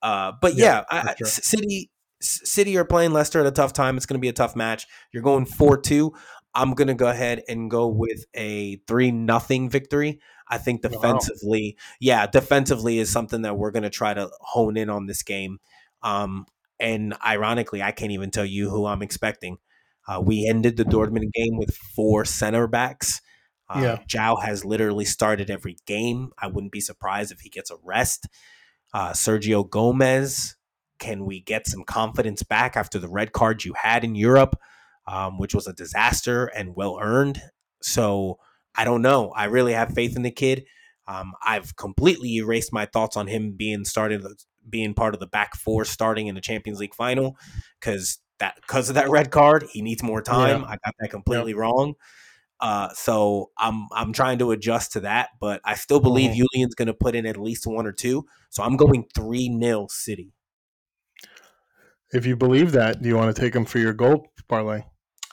Uh, 0.03 0.32
but 0.40 0.55
Yeah, 0.55 0.84
yeah, 0.92 1.03
I, 1.03 1.14
sure. 1.18 1.26
City 1.26 1.90
City 2.20 2.76
are 2.76 2.84
playing 2.84 3.12
Leicester 3.12 3.40
at 3.40 3.46
a 3.46 3.51
tough 3.51 3.72
time. 3.72 3.96
It's 3.96 4.07
going 4.07 4.18
to 4.18 4.20
be 4.20 4.28
a 4.28 4.32
tough 4.32 4.57
match. 4.57 4.86
You're 5.12 5.22
going 5.22 5.46
4 5.46 5.80
2. 5.80 6.12
I'm 6.55 6.74
going 6.74 6.88
to 6.88 6.94
go 6.94 7.09
ahead 7.09 7.42
and 7.49 7.70
go 7.70 7.86
with 7.86 8.24
a 8.34 8.76
3 8.88 9.12
nothing 9.12 9.70
victory. 9.70 10.20
I 10.49 10.59
think 10.59 10.82
defensively, 10.82 11.76
wow. 11.76 11.96
yeah, 12.01 12.26
defensively 12.26 12.99
is 12.99 13.12
something 13.12 13.42
that 13.42 13.57
we're 13.59 13.70
going 13.70 13.82
to 13.82 13.90
try 13.90 14.14
to 14.14 14.30
hone 14.40 14.76
in 14.76 14.88
on 14.88 15.07
this 15.07 15.22
game. 15.22 15.59
Um, 16.03 16.46
and 16.80 17.14
ironically, 17.24 17.82
I 17.82 17.92
can't 17.92 18.12
even 18.12 18.30
tell 18.30 18.44
you 18.44 18.70
who 18.70 18.86
I'm 18.86 19.03
expecting. 19.03 19.59
Uh, 20.07 20.20
we 20.20 20.46
ended 20.49 20.76
the 20.76 20.84
Dortmund 20.84 21.32
game 21.32 21.59
with 21.59 21.76
four 21.76 22.24
center 22.24 22.66
backs. 22.66 23.20
Uh, 23.68 23.80
yeah. 23.82 23.99
João 24.09 24.42
has 24.42 24.64
literally 24.64 25.05
started 25.05 25.51
every 25.51 25.76
game. 25.86 26.30
I 26.38 26.46
wouldn't 26.46 26.72
be 26.72 26.80
surprised 26.80 27.30
if 27.32 27.40
he 27.40 27.51
gets 27.51 27.70
a 27.70 27.76
rest. 27.84 28.26
Uh, 28.94 29.11
Sergio 29.11 29.68
Gomez, 29.68 30.57
can 30.99 31.26
we 31.26 31.40
get 31.40 31.66
some 31.66 31.84
confidence 31.84 32.42
back 32.42 32.76
after 32.76 32.99
the 32.99 33.09
red 33.09 33.32
card 33.32 33.64
you 33.64 33.74
had 33.74 34.05
in 34.05 34.14
Europe, 34.14 34.59
um, 35.07 35.38
which 35.38 35.55
was 35.55 35.66
a 35.66 35.74
disaster 35.74 36.46
and 36.46 36.74
well 36.74 36.99
earned? 37.01 37.42
So 37.82 38.38
I 38.74 38.84
don't 38.84 39.03
know. 39.03 39.30
I 39.32 39.44
really 39.44 39.74
have 39.74 39.92
faith 39.92 40.16
in 40.16 40.22
the 40.22 40.30
kid. 40.30 40.64
Um, 41.07 41.32
I've 41.42 41.76
completely 41.76 42.36
erased 42.36 42.72
my 42.72 42.86
thoughts 42.86 43.16
on 43.16 43.26
him 43.26 43.55
being 43.57 43.84
started, 43.84 44.24
being 44.69 44.95
part 44.95 45.14
of 45.14 45.21
the 45.21 45.27
back 45.27 45.55
four 45.57 45.85
starting 45.85 46.27
in 46.27 46.35
the 46.35 46.41
Champions 46.41 46.79
League 46.81 46.95
final 46.95 47.37
because 47.81 48.19
that 48.39 48.57
because 48.61 48.89
of 48.89 48.95
that 48.95 49.11
red 49.11 49.31
card, 49.31 49.64
he 49.71 49.83
needs 49.83 50.03
more 50.03 50.23
time. 50.23 50.62
Yeah. 50.62 50.66
I 50.66 50.77
got 50.85 50.95
that 51.01 51.11
completely 51.11 51.53
yeah. 51.53 51.59
wrong. 51.59 51.95
Uh, 52.61 52.89
so 52.95 53.51
I'm 53.57 53.87
I'm 53.93 54.12
trying 54.12 54.39
to 54.39 54.51
adjust 54.51 54.93
to 54.93 55.01
that, 55.01 55.31
but 55.41 55.61
I 55.64 55.75
still 55.75 56.01
believe 56.01 56.31
mm-hmm. 56.31 56.45
Julian's 56.53 56.75
going 56.75 56.89
to 56.89 56.95
put 56.95 57.14
in 57.14 57.27
at 57.27 57.37
least 57.37 57.66
one 57.66 57.87
or 57.87 57.93
two. 57.93 58.27
So 58.51 58.62
I'm 58.62 58.77
going 58.77 59.07
three 59.14 59.49
nil 59.49 59.89
City. 59.89 60.33
If 62.12 62.27
you 62.27 62.37
believe 62.37 62.73
that, 62.73 63.03
do 63.03 63.09
you 63.09 63.16
want 63.16 63.35
to 63.35 63.41
take 63.41 63.55
him 63.55 63.64
for 63.64 63.79
your 63.79 63.93
goal 63.93 64.33
parlay? 64.49 64.83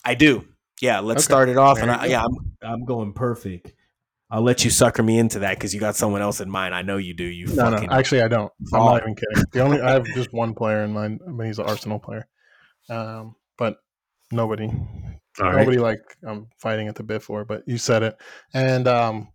I 0.04 0.14
do. 0.14 0.46
Yeah, 0.82 1.00
let's 1.00 1.20
okay. 1.20 1.26
start 1.26 1.50
it 1.50 1.58
off. 1.58 1.78
There 1.78 1.90
and 1.90 1.92
I, 1.92 2.06
yeah, 2.06 2.24
I'm 2.24 2.58
I'm 2.62 2.86
going 2.86 3.14
perfect. 3.14 3.74
I'll 4.32 4.42
let 4.42 4.66
you 4.66 4.72
sucker 4.72 5.04
me 5.04 5.20
into 5.20 5.40
that 5.40 5.56
because 5.56 5.74
you 5.74 5.80
got 5.80 5.96
someone 5.96 6.22
else 6.22 6.42
in 6.42 6.50
mind. 6.50 6.74
I 6.74 6.82
know 6.82 6.98
you 6.98 7.14
do. 7.14 7.24
You 7.24 7.48
no, 7.48 7.70
no. 7.70 7.88
Actually, 7.92 8.22
I 8.22 8.28
don't. 8.28 8.52
I'm 8.74 8.86
not 8.86 9.02
even 9.02 9.16
kidding. 9.16 9.44
The 9.52 9.62
only 9.62 9.82
I 9.82 9.92
have 9.92 10.06
just 10.06 10.34
one 10.34 10.56
player 10.56 10.84
in 10.84 10.94
mind. 10.94 11.22
I 11.28 11.32
mean, 11.32 11.48
he's 11.48 11.60
an 11.60 11.66
Arsenal 11.66 12.00
player. 12.00 12.28
Um, 12.90 13.36
but 13.58 13.78
nobody, 14.32 14.66
All 14.68 15.52
nobody 15.52 15.78
right. 15.78 15.80
like 15.80 16.18
I'm 16.26 16.48
fighting 16.58 16.88
at 16.88 16.96
the 16.96 17.04
bit 17.04 17.22
for. 17.22 17.46
But 17.46 17.64
you 17.68 17.78
said 17.78 18.02
it. 18.02 18.16
And 18.54 18.88
um, 18.88 19.30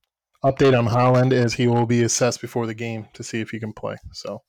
update 0.45 0.77
on 0.77 0.89
Haaland 0.89 1.33
is 1.33 1.55
he 1.55 1.69
will 1.69 1.87
be 1.87 2.03
assessed 2.03 2.41
before 2.41 2.67
the 2.67 2.75
game 2.75 3.07
to 3.15 3.23
see 3.23 3.41
if 3.41 3.51
he 3.51 3.61
can 3.61 3.73
play. 3.73 3.97
So 4.13 4.43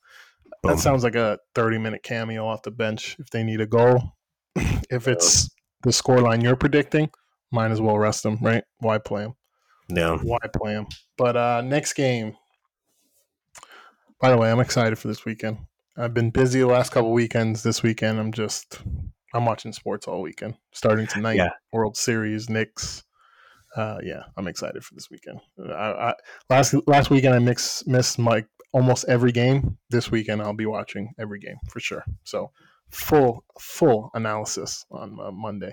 Boom. 0.62 0.72
that 0.72 0.78
sounds 0.80 1.04
like 1.04 1.14
a 1.14 1.38
30 1.54 1.78
minute 1.78 2.02
cameo 2.02 2.46
off 2.46 2.62
the 2.62 2.72
bench 2.72 3.16
if 3.20 3.30
they 3.30 3.44
need 3.44 3.60
a 3.60 3.66
goal. 3.66 4.16
if 4.90 5.06
it's 5.06 5.50
the 5.82 5.90
scoreline 5.90 6.42
you're 6.42 6.56
predicting, 6.56 7.10
might 7.52 7.70
as 7.70 7.80
well 7.80 7.98
rest 7.98 8.24
him, 8.24 8.38
right? 8.40 8.64
Why 8.78 8.98
play 8.98 9.22
him? 9.22 9.34
No. 9.88 10.18
Why 10.18 10.38
play 10.54 10.72
him? 10.72 10.86
But 11.16 11.36
uh, 11.36 11.62
next 11.62 11.94
game. 11.94 12.36
By 14.20 14.30
the 14.30 14.36
way, 14.36 14.50
I'm 14.50 14.60
excited 14.60 14.98
for 14.98 15.08
this 15.08 15.24
weekend. 15.24 15.58
I've 15.96 16.14
been 16.14 16.30
busy 16.30 16.60
the 16.60 16.66
last 16.66 16.92
couple 16.92 17.12
weekends. 17.12 17.62
This 17.62 17.82
weekend, 17.82 18.18
I'm 18.18 18.32
just 18.32 18.80
I'm 19.34 19.44
watching 19.44 19.72
sports 19.72 20.06
all 20.06 20.22
weekend. 20.22 20.54
Starting 20.72 21.06
tonight, 21.06 21.36
yeah. 21.36 21.50
World 21.72 21.96
Series, 21.96 22.48
Knicks. 22.48 23.02
Uh, 23.76 23.98
yeah, 24.02 24.24
I'm 24.36 24.48
excited 24.48 24.84
for 24.84 24.94
this 24.94 25.10
weekend. 25.10 25.40
I, 25.58 25.72
I, 25.72 26.14
last 26.50 26.74
last 26.86 27.10
weekend 27.10 27.34
I 27.34 27.38
mix, 27.38 27.86
missed 27.86 28.18
my 28.18 28.44
almost 28.72 29.06
every 29.08 29.32
game. 29.32 29.78
This 29.90 30.10
weekend 30.10 30.42
I'll 30.42 30.52
be 30.52 30.66
watching 30.66 31.12
every 31.18 31.38
game 31.38 31.56
for 31.68 31.80
sure. 31.80 32.04
So 32.24 32.50
full 32.90 33.44
full 33.58 34.10
analysis 34.14 34.84
on 34.90 35.18
uh, 35.20 35.30
Monday. 35.30 35.72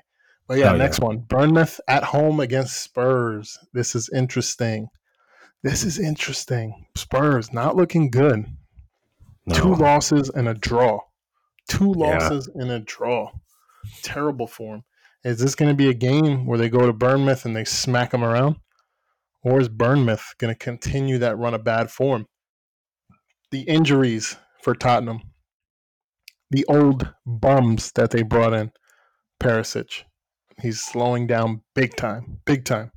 But 0.49 0.57
yeah, 0.57 0.73
oh, 0.73 0.77
next 0.77 0.99
yeah. 0.99 1.05
one: 1.05 1.19
Bournemouth 1.19 1.79
at 1.87 2.03
home 2.03 2.39
against 2.39 2.81
Spurs. 2.81 3.59
This 3.71 3.93
is 3.93 4.09
interesting. 4.09 4.89
This 5.61 5.83
is 5.83 5.99
interesting. 5.99 6.87
Spurs 6.97 7.53
not 7.53 7.75
looking 7.75 8.09
good. 8.09 8.45
No. 9.45 9.55
Two 9.55 9.75
losses 9.75 10.29
and 10.29 10.49
a 10.49 10.55
draw. 10.55 11.01
Two 11.69 11.93
losses 11.93 12.49
yeah. 12.55 12.63
and 12.63 12.71
a 12.71 12.79
draw. 12.79 13.31
Terrible 14.01 14.47
form. 14.47 14.83
Is 15.23 15.37
this 15.37 15.53
going 15.53 15.69
to 15.69 15.77
be 15.77 15.89
a 15.89 15.93
game 15.93 16.47
where 16.47 16.57
they 16.57 16.69
go 16.69 16.87
to 16.87 16.93
Bournemouth 16.93 17.45
and 17.45 17.55
they 17.55 17.65
smack 17.65 18.09
them 18.09 18.23
around? 18.23 18.55
Or 19.43 19.59
is 19.59 19.69
Bournemouth 19.69 20.33
going 20.39 20.53
to 20.53 20.57
continue 20.57 21.19
that 21.19 21.37
run 21.37 21.53
of 21.53 21.63
bad 21.63 21.91
form? 21.91 22.25
The 23.51 23.61
injuries 23.61 24.35
for 24.63 24.73
Tottenham, 24.73 25.21
the 26.49 26.65
old 26.65 27.13
bums 27.23 27.91
that 27.93 28.09
they 28.09 28.23
brought 28.23 28.53
in, 28.53 28.71
Perisic, 29.39 30.03
he's 30.61 30.81
slowing 30.81 31.27
down 31.27 31.61
big 31.75 31.95
time, 31.95 32.39
big 32.45 32.65
time. 32.65 32.91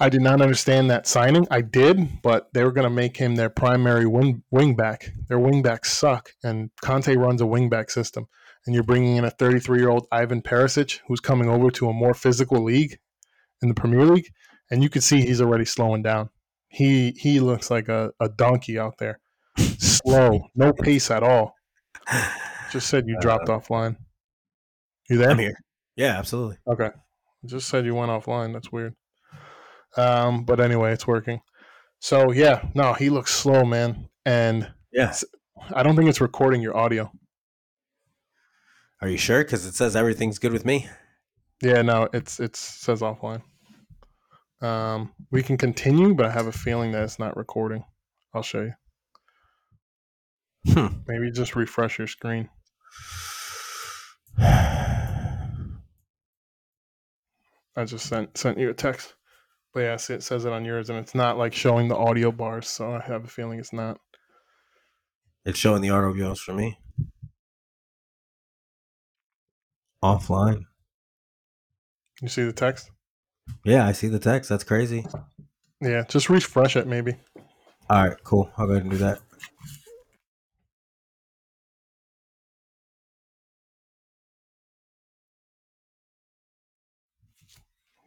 I 0.00 0.08
did 0.08 0.22
not 0.22 0.40
understand 0.40 0.90
that 0.90 1.06
signing. 1.06 1.46
I 1.50 1.60
did, 1.60 2.20
but 2.22 2.52
they 2.52 2.64
were 2.64 2.72
going 2.72 2.88
to 2.88 2.90
make 2.90 3.16
him 3.16 3.36
their 3.36 3.48
primary 3.48 4.06
wing 4.06 4.42
wingback. 4.52 5.10
Their 5.28 5.38
wingbacks 5.38 5.86
suck, 5.86 6.30
and 6.42 6.70
Conte 6.82 7.14
runs 7.14 7.40
a 7.40 7.44
wingback 7.44 7.90
system. 7.90 8.26
And 8.66 8.74
you're 8.74 8.82
bringing 8.82 9.16
in 9.16 9.24
a 9.24 9.30
33 9.30 9.78
year 9.78 9.90
old 9.90 10.06
Ivan 10.10 10.42
Perisic, 10.42 11.00
who's 11.06 11.20
coming 11.20 11.48
over 11.48 11.70
to 11.70 11.88
a 11.88 11.92
more 11.92 12.14
physical 12.14 12.62
league 12.64 12.98
in 13.62 13.68
the 13.68 13.74
Premier 13.74 14.04
League, 14.04 14.30
and 14.70 14.82
you 14.82 14.88
can 14.88 15.02
see 15.02 15.20
he's 15.20 15.40
already 15.40 15.64
slowing 15.64 16.02
down. 16.02 16.30
He 16.68 17.12
he 17.16 17.38
looks 17.38 17.70
like 17.70 17.88
a, 17.88 18.10
a 18.18 18.28
donkey 18.28 18.78
out 18.78 18.98
there, 18.98 19.20
slow, 19.78 20.48
no 20.56 20.72
pace 20.72 21.10
at 21.10 21.22
all. 21.22 21.54
Just 22.72 22.88
said 22.88 23.04
you 23.06 23.16
dropped 23.20 23.48
uh, 23.48 23.58
offline. 23.58 23.96
You 25.08 25.18
there? 25.18 25.30
I'm 25.30 25.38
here. 25.38 25.58
Yeah, 25.96 26.18
absolutely. 26.18 26.58
Okay. 26.66 26.90
Just 27.46 27.68
said 27.68 27.84
you 27.84 27.94
went 27.94 28.10
offline. 28.10 28.52
That's 28.52 28.72
weird. 28.72 28.94
Um, 29.96 30.44
but 30.44 30.60
anyway, 30.60 30.92
it's 30.92 31.06
working. 31.06 31.40
So 32.00 32.32
yeah, 32.32 32.68
no, 32.74 32.92
he 32.94 33.10
looks 33.10 33.32
slow, 33.32 33.64
man. 33.64 34.08
And 34.26 34.70
yeah, 34.92 35.14
I 35.72 35.82
don't 35.82 35.96
think 35.96 36.08
it's 36.08 36.20
recording 36.20 36.60
your 36.60 36.76
audio. 36.76 37.10
Are 39.00 39.08
you 39.08 39.18
sure? 39.18 39.44
Because 39.44 39.66
it 39.66 39.74
says 39.74 39.96
everything's 39.96 40.38
good 40.38 40.52
with 40.52 40.64
me. 40.64 40.88
Yeah, 41.62 41.82
no, 41.82 42.08
it's 42.12 42.40
it 42.40 42.56
says 42.56 43.00
offline. 43.00 43.42
Um, 44.60 45.12
we 45.30 45.42
can 45.42 45.56
continue, 45.56 46.14
but 46.14 46.26
I 46.26 46.30
have 46.30 46.46
a 46.46 46.52
feeling 46.52 46.92
that 46.92 47.02
it's 47.02 47.18
not 47.18 47.36
recording. 47.36 47.84
I'll 48.32 48.42
show 48.42 48.62
you. 48.62 48.72
Hmm. 50.72 50.96
Maybe 51.06 51.30
just 51.30 51.54
refresh 51.54 51.98
your 51.98 52.06
screen. 52.06 52.48
I 57.76 57.84
just 57.84 58.06
sent 58.06 58.36
sent 58.36 58.58
you 58.58 58.70
a 58.70 58.74
text. 58.74 59.14
But 59.72 59.80
yes, 59.80 60.08
it 60.08 60.22
says 60.22 60.44
it 60.44 60.52
on 60.52 60.64
yours, 60.64 60.88
and 60.88 60.98
it's 60.98 61.16
not 61.16 61.36
like 61.36 61.52
showing 61.52 61.88
the 61.88 61.96
audio 61.96 62.30
bars, 62.30 62.68
so 62.68 62.92
I 62.92 63.00
have 63.00 63.24
a 63.24 63.28
feeling 63.28 63.58
it's 63.58 63.72
not. 63.72 63.98
It's 65.44 65.58
showing 65.58 65.82
the 65.82 65.90
audio 65.90 66.26
bars 66.26 66.40
for 66.40 66.54
me. 66.54 66.78
Offline. 70.02 70.62
You 72.22 72.28
see 72.28 72.44
the 72.44 72.52
text? 72.52 72.90
Yeah, 73.64 73.86
I 73.86 73.92
see 73.92 74.08
the 74.08 74.20
text. 74.20 74.48
That's 74.48 74.64
crazy. 74.64 75.06
Yeah, 75.80 76.04
just 76.08 76.30
refresh 76.30 76.76
it, 76.76 76.86
maybe. 76.86 77.16
All 77.90 78.08
right, 78.08 78.16
cool. 78.22 78.50
I'll 78.56 78.66
go 78.66 78.72
ahead 78.72 78.84
and 78.84 78.92
do 78.92 78.98
that. 78.98 79.18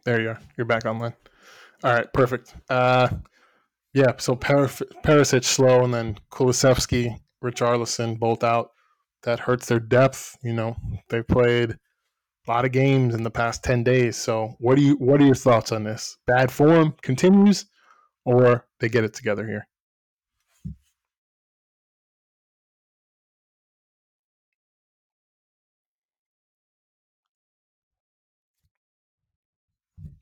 There 0.08 0.22
you 0.22 0.30
are. 0.30 0.40
You're 0.56 0.64
back 0.64 0.86
online. 0.86 1.12
All 1.84 1.92
right, 1.92 2.10
perfect. 2.14 2.54
Uh, 2.70 3.10
yeah, 3.92 4.12
so 4.16 4.34
Perisic 4.34 5.44
slow, 5.44 5.84
and 5.84 5.92
then 5.92 6.16
Kulusevski, 6.32 7.14
Richarlison 7.44 8.18
both 8.18 8.42
out. 8.42 8.70
That 9.24 9.38
hurts 9.38 9.66
their 9.66 9.80
depth. 9.80 10.38
You 10.42 10.54
know, 10.54 10.78
they 11.10 11.22
played 11.22 11.72
a 11.72 12.50
lot 12.50 12.64
of 12.64 12.72
games 12.72 13.14
in 13.14 13.22
the 13.22 13.30
past 13.30 13.62
ten 13.62 13.84
days. 13.84 14.16
So, 14.16 14.54
what 14.60 14.76
do 14.76 14.82
you? 14.82 14.94
What 14.94 15.20
are 15.20 15.26
your 15.26 15.34
thoughts 15.34 15.72
on 15.72 15.84
this? 15.84 16.16
Bad 16.26 16.50
form 16.50 16.94
continues, 17.02 17.66
or 18.24 18.66
they 18.80 18.88
get 18.88 19.04
it 19.04 19.12
together 19.12 19.46
here? 19.46 19.67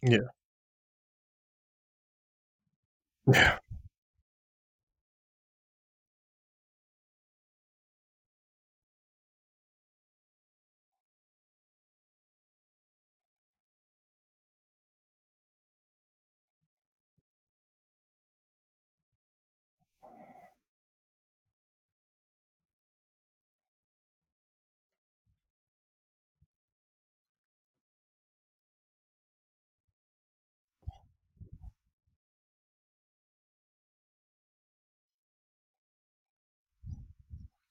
Yeah. 0.03 0.29
Yeah. 3.33 3.59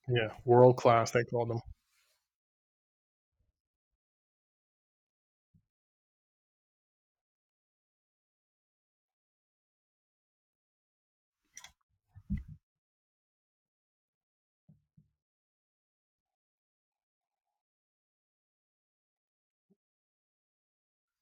Yeah, 0.08 0.30
world 0.46 0.78
class. 0.78 1.12
They 1.12 1.24
called 1.26 1.50
them. 1.50 1.60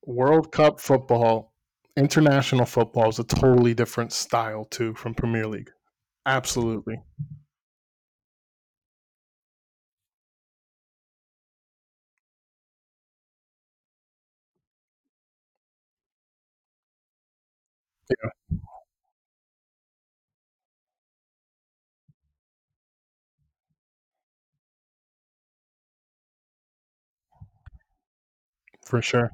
World 0.06 0.52
Cup 0.52 0.80
football, 0.80 1.54
international 1.98 2.66
football 2.66 3.10
is 3.10 3.20
a 3.20 3.24
totally 3.24 3.74
different 3.74 4.12
style 4.14 4.66
too 4.66 4.94
from 4.96 5.14
Premier 5.16 5.48
League. 5.48 5.72
Absolutely. 6.26 6.98
Yeah, 18.10 18.30
for 28.86 29.02
sure. 29.02 29.32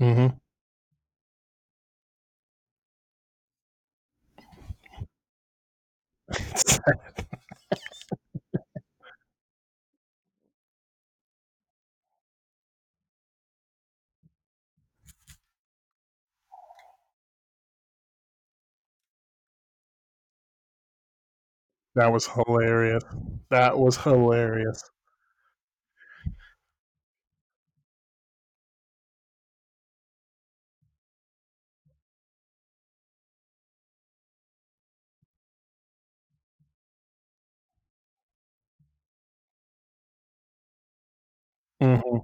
hmm 0.00 0.40
that 21.94 22.12
was 22.12 22.26
hilarious. 22.26 23.02
That 23.50 23.78
was 23.78 23.96
hilarious. 23.96 24.82
hmm 41.80 42.22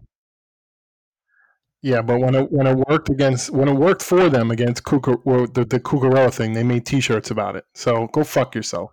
Yeah, 1.82 2.02
but 2.02 2.18
when 2.20 2.34
it 2.34 2.50
when 2.52 2.66
it 2.66 2.76
worked 2.88 3.08
against 3.08 3.50
when 3.50 3.68
it 3.68 3.74
worked 3.74 4.02
for 4.02 4.28
them 4.28 4.50
against 4.50 4.84
the 4.84 5.64
the 5.68 5.80
Cucurella 5.80 6.32
thing, 6.32 6.52
they 6.54 6.64
made 6.64 6.86
T-shirts 6.86 7.30
about 7.30 7.56
it. 7.56 7.64
So 7.74 8.08
go 8.12 8.24
fuck 8.24 8.54
yourself. 8.54 8.92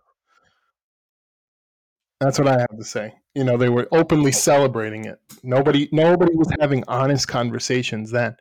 That's 2.19 2.39
what 2.39 2.47
I 2.47 2.59
have 2.59 2.77
to 2.77 2.83
say. 2.83 3.13
You 3.33 3.43
know, 3.43 3.57
they 3.57 3.69
were 3.69 3.87
openly 3.91 4.31
celebrating 4.31 5.05
it. 5.05 5.19
Nobody 5.43 5.89
nobody 5.91 6.35
was 6.35 6.51
having 6.59 6.83
honest 6.87 7.27
conversations 7.27 8.11
then. 8.11 8.37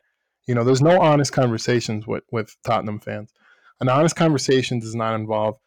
You 0.47 0.55
know, 0.55 0.63
there's 0.63 0.81
no 0.81 1.01
honest 1.01 1.33
conversations 1.33 2.07
with 2.07 2.23
with 2.31 2.55
Tottenham 2.63 2.99
fans. 2.99 3.33
An 3.81 3.89
honest 3.89 4.15
conversation 4.15 4.79
does 4.79 4.95
not 4.95 5.15
involve 5.15 5.57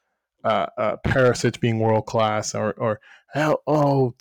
uh, 0.44 0.66
uh, 0.78 0.96
Perisic 1.06 1.60
being 1.60 1.80
world 1.80 2.06
class 2.06 2.54
or 2.54 2.72
or 2.72 3.00
oh, 3.34 3.58
oh 3.66 4.14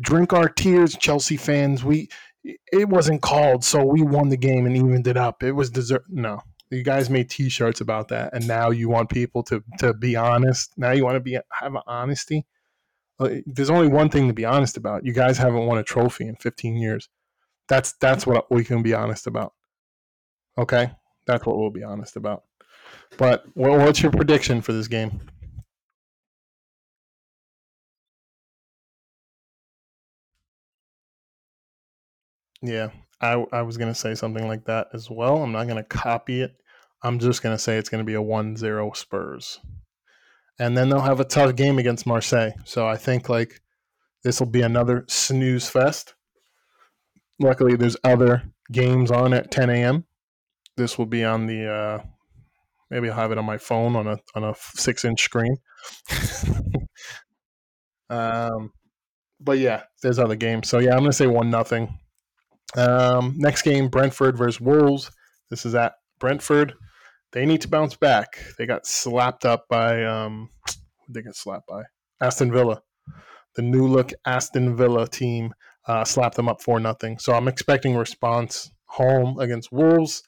drink 0.00 0.32
our 0.32 0.48
tears, 0.48 0.96
Chelsea 0.96 1.36
fans. 1.36 1.84
We 1.84 2.08
it 2.44 2.88
wasn't 2.88 3.22
called, 3.22 3.64
so 3.64 3.84
we 3.84 4.02
won 4.02 4.28
the 4.28 4.36
game 4.36 4.66
and 4.66 4.76
evened 4.76 5.06
it 5.06 5.16
up. 5.16 5.42
It 5.42 5.52
was 5.52 5.70
deserved. 5.70 6.06
No, 6.08 6.40
you 6.70 6.84
guys 6.84 7.10
made 7.10 7.30
T-shirts 7.30 7.80
about 7.80 8.08
that, 8.08 8.32
and 8.32 8.46
now 8.46 8.70
you 8.70 8.88
want 8.88 9.10
people 9.10 9.42
to 9.44 9.62
to 9.78 9.92
be 9.94 10.14
honest. 10.14 10.72
Now 10.76 10.92
you 10.92 11.04
want 11.04 11.16
to 11.16 11.20
be 11.20 11.38
have 11.60 11.76
honesty. 11.86 12.46
Uh, 13.20 13.36
There's 13.46 13.70
only 13.70 13.88
one 13.88 14.08
thing 14.10 14.28
to 14.28 14.34
be 14.34 14.44
honest 14.44 14.76
about. 14.76 15.04
You 15.04 15.12
guys 15.12 15.38
haven't 15.38 15.66
won 15.66 15.78
a 15.78 15.82
trophy 15.82 16.26
in 16.28 16.36
15 16.36 16.76
years. 16.76 17.08
That's 17.68 17.92
that's 17.94 18.26
what 18.26 18.50
we 18.50 18.64
can 18.64 18.82
be 18.82 18.94
honest 18.94 19.26
about. 19.26 19.54
Okay, 20.56 20.90
that's 21.26 21.46
what 21.46 21.56
we'll 21.58 21.70
be 21.70 21.84
honest 21.84 22.16
about. 22.16 22.44
But 23.18 23.44
what, 23.54 23.78
what's 23.78 24.02
your 24.02 24.12
prediction 24.12 24.62
for 24.62 24.72
this 24.72 24.88
game? 24.88 25.20
Yeah, 32.62 32.90
I 33.20 33.32
I 33.52 33.62
was 33.62 33.76
gonna 33.76 33.94
say 33.94 34.14
something 34.14 34.46
like 34.46 34.64
that 34.66 34.88
as 34.92 35.10
well. 35.10 35.42
I'm 35.42 35.52
not 35.52 35.66
gonna 35.68 35.82
copy 35.84 36.40
it. 36.42 36.56
I'm 37.02 37.18
just 37.18 37.42
gonna 37.42 37.58
say 37.58 37.78
it's 37.78 37.88
gonna 37.88 38.04
be 38.04 38.14
a 38.14 38.22
one-zero 38.22 38.92
Spurs, 38.92 39.60
and 40.58 40.76
then 40.76 40.88
they'll 40.88 41.00
have 41.00 41.20
a 41.20 41.24
tough 41.24 41.54
game 41.54 41.78
against 41.78 42.06
Marseille. 42.06 42.52
So 42.64 42.86
I 42.86 42.96
think 42.96 43.28
like 43.28 43.60
this 44.24 44.40
will 44.40 44.48
be 44.48 44.62
another 44.62 45.04
snooze 45.08 45.68
fest. 45.68 46.14
Luckily, 47.40 47.76
there's 47.76 47.96
other 48.02 48.42
games 48.72 49.10
on 49.10 49.32
at 49.32 49.50
10 49.50 49.70
a.m. 49.70 50.04
This 50.76 50.98
will 50.98 51.06
be 51.06 51.24
on 51.24 51.46
the 51.46 51.66
uh, 51.66 52.02
maybe 52.90 53.08
I'll 53.08 53.16
have 53.16 53.32
it 53.32 53.38
on 53.38 53.44
my 53.44 53.58
phone 53.58 53.96
on 53.96 54.06
a 54.06 54.18
on 54.34 54.44
a 54.44 54.54
six-inch 54.58 55.22
screen. 55.22 55.56
um, 58.10 58.72
but 59.40 59.58
yeah, 59.58 59.84
there's 60.02 60.18
other 60.18 60.36
games. 60.36 60.68
So 60.68 60.78
yeah, 60.78 60.92
I'm 60.92 61.00
gonna 61.00 61.12
say 61.12 61.26
one 61.26 61.50
nothing. 61.50 61.98
Um, 62.76 63.34
next 63.36 63.62
game, 63.62 63.88
Brentford 63.88 64.36
versus 64.36 64.60
Wolves. 64.60 65.10
This 65.50 65.64
is 65.64 65.74
at 65.74 65.94
Brentford. 66.18 66.74
They 67.32 67.44
need 67.44 67.60
to 67.62 67.68
bounce 67.68 67.96
back. 67.96 68.38
They 68.56 68.66
got 68.66 68.86
slapped 68.86 69.44
up 69.44 69.66
by 69.68 70.04
um, 70.04 70.50
they 71.08 71.22
got 71.22 71.36
slapped 71.36 71.66
by 71.66 71.82
Aston 72.20 72.50
Villa. 72.52 72.82
The 73.54 73.62
new 73.62 73.86
look 73.86 74.12
Aston 74.24 74.76
Villa 74.76 75.06
team 75.06 75.52
uh, 75.86 76.04
slapped 76.04 76.36
them 76.36 76.48
up 76.48 76.62
for 76.62 76.78
nothing. 76.80 77.18
So 77.18 77.32
I'm 77.34 77.48
expecting 77.48 77.96
response 77.96 78.70
home 78.86 79.38
against 79.38 79.72
Wolves. 79.72 80.22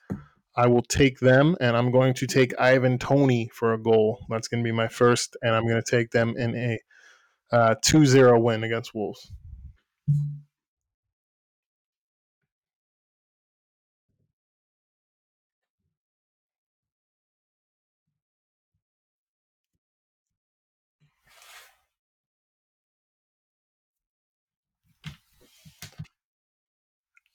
I 0.57 0.67
will 0.67 0.83
take 0.83 1.21
them, 1.21 1.57
and 1.61 1.77
I'm 1.77 1.91
going 1.91 2.13
to 2.15 2.27
take 2.27 2.59
Ivan 2.59 2.99
Toney 2.99 3.49
for 3.55 3.73
a 3.73 3.83
goal. 3.83 4.19
That's 4.29 4.49
going 4.49 4.63
to 4.63 4.69
be 4.69 4.75
my 4.75 4.89
first, 4.89 5.37
and 5.43 5.55
I'm 5.55 5.67
going 5.67 5.81
to 5.81 5.91
take 5.91 6.11
them 6.11 6.35
in 6.37 6.55
a 6.55 6.79
uh, 7.53 7.75
2-0 7.85 8.43
win 8.43 8.65
against 8.65 8.95
Wolves. 8.95 9.33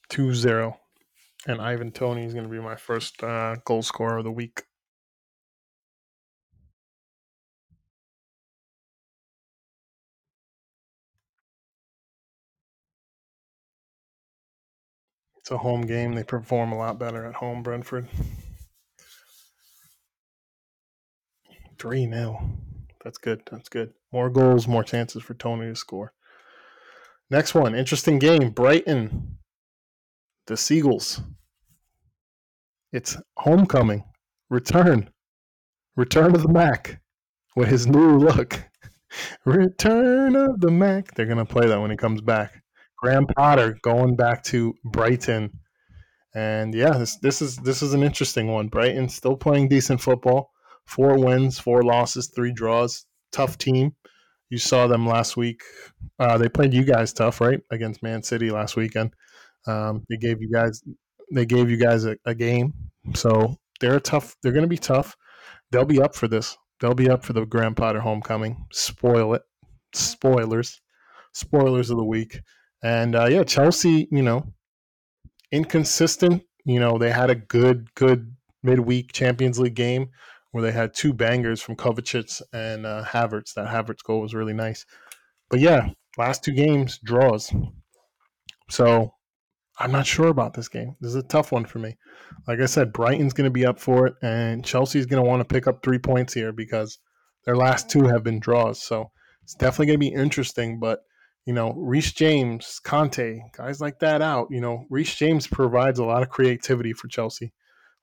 2-0. 0.10 0.78
And 1.47 1.62
Ivan 1.62 1.91
Toney 1.91 2.26
is 2.26 2.34
going 2.34 2.45
to 2.45 2.51
be 2.51 2.60
my 2.60 2.76
first 2.76 3.22
uh, 3.24 3.56
goal 3.66 3.84
scorer 3.84 4.18
of 4.18 4.24
the 4.24 4.32
week. 4.32 4.64
It's 15.38 15.51
a 15.51 15.58
home 15.60 15.82
game. 15.82 16.14
They 16.14 16.24
perform 16.24 16.72
a 16.72 16.78
lot 16.78 16.97
better 16.97 17.24
at 17.24 17.36
home, 17.36 17.62
Brentford. 17.62 18.08
3 21.78 22.10
0. 22.10 22.58
That's 23.03 23.20
good. 23.20 23.43
That's 23.51 23.70
good. 23.70 23.93
More 24.12 24.32
goals, 24.32 24.68
more 24.68 24.84
chances 24.84 25.22
for 25.22 25.36
Toney 25.36 25.68
to 25.68 25.76
score. 25.76 26.14
Next 27.30 27.53
one, 27.53 27.76
interesting 27.76 28.18
game. 28.18 28.49
Brighton, 28.49 29.38
the 30.48 30.58
Seagulls. 30.58 31.22
It's 32.91 33.18
homecoming, 33.38 34.04
return, 34.50 35.10
return 35.96 36.36
of 36.36 36.43
the 36.43 36.50
Mac 36.50 37.02
with 37.56 37.68
his 37.68 37.88
new 37.88 38.18
look. 38.18 38.64
Return 39.46 40.36
of 40.36 40.60
the 40.60 40.72
Mac. 40.72 41.14
They're 41.14 41.26
gonna 41.26 41.46
play 41.46 41.68
that 41.68 41.80
when 41.80 41.89
he 41.89 41.96
comes 41.96 42.20
back. 42.20 42.62
Graham 42.98 43.26
Potter 43.28 43.78
going 43.82 44.18
back 44.18 44.43
to 44.46 44.74
Brighton, 44.84 45.52
and 46.34 46.74
yeah, 46.74 46.98
this 46.98 47.18
this 47.18 47.41
is 47.41 47.56
this 47.58 47.82
is 47.82 47.93
an 47.93 48.04
interesting 48.04 48.52
one. 48.52 48.68
Brighton 48.68 49.08
still 49.08 49.38
playing 49.38 49.70
decent 49.70 50.02
football. 50.02 50.52
Four 50.86 51.18
wins, 51.18 51.60
four 51.60 51.84
losses, 51.84 52.32
three 52.36 52.52
draws. 52.52 53.06
Tough 53.32 53.58
team. 53.58 53.96
You 54.50 54.58
saw 54.58 54.88
them 54.88 55.08
last 55.08 55.38
week. 55.38 55.62
Uh, 56.20 56.38
they 56.38 56.50
played 56.50 56.74
you 56.74 56.84
guys 56.84 57.14
tough, 57.14 57.41
right? 57.41 57.60
Against 57.72 58.04
Man 58.04 58.22
City 58.22 58.52
last 58.52 58.76
weekend. 58.76 59.14
Um, 59.68 60.03
they 60.09 60.18
gave 60.18 60.41
you 60.41 60.49
guys 60.51 60.82
they 61.32 61.45
gave 61.45 61.70
you 61.70 61.78
guys 61.78 62.05
a, 62.05 62.18
a 62.26 62.36
game, 62.36 62.74
so 63.16 63.57
they're 63.80 63.99
tough. 63.99 64.36
They're 64.41 64.51
going 64.51 64.63
to 64.63 64.70
be 64.70 64.78
tough. 64.78 65.16
They'll 65.72 65.86
be 65.86 66.01
up 66.01 66.16
for 66.16 66.28
this. 66.28 66.57
They'll 66.80 66.93
be 66.93 67.09
up 67.09 67.24
for 67.24 67.34
the 67.34 67.45
Graham 67.45 67.76
Potter 67.76 67.99
homecoming. 67.99 68.66
Spoil 68.72 69.34
it. 69.34 69.41
Spoilers. 69.93 70.82
Spoilers 71.34 71.89
of 71.89 71.97
the 71.97 72.05
week. 72.05 72.39
And 72.84 73.16
uh, 73.16 73.26
yeah, 73.26 73.43
Chelsea, 73.43 74.07
you 74.11 74.22
know, 74.22 74.53
inconsistent. 75.51 76.43
You 76.66 76.80
know, 76.80 76.97
they 76.97 77.11
had 77.11 77.30
a 77.30 77.36
good, 77.36 77.93
good 77.95 78.36
midweek 78.63 79.13
Champions 79.13 79.59
League 79.59 79.76
game 79.76 80.09
where 80.51 80.63
they 80.63 80.72
had 80.72 80.93
two 80.93 81.13
bangers 81.13 81.61
from 81.61 81.76
Kovacic 81.76 82.41
and 82.53 82.86
uh, 82.86 83.03
Havertz. 83.03 83.53
That 83.53 83.68
Havertz 83.68 84.03
goal 84.03 84.22
was 84.22 84.34
really 84.34 84.53
nice. 84.53 84.86
But 85.49 85.59
yeah, 85.59 85.89
last 86.18 86.43
two 86.43 86.53
games 86.53 86.99
draws. 87.03 87.53
So 88.70 89.13
I'm 89.78 89.91
not 89.91 90.07
sure 90.07 90.28
about 90.28 90.53
this 90.53 90.69
game. 90.69 90.95
This 91.01 91.09
is 91.09 91.15
a 91.15 91.23
tough 91.23 91.51
one 91.51 91.65
for 91.65 91.80
me. 91.80 91.97
Like 92.47 92.59
I 92.59 92.65
said, 92.65 92.93
Brighton's 92.93 93.34
going 93.34 93.45
to 93.45 93.51
be 93.51 93.65
up 93.65 93.80
for 93.80 94.07
it, 94.07 94.15
and 94.21 94.63
Chelsea's 94.63 95.05
going 95.05 95.21
to 95.21 95.30
want 95.30 95.41
to 95.41 95.53
pick 95.53 95.67
up 95.67 95.84
three 95.84 95.99
points 95.99 96.34
here 96.34 96.53
because 96.53 96.97
their 97.43 97.57
last 97.57 97.89
two 97.89 98.07
have 98.07 98.23
been 98.23 98.39
draws. 98.39 98.82
So 98.82 99.11
it's 99.43 99.55
definitely 99.55 99.88
going 99.88 99.99
to 99.99 100.09
be 100.09 100.13
interesting. 100.13 100.80
But 100.80 101.01
you 101.45 101.53
know, 101.53 101.73
Reece 101.73 102.13
James, 102.13 102.80
Kanté, 102.84 103.39
guys 103.51 103.80
like 103.80 103.99
that 103.99 104.21
out. 104.21 104.47
You 104.49 104.61
know, 104.61 104.86
Reece 104.89 105.15
James 105.15 105.45
provides 105.45 105.99
a 105.99 106.05
lot 106.05 106.23
of 106.23 106.30
creativity 106.30 106.93
for 106.93 107.07
Chelsea. 107.07 107.53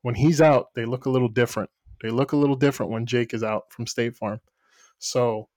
When 0.02 0.14
he's 0.14 0.40
out, 0.40 0.68
they 0.74 0.84
look 0.84 1.06
a 1.06 1.10
little 1.10 1.28
different. 1.28 1.70
They 2.02 2.10
look 2.10 2.32
a 2.32 2.36
little 2.36 2.56
different 2.56 2.92
when 2.92 3.06
Jake 3.06 3.32
is 3.32 3.42
out 3.42 3.64
from 3.70 3.86
State 3.86 4.16
Farm. 4.16 4.40
So 4.98 5.48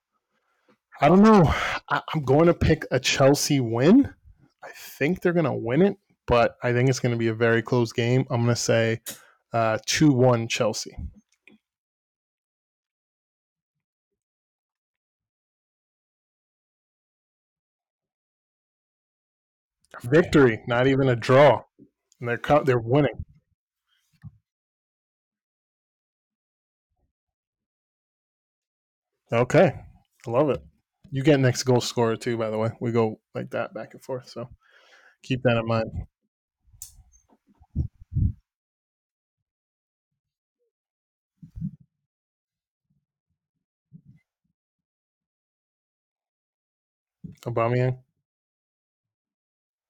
I 1.01 1.09
don't 1.09 1.23
know. 1.23 1.53
I, 1.89 2.01
am 2.15 2.23
going 2.23 2.47
to 2.47 2.53
pick 2.53 2.85
a 2.91 2.99
Chelsea 2.99 3.59
win. 3.59 4.13
I 4.63 4.69
think 4.97 5.21
they're 5.21 5.33
going 5.33 5.45
to 5.45 5.53
win 5.53 5.81
it, 5.81 5.97
but 6.27 6.57
I 6.63 6.73
think 6.73 6.89
it's 6.89 6.99
going 6.99 7.13
to 7.13 7.19
be 7.19 7.27
a 7.27 7.33
very 7.33 7.61
close 7.61 7.91
game. 7.93 8.25
I'm 8.29 8.43
going 8.43 8.55
to 8.55 8.61
say 8.61 9.01
uh, 9.53 9.79
2 9.85 10.09
uh, 10.11 10.13
1 10.13 10.47
Chelsea. 10.47 10.95
Victory, 20.05 20.63
not 20.67 20.87
even 20.87 21.09
a 21.09 21.17
draw. 21.17 21.63
And 22.21 22.29
they're 22.29 22.63
they're 22.63 22.79
winning. 22.79 23.25
Okay, 29.31 29.73
I 30.27 30.29
love 30.31 30.49
it. 30.49 30.61
You 31.11 31.23
get 31.23 31.39
next 31.39 31.63
goal 31.63 31.81
scorer 31.81 32.15
too, 32.17 32.37
by 32.37 32.49
the 32.49 32.57
way. 32.57 32.71
We 32.79 32.91
go 32.91 33.19
like 33.33 33.51
that 33.51 33.73
back 33.73 33.93
and 33.93 34.03
forth, 34.03 34.29
so 34.29 34.49
keep 35.23 35.43
that 35.43 35.57
in 35.57 35.67
mind. 35.67 35.91
Aubameyang. 47.45 47.97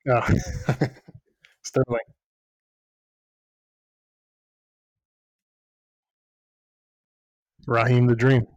Oh. 0.08 0.22
Sterling. 1.64 2.00
Raheem 7.68 8.08
the 8.08 8.16
Dream. 8.16 8.48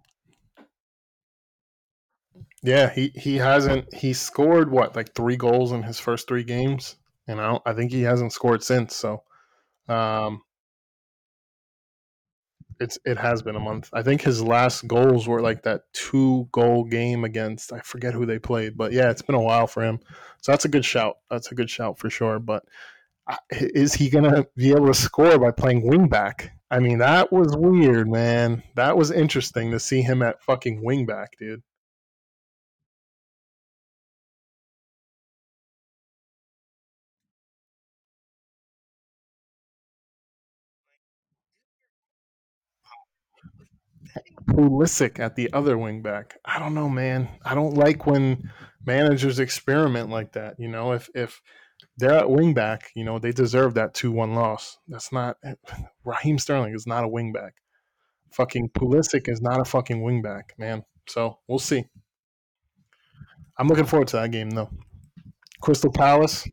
Yeah, 2.62 2.90
he, 2.90 3.12
he 3.14 3.36
hasn't 3.36 3.92
he 3.94 4.12
scored 4.12 4.70
what 4.70 4.96
like 4.96 5.14
three 5.14 5.36
goals 5.36 5.72
in 5.72 5.82
his 5.82 6.01
first 6.01 6.26
three 6.28 6.42
games, 6.44 6.96
and 7.26 7.40
I 7.40 7.59
I 7.64 7.72
think 7.72 7.92
he 7.92 8.03
hasn't 8.03 8.32
scored 8.32 8.62
since. 8.64 8.96
So, 8.96 9.22
um, 9.88 10.42
it's 12.81 12.99
it 13.05 13.18
has 13.18 13.43
been 13.43 13.57
a 13.57 13.61
month. 13.61 13.91
I 13.93 14.03
think 14.03 14.22
his 14.22 14.43
last 14.43 14.87
goals 14.87 15.26
were 15.26 15.41
like 15.41 15.62
that 15.64 15.83
two 15.93 16.49
goal 16.53 16.85
game 16.85 17.24
against 17.24 17.72
I 17.72 17.81
forget 17.81 18.14
who 18.14 18.26
they 18.26 18.39
played, 18.39 18.76
but 18.76 18.93
yeah, 18.93 19.11
it's 19.11 19.22
been 19.22 19.35
a 19.35 19.41
while 19.41 19.66
for 19.66 19.83
him. 19.83 20.01
So 20.43 20.53
that's 20.53 20.64
a 20.64 20.68
good 20.68 20.85
shout. 20.85 21.16
That's 21.31 21.51
a 21.51 21.55
good 21.55 21.70
shout 21.70 21.99
for 21.99 22.11
sure. 22.11 22.39
But 22.39 22.64
uh, 23.26 23.37
is 23.51 23.95
he 23.95 24.11
gonna 24.11 24.47
be 24.57 24.70
able 24.70 24.87
to 24.87 24.95
score 24.95 25.39
by 25.39 25.51
playing 25.51 25.83
wingback? 25.83 26.51
I 26.70 26.81
mean, 26.81 26.99
that 26.99 27.33
was 27.33 27.57
weird, 27.57 28.09
man. 28.09 28.62
That 28.74 28.97
was 28.97 29.11
interesting 29.11 29.70
to 29.70 29.81
see 29.81 30.03
him 30.03 30.22
at 30.22 30.43
fucking 30.43 30.83
wingback, 30.83 31.29
dude. 31.39 31.62
Pulisic 44.48 45.18
at 45.18 45.36
the 45.36 45.52
other 45.52 45.76
wingback. 45.76 46.32
I 46.44 46.59
don't 46.59 46.74
know, 46.74 46.88
man. 46.88 47.28
I 47.44 47.54
don't 47.54 47.74
like 47.74 48.06
when 48.06 48.50
managers 48.84 49.38
experiment 49.38 50.11
like 50.11 50.32
that. 50.32 50.56
You 50.59 50.68
know, 50.68 50.92
if 50.92 51.09
if 51.14 51.40
they're 51.96 52.12
at 52.18 52.26
wingback, 52.26 52.82
you 52.94 53.04
know, 53.04 53.18
they 53.18 53.32
deserve 53.32 53.74
that 53.74 53.94
two 53.94 54.11
one 54.11 54.34
loss. 54.34 54.78
That's 54.88 55.12
not 55.12 55.36
Raheem 56.04 56.38
Sterling 56.38 56.74
is 56.74 56.86
not 56.86 57.04
a 57.04 57.09
wingback. 57.09 57.50
Fucking 58.32 58.70
Pulisic 58.70 59.28
is 59.28 59.40
not 59.40 59.61
a 59.61 59.64
fucking 59.64 60.02
wingback, 60.02 60.50
man. 60.59 60.84
So 61.09 61.38
we'll 61.48 61.59
see. 61.59 61.84
I'm 63.59 63.68
looking 63.68 63.86
forward 63.86 64.09
to 64.09 64.16
that 64.16 64.30
game 64.30 64.50
though. 64.50 64.70
Crystal 65.61 65.92
Palace 65.92 66.46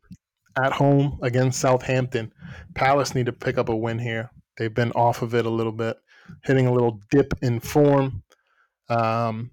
at 0.58 0.72
home 0.72 1.18
against 1.22 1.60
Southampton. 1.60 2.32
Palace 2.74 3.14
need 3.14 3.26
to 3.26 3.32
pick 3.32 3.58
up 3.58 3.68
a 3.68 3.76
win 3.76 3.98
here. 3.98 4.30
They've 4.56 4.74
been 4.74 4.92
off 4.92 5.22
of 5.22 5.34
it 5.34 5.46
a 5.46 5.50
little 5.50 5.72
bit 5.72 5.96
hitting 6.44 6.66
a 6.66 6.72
little 6.72 7.00
dip 7.10 7.32
in 7.42 7.60
form 7.60 8.22
um, 8.88 9.50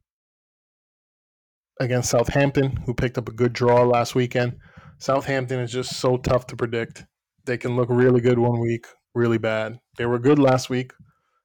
against 1.79 2.09
Southampton, 2.09 2.77
who 2.85 2.93
picked 2.93 3.17
up 3.17 3.27
a 3.27 3.33
good 3.33 3.53
draw 3.53 3.83
last 3.83 4.15
weekend. 4.15 4.57
Southampton 4.99 5.59
is 5.59 5.71
just 5.71 5.97
so 5.97 6.17
tough 6.17 6.47
to 6.47 6.55
predict. 6.55 7.05
They 7.45 7.57
can 7.57 7.75
look 7.75 7.89
really 7.89 8.21
good 8.21 8.39
one 8.39 8.59
week, 8.61 8.85
really 9.13 9.37
bad. 9.37 9.79
They 9.97 10.05
were 10.05 10.19
good 10.19 10.39
last 10.39 10.69
week, 10.69 10.93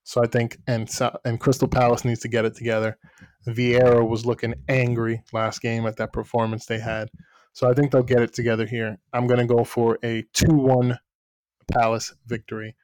so 0.05 0.23
I 0.23 0.27
think 0.27 0.59
and 0.67 0.89
and 1.25 1.41
Crystal 1.41 1.69
Palace 1.69 2.05
needs 2.05 2.21
to 2.21 2.29
get 2.29 2.45
it 2.45 2.55
together. 2.55 2.99
Vieira 3.49 4.07
was 4.07 4.27
looking 4.27 4.55
angry 4.69 5.23
last 5.33 5.61
game 5.61 5.87
at 5.87 5.97
that 5.97 6.13
performance 6.13 6.67
they 6.67 6.79
had, 6.79 7.09
so 7.53 7.69
I 7.69 7.75
think 7.75 7.91
they'll 7.91 8.03
get 8.03 8.23
it 8.23 8.33
together 8.33 8.67
here. 8.67 8.99
I'm 9.13 9.27
going 9.27 9.41
to 9.41 9.55
go 9.55 9.65
for 9.65 9.99
a 10.05 10.25
two-one 10.35 10.99
Palace 11.73 12.15
victory. 12.27 12.77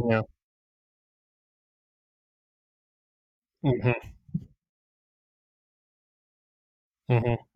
Yeah. 0.00 0.22
Mhm. 3.62 4.12
Mhm. 7.08 7.51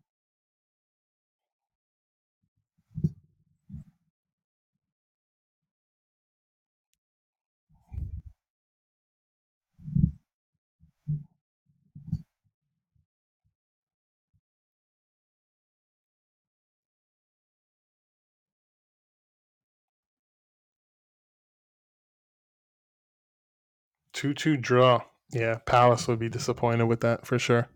Two 24.17 24.33
two 24.33 24.57
draw. 24.57 25.03
Yeah, 25.31 25.59
Palace 25.67 26.07
would 26.07 26.17
be 26.17 26.27
disappointed 26.27 26.85
with 26.85 27.01
that 27.01 27.27
for 27.27 27.37
sure. 27.37 27.69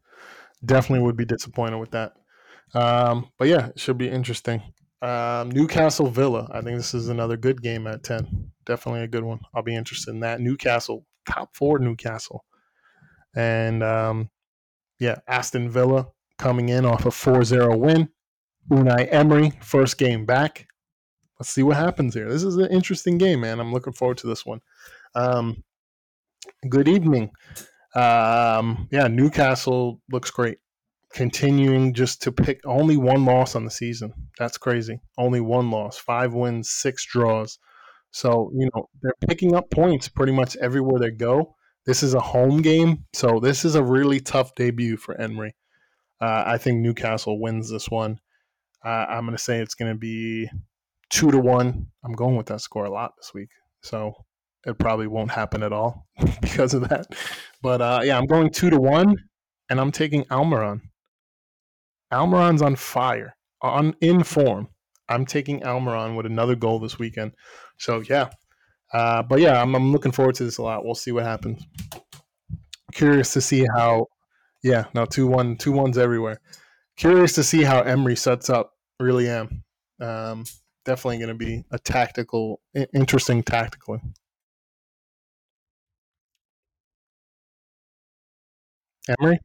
Definitely 0.66 1.06
would 1.06 1.16
be 1.16 1.24
disappointed 1.24 1.78
with 1.78 1.92
that. 1.92 2.14
Um, 2.74 3.30
but 3.38 3.48
yeah, 3.48 3.68
it 3.68 3.80
should 3.80 4.00
be 4.00 4.10
interesting. 4.10 4.64
Um, 5.04 5.52
Newcastle 5.52 6.08
Villa. 6.08 6.50
I 6.52 6.62
think 6.62 6.78
this 6.78 6.96
is 6.96 7.10
another 7.10 7.38
good 7.38 7.62
game 7.62 7.86
at 7.86 8.04
ten. 8.04 8.52
Definitely 8.66 9.04
a 9.04 9.08
good 9.08 9.24
one. 9.24 9.40
I'll 9.54 9.62
be 9.62 9.76
interested 9.76 10.16
in 10.16 10.22
that. 10.22 10.42
Newcastle, 10.42 11.06
top 11.30 11.56
four 11.56 11.78
Newcastle, 11.78 12.44
and 13.36 13.84
um, 13.84 14.32
yeah, 14.98 15.18
Aston 15.28 15.70
Villa 15.70 16.08
coming 16.40 16.70
in 16.70 16.86
off 16.88 17.06
a 17.06 17.10
4-0 17.10 17.78
win. 17.78 18.10
Unai 18.72 19.08
Emery, 19.12 19.52
first 19.62 20.00
game 20.00 20.26
back. 20.26 20.66
Let's 21.40 21.52
see 21.52 21.62
what 21.62 21.78
happens 21.78 22.16
here. 22.16 22.28
This 22.28 22.42
is 22.42 22.58
an 22.58 22.72
interesting 22.72 23.20
game, 23.20 23.42
man. 23.42 23.60
I'm 23.60 23.72
looking 23.72 23.94
forward 23.94 24.18
to 24.18 24.28
this 24.28 24.44
one. 24.44 24.62
Um, 25.14 25.64
good 26.70 26.88
evening. 26.88 27.32
Um, 27.96 28.88
yeah, 28.92 29.08
Newcastle 29.08 30.02
looks 30.12 30.32
great. 30.32 30.60
continuing 31.14 31.94
just 31.94 32.22
to 32.24 32.32
pick 32.32 32.62
only 32.66 32.98
one 32.98 33.26
loss 33.26 33.56
on 33.56 33.66
the 33.66 33.72
season. 33.72 34.14
That's 34.38 34.58
crazy. 34.58 35.00
Only 35.18 35.42
one 35.42 35.72
loss, 35.72 35.98
five 35.98 36.34
wins, 36.34 36.70
six 36.70 37.06
draws. 37.06 37.60
So, 38.12 38.52
you 38.56 38.70
know, 38.74 38.90
they're 39.02 39.16
picking 39.28 39.56
up 39.56 39.70
points 39.72 40.08
pretty 40.10 40.32
much 40.32 40.56
everywhere 40.58 41.00
they 41.00 41.12
go. 41.12 41.56
This 41.86 42.04
is 42.04 42.14
a 42.14 42.20
home 42.20 42.62
game, 42.62 43.06
so 43.14 43.40
this 43.40 43.66
is 43.66 43.76
a 43.76 43.84
really 43.84 44.20
tough 44.20 44.54
debut 44.56 44.98
for 44.98 45.20
Emery. 45.20 45.56
Uh, 46.20 46.44
I 46.46 46.58
think 46.58 46.80
Newcastle 46.80 47.40
wins 47.40 47.72
this 47.72 47.90
one. 47.90 48.20
Uh, 48.86 49.06
I'm 49.10 49.26
going 49.26 49.36
to 49.36 49.44
say 49.44 49.60
it's 49.60 49.74
going 49.74 49.92
to 49.92 49.98
be 49.98 50.48
two 51.10 51.32
to 51.32 51.40
one. 51.40 51.88
I'm 52.04 52.14
going 52.14 52.36
with 52.36 52.48
that 52.48 52.62
score 52.62 52.86
a 52.86 52.92
lot 52.92 53.14
this 53.18 53.34
week, 53.34 53.50
so 53.82 54.14
it 54.66 54.78
probably 54.78 55.08
won't 55.08 55.32
happen 55.32 55.64
at 55.64 55.74
all 55.74 56.08
because 56.42 56.74
of 56.74 56.88
that. 56.90 57.08
But 57.62 57.82
uh, 57.82 58.02
yeah, 58.04 58.18
I'm 58.18 58.26
going 58.26 58.50
two 58.50 58.70
to 58.70 58.80
one, 58.80 59.16
and 59.70 59.80
I'm 59.80 59.92
taking 59.92 60.24
Almiron. 60.26 60.82
Almiron's 62.12 62.62
on 62.62 62.76
fire, 62.76 63.36
on 63.62 63.96
in 64.02 64.24
form. 64.24 64.68
I'm 65.10 65.26
taking 65.26 65.62
Almiron 65.62 66.16
with 66.16 66.26
another 66.26 66.56
goal 66.56 66.80
this 66.80 67.00
weekend. 67.00 67.34
So 67.78 68.02
yeah, 68.10 68.30
uh, 68.94 69.24
but 69.24 69.40
yeah, 69.40 69.62
I'm, 69.62 69.76
I'm 69.76 69.92
looking 69.92 70.12
forward 70.12 70.36
to 70.36 70.44
this 70.44 70.58
a 70.58 70.64
lot. 70.64 70.86
We'll 70.86 70.96
see 70.96 71.12
what 71.12 71.24
happens. 71.24 71.64
Curious 72.94 73.34
to 73.34 73.42
see 73.42 73.66
how. 73.76 74.08
Yeah, 74.64 74.86
no 74.94 75.06
two 75.06 75.26
one 75.26 75.58
two 75.58 75.72
ones 75.72 75.98
everywhere. 75.98 76.40
Curious 76.98 77.34
to 77.34 77.44
see 77.44 77.64
how 77.64 77.82
Emery 77.82 78.16
sets 78.16 78.50
up. 78.50 78.74
Really 79.00 79.28
am. 79.28 79.64
Um, 80.00 80.44
definitely 80.86 81.18
going 81.18 81.30
to 81.30 81.36
be 81.36 81.64
a 81.72 81.80
tactical, 81.80 82.62
interesting 82.94 83.42
tactically. 83.42 84.00
Emery. 89.08 89.40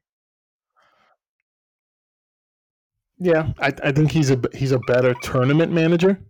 Yeah, 3.19 3.53
I, 3.59 3.73
I 3.83 3.93
think 3.93 4.11
he's 4.13 4.31
a 4.31 4.41
he's 4.53 4.73
a 4.73 4.79
better 4.81 5.15
tournament 5.23 5.73
manager. 5.73 6.21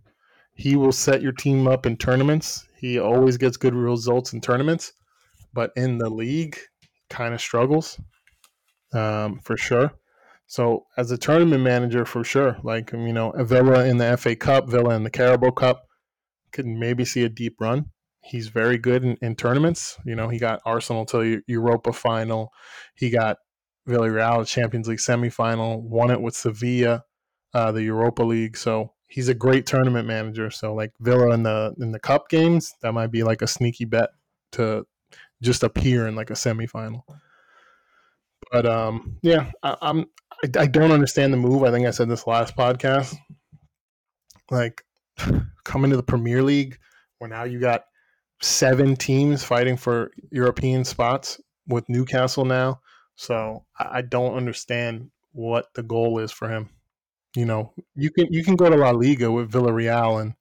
He 0.53 0.75
will 0.75 0.91
set 0.93 1.21
your 1.21 1.33
team 1.33 1.67
up 1.67 1.85
in 1.85 1.97
tournaments. 1.97 2.65
He 2.77 2.99
always 2.99 3.37
gets 3.37 3.57
good 3.57 3.73
results 3.75 4.33
in 4.33 4.41
tournaments, 4.41 4.93
but 5.53 5.71
in 5.75 5.97
the 5.97 6.09
league, 6.09 6.57
kind 7.09 7.33
of 7.33 7.41
struggles 7.41 7.99
um, 8.93 9.39
for 9.39 9.57
sure. 9.57 9.91
So 10.47 10.85
as 10.95 11.11
a 11.11 11.17
tournament 11.17 11.63
manager, 11.63 12.05
for 12.05 12.23
sure, 12.23 12.57
like 12.63 12.93
you 12.93 13.13
know, 13.13 13.33
Villa 13.35 13.85
in 13.85 13.97
the 13.97 14.15
FA 14.17 14.35
Cup, 14.35 14.69
Villa 14.69 14.95
in 14.95 15.03
the 15.03 15.09
Carabao 15.09 15.51
Cup, 15.51 15.83
could 16.53 16.65
maybe 16.65 17.03
see 17.03 17.23
a 17.23 17.29
deep 17.29 17.57
run. 17.59 17.91
He's 18.27 18.49
very 18.49 18.77
good 18.77 19.03
in, 19.03 19.17
in 19.21 19.35
tournaments. 19.35 19.97
You 20.05 20.15
know, 20.15 20.27
he 20.27 20.39
got 20.39 20.61
Arsenal 20.65 21.05
to 21.07 21.41
Europa 21.47 21.93
final. 21.93 22.51
He 22.95 23.09
got 23.09 23.37
Villarreal 23.87 24.45
Champions 24.45 24.87
League 24.87 24.99
semifinal. 24.99 25.81
Won 25.81 26.11
it 26.11 26.21
with 26.21 26.35
Sevilla, 26.35 27.03
uh, 27.53 27.71
the 27.71 27.83
Europa 27.83 28.23
League. 28.23 28.57
So 28.57 28.93
he's 29.07 29.29
a 29.29 29.33
great 29.33 29.65
tournament 29.65 30.07
manager. 30.07 30.49
So 30.51 30.73
like 30.73 30.91
Villa 30.99 31.33
in 31.33 31.43
the 31.43 31.73
in 31.79 31.91
the 31.91 31.99
cup 31.99 32.29
games, 32.29 32.73
that 32.81 32.93
might 32.93 33.11
be 33.11 33.23
like 33.23 33.41
a 33.41 33.47
sneaky 33.47 33.85
bet 33.85 34.09
to 34.53 34.85
just 35.41 35.63
appear 35.63 36.07
in 36.07 36.15
like 36.15 36.29
a 36.29 36.33
semifinal. 36.33 37.01
But 38.51 38.65
um, 38.65 39.17
yeah, 39.21 39.51
I, 39.63 39.75
I'm 39.81 40.05
I, 40.43 40.61
I 40.61 40.67
don't 40.67 40.91
understand 40.91 41.33
the 41.33 41.37
move. 41.37 41.63
I 41.63 41.71
think 41.71 41.87
I 41.87 41.91
said 41.91 42.09
this 42.09 42.27
last 42.27 42.55
podcast. 42.55 43.15
Like 44.51 44.83
coming 45.63 45.91
to 45.91 45.97
the 45.97 46.03
Premier 46.03 46.43
League, 46.43 46.77
where 47.19 47.29
now 47.29 47.43
you 47.43 47.59
got 47.59 47.85
seven 48.41 48.95
teams 48.95 49.43
fighting 49.43 49.77
for 49.77 50.11
European 50.31 50.83
spots 50.83 51.39
with 51.67 51.87
Newcastle 51.89 52.45
now. 52.45 52.81
So 53.15 53.65
I, 53.79 54.01
don't 54.03 54.35
understand 54.35 55.09
what 55.31 55.73
the 55.73 55.83
goal 55.83 56.19
is 56.19 56.31
for 56.31 56.49
him. 56.49 56.69
You 57.35 57.45
know, 57.45 57.73
you 57.95 58.11
can 58.11 58.31
you 58.31 58.43
can 58.43 58.55
go 58.55 58.69
to 58.69 58.75
La 58.75 58.91
Liga 58.91 59.31
with 59.31 59.51
Villarreal 59.51 60.21
and 60.21 60.33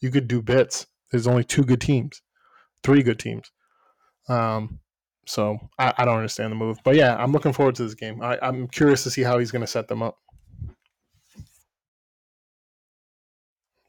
you 0.00 0.10
could 0.10 0.28
do 0.28 0.42
bits. 0.42 0.86
There's 1.10 1.26
only 1.26 1.44
two 1.44 1.62
good 1.62 1.80
teams, 1.80 2.22
three 2.82 3.02
good 3.02 3.18
teams. 3.18 3.50
Um, 4.28 4.80
so 5.26 5.58
I, 5.78 5.92
I 5.98 6.04
don't 6.04 6.16
understand 6.16 6.52
the 6.52 6.56
move, 6.56 6.78
but 6.84 6.96
yeah, 6.96 7.16
I'm 7.16 7.32
looking 7.32 7.52
forward 7.52 7.74
to 7.76 7.84
this 7.84 7.94
game. 7.94 8.22
I, 8.22 8.38
I'm 8.42 8.66
curious 8.68 9.02
to 9.04 9.10
see 9.10 9.22
how 9.22 9.38
he's 9.38 9.50
going 9.50 9.60
to 9.60 9.66
set 9.66 9.88
them 9.88 10.02
up. 10.02 10.18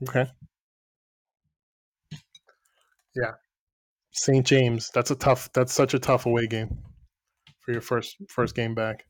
Okay. 0.08 0.28
Yeah. 3.16 3.34
St. 4.14 4.46
James. 4.46 4.90
That's 4.94 5.12
a 5.12 5.16
tough. 5.16 5.50
That's 5.54 5.74
such 5.74 5.94
a 5.94 6.00
tough 6.00 6.26
away 6.26 6.48
game 6.48 6.78
for 7.62 7.72
your 7.74 7.82
first 7.82 8.18
first 8.30 8.56
game 8.56 8.76
back. 8.76 9.06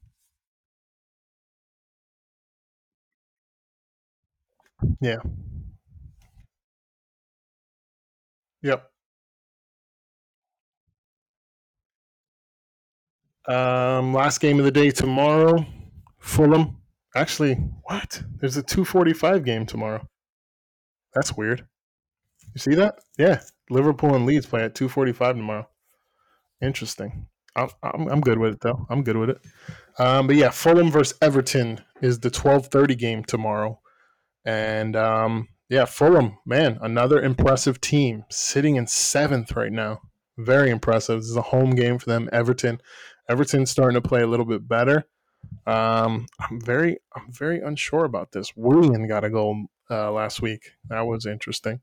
Yeah. 5.01 5.17
Yep. 8.63 8.89
Um, 13.47 14.13
last 14.13 14.39
game 14.39 14.59
of 14.59 14.65
the 14.65 14.71
day 14.71 14.89
tomorrow, 14.91 15.65
Fulham. 16.19 16.77
Actually, 17.15 17.55
what? 17.83 18.23
There's 18.39 18.57
a 18.57 18.63
2:45 18.63 19.43
game 19.45 19.65
tomorrow. 19.65 20.07
That's 21.13 21.33
weird. 21.35 21.67
You 22.53 22.59
see 22.59 22.75
that? 22.75 22.99
Yeah, 23.17 23.41
Liverpool 23.69 24.15
and 24.15 24.25
Leeds 24.25 24.45
play 24.45 24.63
at 24.63 24.75
2:45 24.75 25.35
tomorrow. 25.35 25.67
Interesting. 26.61 27.27
I'm, 27.55 27.69
I'm, 27.83 28.07
I'm 28.07 28.21
good 28.21 28.39
with 28.39 28.53
it 28.53 28.61
though. 28.61 28.85
I'm 28.89 29.03
good 29.03 29.17
with 29.17 29.29
it. 29.31 29.41
Um, 29.99 30.27
but 30.27 30.35
yeah, 30.35 30.49
Fulham 30.49 30.89
versus 30.91 31.17
Everton 31.21 31.81
is 32.01 32.19
the 32.19 32.31
12:30 32.31 32.97
game 32.97 33.23
tomorrow, 33.23 33.79
and 34.45 34.95
um, 34.95 35.49
yeah, 35.69 35.85
Fulham, 35.85 36.37
man, 36.45 36.77
another 36.81 37.21
impressive 37.21 37.81
team 37.81 38.25
sitting 38.29 38.75
in 38.75 38.87
seventh 38.87 39.55
right 39.55 39.71
now. 39.71 40.01
Very 40.37 40.69
impressive. 40.69 41.19
This 41.19 41.29
is 41.29 41.35
a 41.35 41.41
home 41.41 41.71
game 41.71 41.99
for 41.99 42.09
them. 42.09 42.29
Everton, 42.31 42.79
Everton's 43.29 43.71
starting 43.71 43.99
to 43.99 44.07
play 44.07 44.21
a 44.21 44.27
little 44.27 44.45
bit 44.45 44.67
better. 44.67 45.05
Um, 45.65 46.27
I'm 46.39 46.61
very, 46.61 46.97
I'm 47.15 47.31
very 47.31 47.59
unsure 47.59 48.05
about 48.05 48.31
this. 48.31 48.55
Willian 48.55 49.07
got 49.07 49.23
a 49.23 49.29
goal 49.29 49.65
uh, 49.89 50.11
last 50.11 50.41
week. 50.41 50.71
That 50.89 51.01
was 51.01 51.25
interesting. 51.25 51.81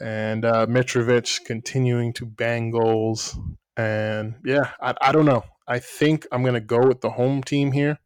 And 0.00 0.44
uh, 0.44 0.66
Mitrovic 0.66 1.44
continuing 1.44 2.12
to 2.14 2.26
bang 2.26 2.70
goals. 2.70 3.38
And 3.76 4.34
yeah, 4.44 4.70
I, 4.80 4.94
I 5.00 5.12
don't 5.12 5.26
know. 5.26 5.44
I 5.66 5.78
think 5.78 6.26
I'm 6.30 6.42
going 6.42 6.54
to 6.54 6.60
go 6.60 6.86
with 6.86 7.00
the 7.00 7.10
home 7.10 7.42
team 7.42 7.72
here. 7.72 7.98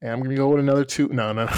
And 0.00 0.12
I'm 0.12 0.20
going 0.20 0.30
to 0.30 0.36
go 0.36 0.48
with 0.48 0.60
another 0.60 0.84
two. 0.84 1.08
No, 1.08 1.32
no. 1.32 1.48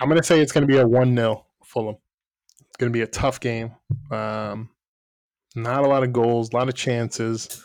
I'm 0.00 0.08
going 0.08 0.20
to 0.20 0.26
say 0.26 0.40
it's 0.40 0.52
going 0.52 0.66
to 0.66 0.72
be 0.72 0.78
a 0.78 0.86
1 0.86 1.16
0 1.16 1.44
Fulham. 1.64 1.96
It's 2.60 2.76
going 2.78 2.92
to 2.92 2.96
be 2.96 3.02
a 3.02 3.06
tough 3.06 3.40
game. 3.40 3.72
Um, 4.12 4.70
not 5.56 5.84
a 5.84 5.88
lot 5.88 6.04
of 6.04 6.12
goals, 6.12 6.50
a 6.52 6.56
lot 6.56 6.68
of 6.68 6.74
chances, 6.74 7.64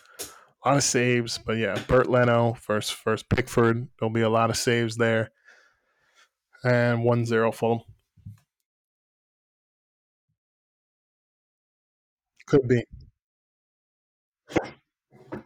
a 0.66 0.70
lot 0.70 0.78
of 0.78 0.84
saves. 0.84 1.38
But 1.38 1.58
yeah, 1.58 1.78
Bernd 1.88 2.08
Leno 2.10 2.54
first, 2.54 2.96
first 2.96 3.30
Pickford. 3.30 3.88
There'll 4.00 4.14
be 4.14 4.22
a 4.22 4.30
lot 4.30 4.50
of 4.50 4.58
saves 4.58 4.96
there. 4.98 5.32
And 6.66 7.06
1 7.06 7.26
0 7.26 7.54
Fulham. 7.54 7.84
Could 12.46 12.68
be. 12.68 12.86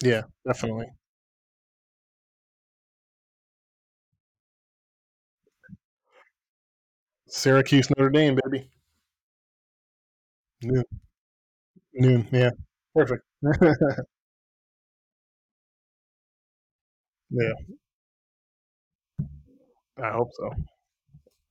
Yeah, 0.03 0.23
definitely. 0.45 0.87
Syracuse, 7.27 7.89
Notre 7.91 8.09
Dame, 8.09 8.37
baby. 8.43 8.69
Noon. 10.61 10.83
Noon. 11.93 12.27
Yeah. 12.31 12.51
Perfect. 12.95 13.23
yeah. 17.29 17.67
I 19.97 20.11
hope 20.11 20.29
so. 20.33 20.49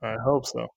I 0.06 0.16
hope 0.24 0.46
so. 0.46 0.68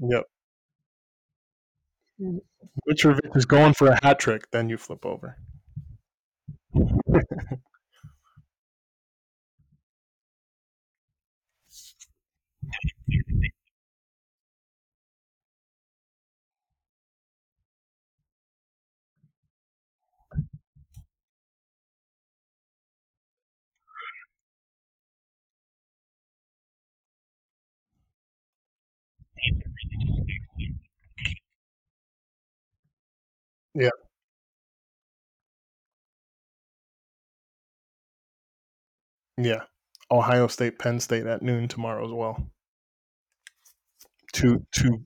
Yep. 0.00 0.24
Mm. 2.20 2.40
Mitrovic 2.88 3.36
is 3.36 3.44
going 3.46 3.74
for 3.74 3.88
a 3.88 3.98
hat 4.04 4.18
trick, 4.18 4.50
then 4.50 4.68
you 4.68 4.76
flip 4.78 5.04
over. 5.04 5.36
Yeah. 33.74 33.90
Yeah. 39.36 39.64
Ohio 40.10 40.46
State, 40.46 40.78
Penn 40.78 41.00
State 41.00 41.26
at 41.26 41.42
noon 41.42 41.66
tomorrow 41.66 42.04
as 42.06 42.12
well. 42.12 42.48
Two 44.32 44.66
two 44.72 45.04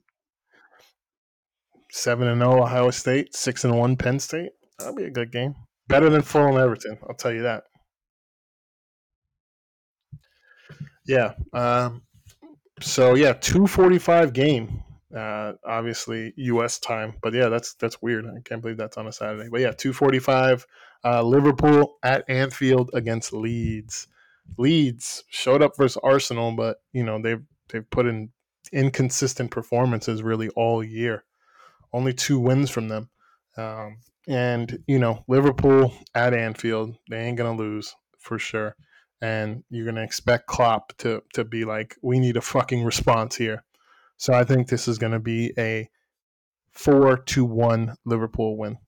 seven 1.91 2.29
and 2.29 2.41
zero 2.41 2.63
Ohio 2.63 2.91
State, 2.91 3.35
six 3.35 3.65
and 3.65 3.79
one 3.79 3.97
Penn 3.97 4.19
State. 4.21 4.51
That'll 4.79 4.95
be 4.95 5.05
a 5.05 5.11
good 5.11 5.33
game. 5.33 5.55
Better 5.89 6.11
than 6.11 6.23
Fulham 6.23 6.59
Everton, 6.59 6.99
I'll 7.09 7.15
tell 7.17 7.33
you 7.33 7.43
that. 7.43 7.65
Yeah. 11.07 11.35
Um, 11.53 12.03
so 12.81 13.15
yeah, 13.15 13.35
two 13.35 13.67
forty 13.67 13.99
five 13.99 14.33
game. 14.33 14.83
Uh, 15.15 15.53
obviously 15.65 16.33
U.S. 16.37 16.79
time, 16.79 17.15
but 17.23 17.33
yeah, 17.33 17.49
that's 17.49 17.75
that's 17.75 18.03
weird. 18.03 18.27
I 18.27 18.41
can't 18.45 18.61
believe 18.61 18.77
that's 18.77 18.97
on 18.97 19.07
a 19.07 19.13
Saturday. 19.13 19.49
But 19.49 19.61
yeah, 19.61 19.71
two 19.71 19.93
forty 19.93 20.19
five. 20.19 20.67
Uh, 21.05 21.23
Liverpool 21.23 21.99
at 22.03 22.29
Anfield 22.29 22.91
against 22.95 23.33
Leeds. 23.33 24.09
Leeds 24.59 25.23
showed 25.29 25.63
up 25.63 25.77
versus 25.77 26.01
Arsenal, 26.03 26.53
but 26.53 26.79
you 26.93 27.05
know 27.05 27.21
they've 27.23 27.43
they've 27.69 27.89
put 27.91 28.07
in 28.07 28.31
inconsistent 28.73 29.51
performances 29.51 30.23
really 30.23 30.49
all 30.51 30.83
year. 30.83 31.25
Only 31.93 32.13
two 32.13 32.41
wins 32.41 32.71
from 32.71 32.89
them, 32.89 33.09
um, 33.57 33.99
and 34.27 34.83
you 34.87 34.99
know 34.99 35.25
Liverpool 35.29 35.95
at 36.15 36.35
Anfield, 36.35 36.97
they 37.09 37.21
ain't 37.21 37.39
gonna 37.39 37.57
lose 37.57 37.95
for 38.19 38.39
sure. 38.39 38.75
And 39.21 39.63
you're 39.71 39.87
gonna 39.87 40.03
expect 40.03 40.49
Klopp 40.49 40.93
to 40.99 41.23
to 41.35 41.45
be 41.45 41.65
like, 41.65 41.97
we 42.03 42.19
need 42.19 42.37
a 42.37 42.41
fucking 42.41 42.83
response 42.83 43.37
here. 43.37 43.65
So 44.25 44.33
I 44.33 44.43
think 44.43 44.69
this 44.69 44.89
is 44.89 44.97
gonna 44.97 45.21
be 45.21 45.53
a 45.59 45.91
four 46.73 47.17
to 47.17 47.45
one 47.45 47.97
Liverpool 48.07 48.57
win. 48.57 48.79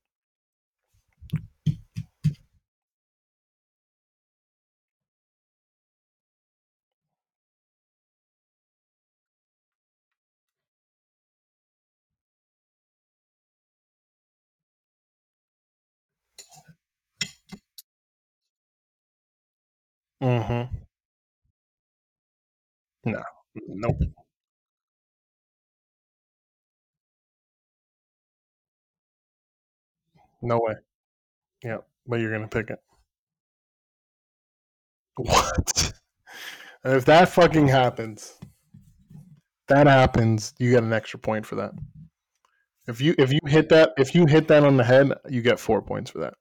Mm-hmm. 20.20 20.76
No, 23.04 23.22
nope, 23.54 24.00
no 30.46 30.58
way. 30.60 30.74
Yeah, 31.62 31.78
but 32.06 32.20
you're 32.20 32.32
gonna 32.32 32.48
pick 32.48 32.70
it. 32.70 32.78
What? 35.16 35.92
if 36.84 37.04
that 37.06 37.28
fucking 37.28 37.68
happens, 37.68 38.38
that 39.68 39.86
happens, 39.86 40.54
you 40.58 40.70
get 40.70 40.82
an 40.82 40.92
extra 40.92 41.18
point 41.18 41.46
for 41.46 41.56
that. 41.56 41.72
If 42.86 43.00
you 43.00 43.14
if 43.18 43.32
you 43.32 43.40
hit 43.46 43.68
that 43.70 43.94
if 43.98 44.14
you 44.14 44.26
hit 44.26 44.48
that 44.48 44.64
on 44.64 44.76
the 44.76 44.84
head, 44.84 45.12
you 45.28 45.42
get 45.42 45.58
four 45.58 45.82
points 45.82 46.10
for 46.10 46.18
that. 46.20 46.34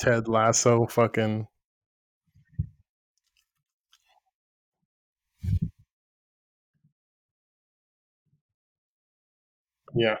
Ted 0.00 0.28
Lasso, 0.28 0.86
fucking 0.86 1.48
yeah. 9.94 10.16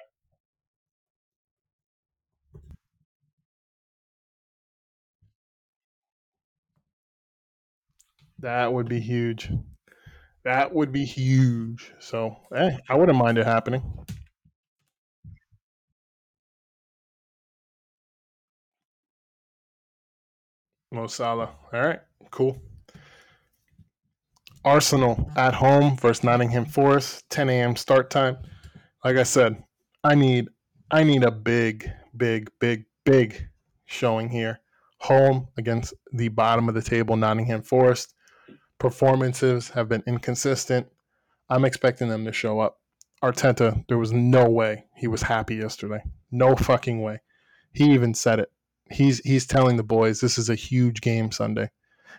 That 8.38 8.72
would 8.72 8.88
be 8.88 9.00
huge. 9.00 9.50
That 10.44 10.74
would 10.74 10.92
be 10.92 11.04
huge. 11.04 11.92
So, 12.00 12.36
hey, 12.52 12.78
I 12.88 12.94
wouldn't 12.96 13.18
mind 13.18 13.38
it 13.38 13.46
happening. 13.46 13.82
Mo 20.92 21.06
Salah. 21.06 21.50
All 21.72 21.80
right, 21.80 22.00
cool. 22.30 22.60
Arsenal 24.64 25.30
at 25.36 25.54
home 25.54 25.96
versus 25.96 26.24
Nottingham 26.24 26.64
Forest, 26.64 27.24
10 27.30 27.48
a.m. 27.50 27.76
start 27.76 28.10
time. 28.10 28.38
Like 29.04 29.16
I 29.18 29.22
said, 29.24 29.62
I 30.02 30.14
need 30.14 30.48
I 30.90 31.04
need 31.04 31.24
a 31.24 31.30
big, 31.30 31.90
big, 32.16 32.50
big, 32.58 32.86
big 33.04 33.48
showing 33.84 34.30
here. 34.30 34.60
Home 35.00 35.48
against 35.58 35.92
the 36.10 36.28
bottom 36.28 36.70
of 36.70 36.74
the 36.74 36.80
table 36.80 37.14
Nottingham 37.14 37.62
Forest. 37.62 38.14
Performances 38.78 39.68
have 39.70 39.90
been 39.90 40.02
inconsistent. 40.06 40.86
I'm 41.50 41.66
expecting 41.66 42.08
them 42.08 42.24
to 42.24 42.32
show 42.32 42.60
up. 42.60 42.80
Arteta, 43.22 43.84
there 43.88 43.98
was 43.98 44.12
no 44.12 44.48
way 44.48 44.86
he 44.96 45.06
was 45.06 45.20
happy 45.20 45.56
yesterday. 45.56 46.02
No 46.30 46.56
fucking 46.56 47.02
way. 47.02 47.20
He 47.74 47.92
even 47.92 48.14
said 48.14 48.38
it. 48.38 48.50
He's 48.90 49.18
he's 49.18 49.46
telling 49.46 49.76
the 49.76 49.82
boys 49.82 50.22
this 50.22 50.38
is 50.38 50.48
a 50.48 50.54
huge 50.54 51.02
game 51.02 51.30
Sunday. 51.30 51.70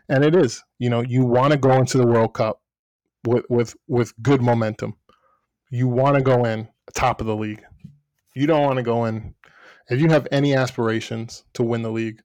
And 0.07 0.23
it 0.23 0.35
is. 0.35 0.63
You 0.77 0.91
know, 0.91 1.01
you 1.01 1.25
want 1.25 1.51
to 1.51 1.57
go 1.57 1.71
into 1.73 1.97
the 1.97 2.05
World 2.05 2.35
Cup 2.35 2.61
with 3.25 3.45
with 3.49 3.75
with 3.87 4.13
good 4.21 4.43
momentum. 4.43 4.97
You 5.71 5.87
want 5.87 6.15
to 6.17 6.21
go 6.21 6.45
in 6.45 6.67
top 6.93 7.21
of 7.21 7.27
the 7.27 7.35
league. 7.35 7.63
You 8.35 8.47
don't 8.47 8.63
want 8.63 8.77
to 8.77 8.83
go 8.83 9.05
in 9.05 9.33
if 9.89 9.99
you 9.99 10.09
have 10.09 10.27
any 10.31 10.55
aspirations 10.55 11.43
to 11.53 11.63
win 11.63 11.81
the 11.81 11.91
league, 11.91 12.21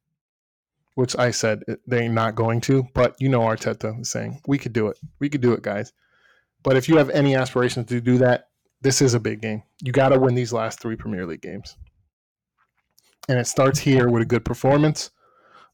which 0.95 1.17
I 1.19 1.31
said 1.31 1.63
eh, 1.69 1.77
they're 1.87 2.09
not 2.09 2.35
going 2.35 2.61
to, 2.63 2.87
but 2.95 3.15
you 3.21 3.29
know 3.29 3.41
Arteta 3.41 4.01
is 4.01 4.11
saying 4.11 4.41
we 4.47 4.59
could 4.59 4.73
do 4.73 4.89
it. 4.89 4.99
We 5.19 5.29
could 5.29 5.41
do 5.41 5.53
it, 5.53 5.63
guys. 5.63 5.93
But 6.63 6.77
if 6.77 6.89
you 6.89 6.97
have 6.97 7.11
any 7.11 7.35
aspirations 7.35 7.87
to 7.87 8.01
do 8.01 8.19
that, 8.19 8.49
this 8.83 9.03
is 9.03 9.15
a 9.15 9.21
big 9.21 9.41
game. 9.41 9.63
You 9.83 9.93
got 9.93 10.11
to 10.11 10.19
win 10.19 10.35
these 10.35 10.53
last 10.53 10.81
three 10.81 10.97
Premier 10.97 11.27
League 11.27 11.43
games. 11.43 11.77
And 13.29 13.39
it 13.39 13.47
starts 13.47 13.79
here 13.79 14.09
with 14.09 14.23
a 14.23 14.27
good 14.27 14.45
performance. 14.45 15.11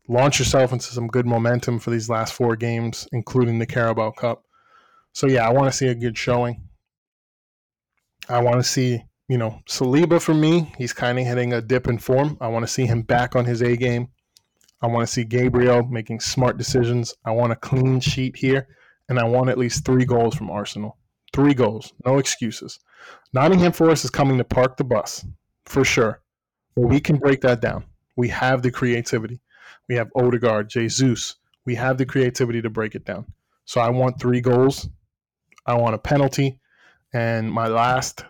Launch 0.08 0.38
yourself 0.38 0.72
into 0.72 0.86
some 0.86 1.08
good 1.08 1.26
momentum 1.26 1.78
for 1.78 1.90
these 1.90 2.08
last 2.08 2.34
four 2.34 2.54
games, 2.54 3.08
including 3.12 3.58
the 3.58 3.66
Carabao 3.66 4.12
Cup. 4.12 4.44
So, 5.12 5.26
yeah, 5.26 5.48
I 5.48 5.52
want 5.52 5.70
to 5.70 5.76
see 5.76 5.88
a 5.88 5.94
good 5.94 6.18
showing. 6.18 6.65
I 8.28 8.40
want 8.40 8.56
to 8.56 8.64
see, 8.64 9.04
you 9.28 9.38
know, 9.38 9.60
Saliba 9.68 10.20
for 10.20 10.34
me, 10.34 10.72
he's 10.76 10.92
kind 10.92 11.18
of 11.18 11.26
hitting 11.26 11.52
a 11.52 11.60
dip 11.60 11.86
in 11.86 11.98
form. 11.98 12.36
I 12.40 12.48
want 12.48 12.64
to 12.64 12.72
see 12.72 12.86
him 12.86 13.02
back 13.02 13.36
on 13.36 13.44
his 13.44 13.62
A 13.62 13.76
game. 13.76 14.08
I 14.82 14.88
want 14.88 15.06
to 15.06 15.12
see 15.12 15.24
Gabriel 15.24 15.84
making 15.84 16.20
smart 16.20 16.58
decisions. 16.58 17.14
I 17.24 17.30
want 17.30 17.52
a 17.52 17.56
clean 17.56 18.00
sheet 18.00 18.36
here, 18.36 18.68
and 19.08 19.18
I 19.18 19.24
want 19.24 19.48
at 19.48 19.58
least 19.58 19.84
three 19.84 20.04
goals 20.04 20.34
from 20.34 20.50
Arsenal. 20.50 20.98
Three 21.32 21.54
goals, 21.54 21.92
no 22.04 22.18
excuses. 22.18 22.78
Nottingham 23.32 23.72
Forest 23.72 24.04
is 24.04 24.10
coming 24.10 24.38
to 24.38 24.44
park 24.44 24.76
the 24.76 24.84
bus 24.84 25.24
for 25.64 25.84
sure. 25.84 26.20
But 26.74 26.88
we 26.88 27.00
can 27.00 27.16
break 27.16 27.40
that 27.42 27.60
down. 27.60 27.84
We 28.16 28.28
have 28.28 28.62
the 28.62 28.70
creativity. 28.70 29.40
We 29.88 29.94
have 29.96 30.10
Odegaard, 30.16 30.68
Jesus. 30.68 31.36
We 31.64 31.74
have 31.76 31.96
the 31.98 32.06
creativity 32.06 32.60
to 32.62 32.70
break 32.70 32.94
it 32.94 33.04
down. 33.04 33.26
So 33.64 33.80
I 33.80 33.90
want 33.90 34.20
three 34.20 34.40
goals. 34.40 34.88
I 35.64 35.74
want 35.74 35.94
a 35.94 35.98
penalty. 35.98 36.60
And 37.14 37.50
my 37.50 37.68
last 37.68 38.24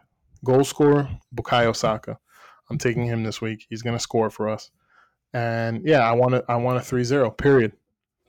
goal 0.44 0.64
scorer, 0.64 1.08
Bukayo 1.34 1.74
Saka. 1.74 2.18
I'm 2.70 2.78
taking 2.78 3.06
him 3.06 3.22
this 3.22 3.40
week. 3.40 3.66
He's 3.68 3.82
going 3.82 3.96
to 3.96 4.02
score 4.02 4.30
for 4.30 4.48
us. 4.48 4.70
And 5.32 5.82
yeah, 5.84 6.00
I 6.00 6.12
want 6.12 6.32
to 6.32 6.44
I 6.48 6.56
want 6.56 6.78
a 6.78 6.80
3-0. 6.80 7.36
Period. 7.36 7.72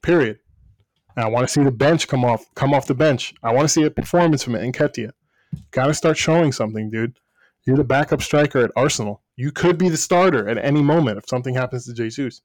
Period. 0.01 0.39
And 1.15 1.25
I 1.25 1.27
want 1.29 1.47
to 1.47 1.51
see 1.51 1.63
the 1.63 1.71
bench 1.71 2.07
come 2.07 2.23
off 2.23 2.45
come 2.55 2.73
off 2.73 2.87
the 2.87 2.93
bench. 2.93 3.33
I 3.43 3.53
want 3.53 3.65
to 3.65 3.69
see 3.69 3.83
a 3.83 3.91
performance 3.91 4.43
from 4.43 4.53
Nketiah. 4.53 5.11
Got 5.71 5.87
to 5.87 5.93
start 5.93 6.17
showing 6.17 6.51
something, 6.51 6.89
dude. 6.89 7.17
You're 7.65 7.77
the 7.77 7.83
backup 7.83 8.21
striker 8.21 8.59
at 8.59 8.71
Arsenal. 8.75 9.23
You 9.35 9.51
could 9.51 9.77
be 9.77 9.89
the 9.89 9.97
starter 9.97 10.47
at 10.47 10.57
any 10.57 10.81
moment 10.81 11.17
if 11.17 11.27
something 11.27 11.53
happens 11.53 11.85
to 11.85 11.93
Jesus. 11.93 12.41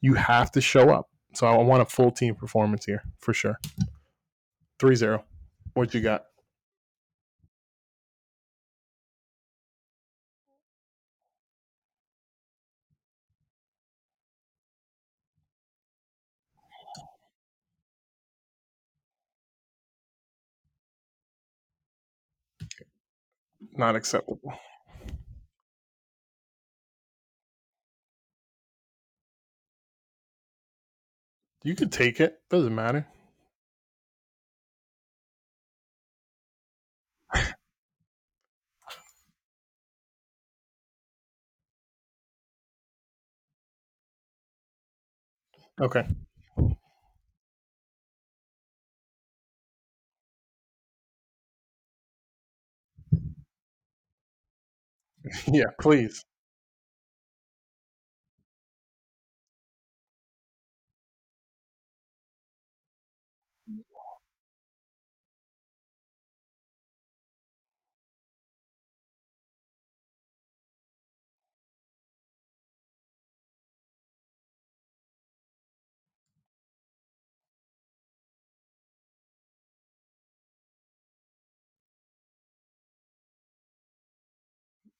You 0.00 0.14
have 0.14 0.50
to 0.52 0.60
show 0.60 0.90
up. 0.90 1.08
So 1.34 1.46
I 1.46 1.56
want 1.62 1.82
a 1.82 1.86
full 1.86 2.10
team 2.10 2.34
performance 2.34 2.84
here 2.84 3.02
for 3.18 3.32
sure. 3.32 3.58
3-0. 4.80 5.22
What 5.74 5.94
you 5.94 6.00
got? 6.00 6.24
Not 23.72 23.96
acceptable. 23.96 24.52
You 31.64 31.74
could 31.74 31.90
take 31.92 32.20
it. 32.20 32.38
Doesn't 32.50 32.74
matter. 32.74 33.06
Okay. 45.80 46.06
yeah, 55.46 55.66
please. 55.80 56.24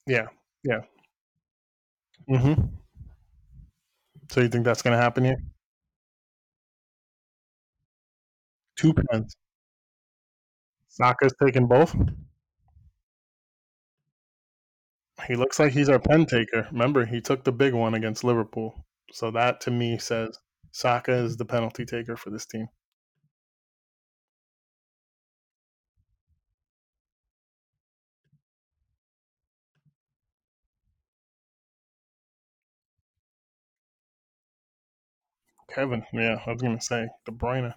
Yeah. 0.06 0.28
Yeah. 0.64 0.80
hmm 2.28 2.54
So 4.30 4.40
you 4.42 4.48
think 4.48 4.64
that's 4.66 4.82
going 4.82 4.96
to 4.96 5.02
happen 5.02 5.24
here? 5.24 5.36
Two 8.76 8.94
pens. 8.94 9.36
Saka's 10.88 11.34
taking 11.38 11.66
both. 11.68 11.94
He 15.26 15.34
looks 15.34 15.58
like 15.58 15.72
he's 15.72 15.88
our 15.88 15.98
pen 15.98 16.24
taker. 16.24 16.68
Remember, 16.70 17.04
he 17.04 17.20
took 17.20 17.42
the 17.42 17.50
big 17.50 17.74
one 17.74 17.94
against 17.94 18.22
Liverpool. 18.22 18.86
So 19.10 19.32
that 19.32 19.60
to 19.62 19.72
me 19.72 19.98
says 19.98 20.38
Saka 20.70 21.12
is 21.12 21.36
the 21.36 21.44
penalty 21.44 21.84
taker 21.84 22.16
for 22.16 22.30
this 22.30 22.46
team. 22.46 22.68
Kevin, 35.74 36.04
yeah, 36.12 36.38
I 36.46 36.52
was 36.52 36.62
gonna 36.62 36.80
say 36.80 37.08
De 37.26 37.32
Bruyne. 37.32 37.74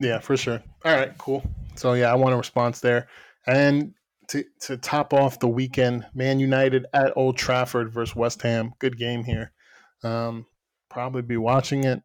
Yeah, 0.00 0.18
for 0.18 0.36
sure. 0.36 0.62
All 0.84 0.94
right, 0.94 1.16
cool. 1.16 1.44
So 1.76 1.92
yeah, 1.92 2.10
I 2.10 2.16
want 2.16 2.34
a 2.34 2.36
response 2.36 2.80
there. 2.80 3.08
And 3.46 3.94
to 4.28 4.44
to 4.62 4.76
top 4.76 5.12
off 5.12 5.38
the 5.38 5.48
weekend, 5.48 6.06
Man 6.14 6.40
United 6.40 6.86
at 6.92 7.12
Old 7.16 7.36
Trafford 7.36 7.92
versus 7.92 8.16
West 8.16 8.42
Ham. 8.42 8.72
Good 8.80 8.98
game 8.98 9.22
here. 9.22 9.52
Um, 10.02 10.46
probably 10.90 11.22
be 11.22 11.36
watching 11.36 11.84
it. 11.84 12.02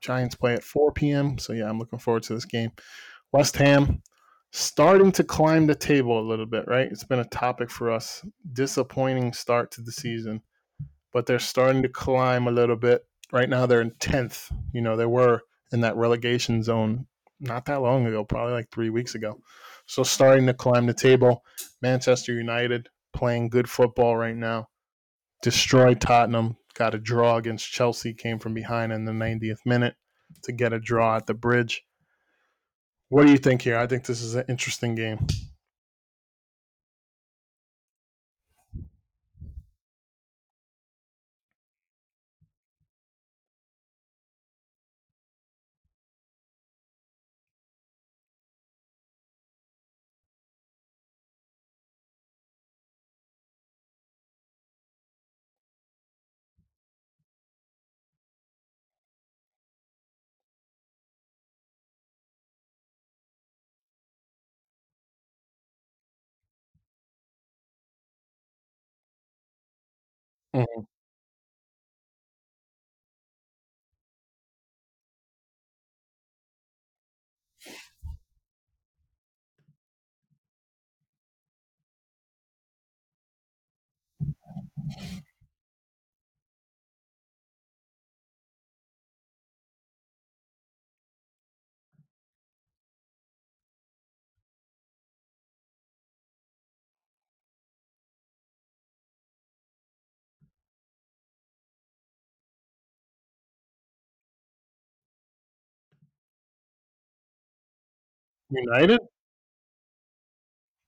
Giants 0.00 0.34
play 0.34 0.54
at 0.54 0.64
4 0.64 0.92
p.m. 0.92 1.38
So 1.38 1.52
yeah, 1.52 1.68
I'm 1.68 1.78
looking 1.78 1.98
forward 1.98 2.22
to 2.24 2.34
this 2.34 2.44
game. 2.44 2.72
West 3.32 3.56
Ham 3.56 4.02
starting 4.50 5.12
to 5.12 5.24
climb 5.24 5.66
the 5.66 5.74
table 5.74 6.18
a 6.18 6.28
little 6.28 6.46
bit, 6.46 6.64
right? 6.66 6.90
It's 6.90 7.04
been 7.04 7.20
a 7.20 7.24
topic 7.24 7.70
for 7.70 7.90
us. 7.90 8.24
Disappointing 8.52 9.32
start 9.32 9.70
to 9.72 9.82
the 9.82 9.92
season, 9.92 10.42
but 11.12 11.26
they're 11.26 11.38
starting 11.38 11.82
to 11.82 11.88
climb 11.88 12.46
a 12.46 12.52
little 12.52 12.76
bit. 12.76 13.04
Right 13.32 13.48
now 13.48 13.66
they're 13.66 13.80
in 13.80 13.92
10th. 13.92 14.52
You 14.72 14.80
know, 14.80 14.96
they 14.96 15.06
were 15.06 15.42
in 15.72 15.80
that 15.82 15.96
relegation 15.96 16.62
zone 16.62 17.06
not 17.40 17.64
that 17.66 17.80
long 17.80 18.06
ago, 18.06 18.24
probably 18.24 18.52
like 18.52 18.70
3 18.70 18.90
weeks 18.90 19.14
ago. 19.14 19.40
So 19.86 20.02
starting 20.02 20.46
to 20.46 20.54
climb 20.54 20.86
the 20.86 20.94
table. 20.94 21.42
Manchester 21.82 22.32
United 22.32 22.88
playing 23.12 23.48
good 23.48 23.68
football 23.68 24.16
right 24.16 24.36
now. 24.36 24.68
Destroyed 25.42 26.00
Tottenham, 26.00 26.56
got 26.74 26.94
a 26.94 26.98
draw 26.98 27.36
against 27.36 27.70
Chelsea, 27.70 28.12
came 28.12 28.38
from 28.38 28.54
behind 28.54 28.92
in 28.92 29.04
the 29.04 29.12
90th 29.12 29.60
minute 29.64 29.94
to 30.44 30.52
get 30.52 30.72
a 30.72 30.78
draw 30.78 31.16
at 31.16 31.26
the 31.26 31.34
bridge. 31.34 31.82
What 33.08 33.26
do 33.26 33.32
you 33.32 33.38
think 33.38 33.62
here? 33.62 33.78
I 33.78 33.86
think 33.86 34.04
this 34.04 34.20
is 34.20 34.34
an 34.34 34.44
interesting 34.48 34.94
game. 34.94 35.26
Mhm. 70.60 70.89
United? 108.50 109.00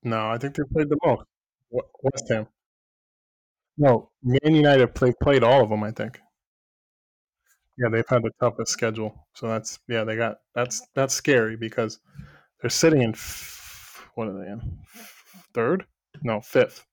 No, 0.03 0.29
I 0.29 0.37
think 0.37 0.55
they 0.55 0.63
played 0.71 0.89
the 0.89 0.97
most. 1.03 1.25
West 1.71 2.29
Ham. 2.29 2.47
No, 3.77 4.09
Man 4.23 4.55
United 4.55 4.95
play, 4.95 5.13
played 5.21 5.43
all 5.43 5.61
of 5.61 5.69
them. 5.69 5.83
I 5.83 5.91
think. 5.91 6.19
Yeah, 7.77 7.89
they've 7.89 8.07
had 8.07 8.23
the 8.23 8.31
toughest 8.39 8.71
schedule. 8.71 9.27
So 9.33 9.47
that's 9.47 9.79
yeah, 9.87 10.03
they 10.03 10.15
got 10.15 10.37
that's 10.55 10.81
that's 10.95 11.13
scary 11.13 11.55
because 11.55 11.99
they're 12.61 12.69
sitting 12.69 13.01
in 13.03 13.15
what 14.15 14.27
are 14.27 14.33
they 14.43 14.49
in? 14.51 14.79
Third? 15.53 15.85
No, 16.23 16.41
fifth. 16.41 16.85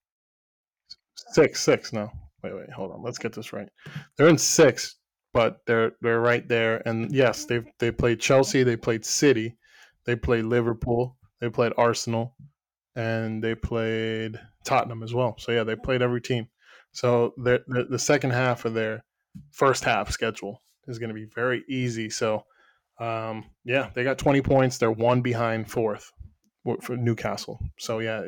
Six, 1.33 1.61
six. 1.63 1.93
No, 1.93 2.11
wait, 2.43 2.55
wait, 2.55 2.71
hold 2.71 2.93
on. 2.93 3.03
Let's 3.03 3.19
get 3.19 3.33
this 3.33 3.53
right. 3.53 3.69
They're 4.17 4.29
in 4.29 4.39
six, 4.39 4.97
but 5.33 5.61
they're 5.67 5.93
they're 6.01 6.21
right 6.21 6.47
there. 6.49 6.83
And 6.87 7.13
yes, 7.13 7.45
they've 7.45 7.67
they 7.79 7.91
played 7.91 8.21
Chelsea, 8.21 8.63
they 8.63 8.77
played 8.77 9.05
City, 9.05 9.57
they 10.05 10.17
played 10.17 10.45
Liverpool, 10.45 11.17
they 11.41 11.49
played 11.49 11.73
Arsenal, 11.77 12.35
and 12.97 13.43
they 13.43 13.55
played 13.55 14.41
Tottenham 14.65 15.03
as 15.03 15.15
well. 15.15 15.37
So 15.39 15.53
yeah, 15.53 15.65
they 15.65 15.77
played 15.77 16.03
every 16.03 16.21
team. 16.21 16.49
So 16.93 17.35
the 17.37 17.63
the, 17.67 17.85
the 17.85 17.99
second 17.99 18.31
half 18.31 18.65
of 18.65 18.75
their 18.75 19.05
first 19.51 19.85
half 19.85 20.11
schedule 20.11 20.63
is 20.87 20.99
going 20.99 21.09
to 21.09 21.15
be 21.15 21.27
very 21.27 21.65
easy. 21.69 22.11
So 22.11 22.45
um, 22.99 23.47
yeah, 23.65 23.91
they 23.95 24.05
got 24.05 24.19
20 24.19 24.43
points. 24.43 24.79
They're 24.79 24.91
one 24.91 25.23
behind 25.23 25.71
fourth 25.71 26.13
for 26.83 26.97
Newcastle. 26.97 27.59
So 27.79 28.01
yeah, 28.01 28.23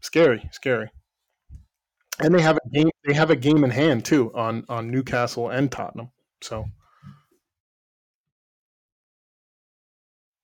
scary, 0.00 0.48
scary. 0.52 0.90
And 2.18 2.34
they 2.34 2.40
have 2.40 2.56
a 2.56 2.68
game. 2.70 2.90
They 3.04 3.12
have 3.12 3.30
a 3.30 3.36
game 3.36 3.62
in 3.62 3.70
hand 3.70 4.04
too 4.04 4.32
on 4.34 4.64
on 4.68 4.90
Newcastle 4.90 5.50
and 5.50 5.70
Tottenham. 5.70 6.10
So 6.42 6.64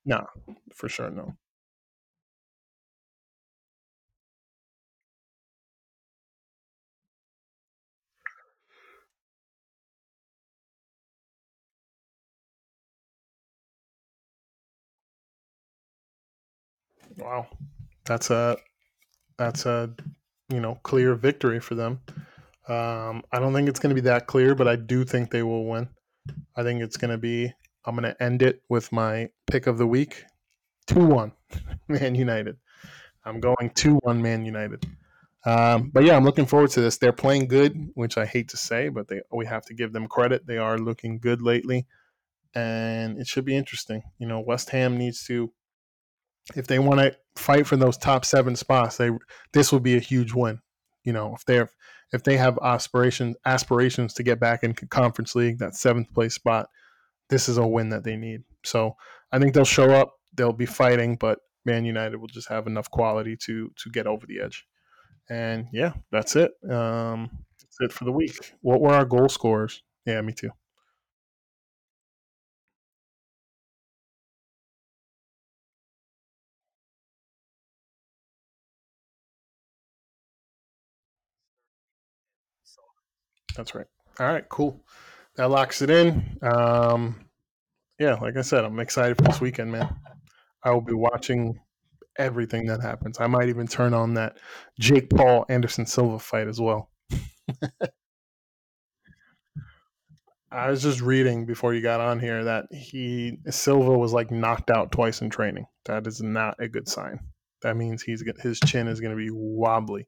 no, 0.04 0.26
for 0.74 0.88
sure 0.88 1.10
no. 1.10 1.36
Wow, 17.18 17.46
that's 18.04 18.30
a 18.30 18.56
that's 19.38 19.66
a 19.66 19.94
you 20.50 20.60
know 20.60 20.76
clear 20.84 21.14
victory 21.14 21.60
for 21.60 21.74
them. 21.74 22.00
Um, 22.68 23.22
I 23.32 23.40
don't 23.40 23.54
think 23.54 23.68
it's 23.68 23.80
going 23.80 23.94
to 23.94 24.00
be 24.02 24.08
that 24.08 24.26
clear, 24.26 24.54
but 24.54 24.68
I 24.68 24.76
do 24.76 25.04
think 25.04 25.30
they 25.30 25.42
will 25.42 25.66
win. 25.66 25.88
I 26.56 26.62
think 26.62 26.82
it's 26.82 26.96
going 26.98 27.12
to 27.12 27.18
be. 27.18 27.52
I'm 27.84 27.96
going 27.96 28.12
to 28.12 28.22
end 28.22 28.42
it 28.42 28.62
with 28.68 28.92
my 28.92 29.30
pick 29.46 29.66
of 29.66 29.78
the 29.78 29.86
week: 29.86 30.24
two 30.86 31.04
one, 31.04 31.32
Man 31.88 32.14
United. 32.14 32.56
I'm 33.24 33.40
going 33.40 33.70
two 33.74 33.96
one, 34.02 34.22
Man 34.22 34.44
United. 34.44 34.84
Um, 35.44 35.90
but 35.92 36.04
yeah, 36.04 36.16
I'm 36.16 36.24
looking 36.24 36.46
forward 36.46 36.70
to 36.70 36.80
this. 36.80 36.98
They're 36.98 37.12
playing 37.12 37.48
good, 37.48 37.90
which 37.94 38.16
I 38.16 38.26
hate 38.26 38.48
to 38.50 38.56
say, 38.56 38.88
but 38.88 39.08
they 39.08 39.22
we 39.32 39.46
have 39.46 39.64
to 39.66 39.74
give 39.74 39.92
them 39.92 40.06
credit. 40.06 40.46
They 40.46 40.58
are 40.58 40.78
looking 40.78 41.18
good 41.18 41.42
lately, 41.42 41.86
and 42.54 43.18
it 43.18 43.26
should 43.26 43.44
be 43.44 43.56
interesting. 43.56 44.02
You 44.18 44.28
know, 44.28 44.40
West 44.40 44.70
Ham 44.70 44.96
needs 44.96 45.24
to, 45.26 45.52
if 46.54 46.68
they 46.68 46.78
want 46.78 47.00
to 47.00 47.16
fight 47.34 47.66
for 47.66 47.76
those 47.76 47.96
top 47.96 48.24
seven 48.24 48.54
spots, 48.54 48.96
they 48.96 49.10
this 49.52 49.72
will 49.72 49.80
be 49.80 49.96
a 49.96 50.00
huge 50.00 50.32
win. 50.32 50.60
You 51.02 51.12
know, 51.12 51.34
if 51.34 51.44
they're 51.44 51.70
if 52.12 52.22
they 52.22 52.36
have 52.36 52.58
aspirations 52.62 53.36
aspirations 53.44 54.14
to 54.14 54.22
get 54.22 54.38
back 54.38 54.62
in 54.62 54.74
Conference 54.74 55.34
League, 55.34 55.58
that 55.58 55.74
seventh 55.74 56.12
place 56.14 56.34
spot, 56.34 56.68
this 57.32 57.48
is 57.50 57.58
a 57.58 57.66
win 57.66 57.90
that 57.90 58.04
they 58.04 58.16
need. 58.16 58.44
So 58.64 58.96
I 59.32 59.40
think 59.40 59.54
they'll 59.54 59.66
show 59.66 59.90
up. 59.92 60.14
They'll 60.36 60.54
be 60.54 60.66
fighting, 60.66 61.16
but 61.16 61.40
Man 61.66 61.86
United 61.86 62.18
will 62.18 62.28
just 62.28 62.50
have 62.50 62.68
enough 62.68 62.90
quality 62.90 63.36
to 63.46 63.70
to 63.76 63.90
get 63.90 64.08
over 64.08 64.26
the 64.26 64.40
edge. 64.42 64.66
And 65.30 65.66
yeah, 65.72 65.94
that's 66.12 66.36
it. 66.36 66.52
Um, 66.70 67.30
that's 67.62 67.78
it 67.80 67.92
for 67.92 68.04
the 68.06 68.12
week. 68.12 68.54
What 68.62 68.80
were 68.82 68.94
our 68.94 69.06
goal 69.06 69.28
scorers? 69.30 69.82
Yeah, 70.06 70.20
me 70.22 70.34
too. 70.34 70.50
That's 83.56 83.74
right. 83.74 83.86
All 84.20 84.26
right, 84.26 84.46
cool. 84.48 84.80
That 85.36 85.50
locks 85.50 85.82
it 85.82 85.90
in. 85.90 86.38
Um, 86.42 87.24
yeah, 87.98 88.14
like 88.14 88.36
I 88.36 88.42
said, 88.42 88.64
I'm 88.64 88.80
excited 88.80 89.16
for 89.16 89.22
this 89.22 89.40
weekend, 89.40 89.72
man. 89.72 89.94
I 90.62 90.70
will 90.70 90.80
be 90.80 90.94
watching 90.94 91.58
everything 92.18 92.66
that 92.66 92.82
happens. 92.82 93.18
I 93.20 93.26
might 93.26 93.48
even 93.48 93.66
turn 93.66 93.94
on 93.94 94.14
that 94.14 94.38
Jake 94.78 95.08
Paul 95.10 95.46
Anderson 95.48 95.86
Silva 95.86 96.18
fight 96.18 96.48
as 96.48 96.60
well. 96.60 96.90
I 100.50 100.68
was 100.68 100.82
just 100.82 101.00
reading 101.00 101.46
before 101.46 101.72
you 101.72 101.80
got 101.80 102.00
on 102.00 102.20
here 102.20 102.44
that 102.44 102.66
he 102.70 103.38
Silva 103.48 103.96
was 103.96 104.12
like 104.12 104.30
knocked 104.30 104.70
out 104.70 104.92
twice 104.92 105.22
in 105.22 105.30
training. 105.30 105.64
That 105.86 106.06
is 106.06 106.20
not 106.20 106.56
a 106.60 106.68
good 106.68 106.86
sign. 106.88 107.20
That 107.62 107.78
means 107.78 108.02
he's 108.02 108.22
his 108.42 108.60
chin 108.60 108.86
is 108.86 109.00
going 109.00 109.12
to 109.12 109.16
be 109.16 109.30
wobbly. 109.32 110.06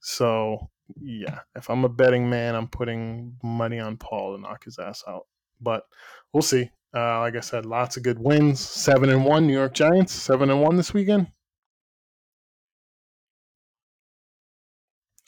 So 0.00 0.70
yeah, 1.00 1.40
if 1.54 1.70
I'm 1.70 1.84
a 1.84 1.88
betting 1.88 2.28
man, 2.28 2.54
I'm 2.54 2.68
putting 2.68 3.36
money 3.42 3.78
on 3.78 3.96
Paul 3.96 4.36
to 4.36 4.42
knock 4.42 4.64
his 4.64 4.78
ass 4.78 5.02
out. 5.06 5.26
But 5.60 5.84
we'll 6.32 6.42
see. 6.42 6.70
Uh, 6.94 7.20
like 7.20 7.36
I 7.36 7.40
said, 7.40 7.64
lots 7.64 7.96
of 7.96 8.02
good 8.02 8.18
wins. 8.18 8.60
Seven 8.60 9.08
and 9.08 9.24
one, 9.24 9.46
New 9.46 9.54
York 9.54 9.74
Giants. 9.74 10.12
Seven 10.12 10.50
and 10.50 10.60
one 10.60 10.76
this 10.76 10.92
weekend. 10.92 11.28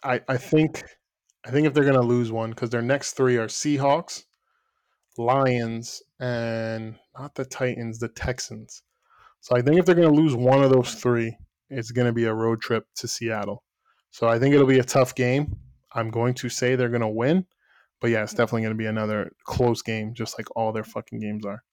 I 0.02 0.20
I 0.28 0.36
think 0.36 0.84
I 1.46 1.50
think 1.50 1.66
if 1.66 1.74
they're 1.74 1.84
to 1.94 2.06
lose 2.06 2.30
one 2.30 2.50
because 2.50 2.70
their 2.70 2.82
next 2.82 3.12
three 3.12 3.36
are 3.36 3.48
Seahawks, 3.48 4.24
Lions, 5.18 6.02
and 6.20 6.96
not 7.18 7.34
the 7.34 7.44
Titans, 7.44 7.98
the 7.98 8.08
Texans. 8.08 8.82
So 9.40 9.56
I 9.56 9.62
think 9.62 9.78
if 9.78 9.86
they're 9.86 9.94
to 10.08 10.14
lose 10.14 10.34
one 10.34 10.62
of 10.62 10.70
those 10.70 10.94
three, 10.94 11.36
it's 11.70 11.92
to 12.06 12.12
be 12.12 12.24
a 12.24 12.34
road 12.34 12.60
trip 12.60 12.86
to 12.96 13.08
Seattle. 13.08 13.63
So 14.14 14.28
I 14.28 14.38
think 14.38 14.54
it'll 14.54 14.68
be 14.68 14.78
a 14.78 14.84
tough 14.84 15.16
game. 15.16 15.56
I'm 15.92 16.08
going 16.08 16.34
to 16.34 16.48
say 16.48 16.76
they're 16.76 16.88
going 16.88 17.00
to 17.00 17.08
win, 17.08 17.46
but 18.00 18.12
yeah, 18.12 18.22
it's 18.22 18.30
definitely 18.32 18.60
going 18.62 18.72
to 18.72 18.78
be 18.78 18.86
another 18.86 19.32
close 19.42 19.82
game, 19.82 20.14
just 20.14 20.38
like 20.38 20.46
all 20.54 20.70
their 20.70 20.84
fucking 20.84 21.18
games 21.18 21.44
are. 21.44 21.64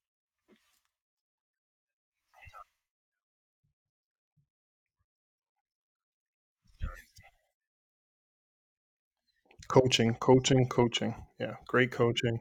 Coaching, 9.67 10.15
coaching, 10.15 10.67
coaching. 10.67 11.13
Yeah, 11.39 11.57
great 11.67 11.91
coaching. 11.91 12.39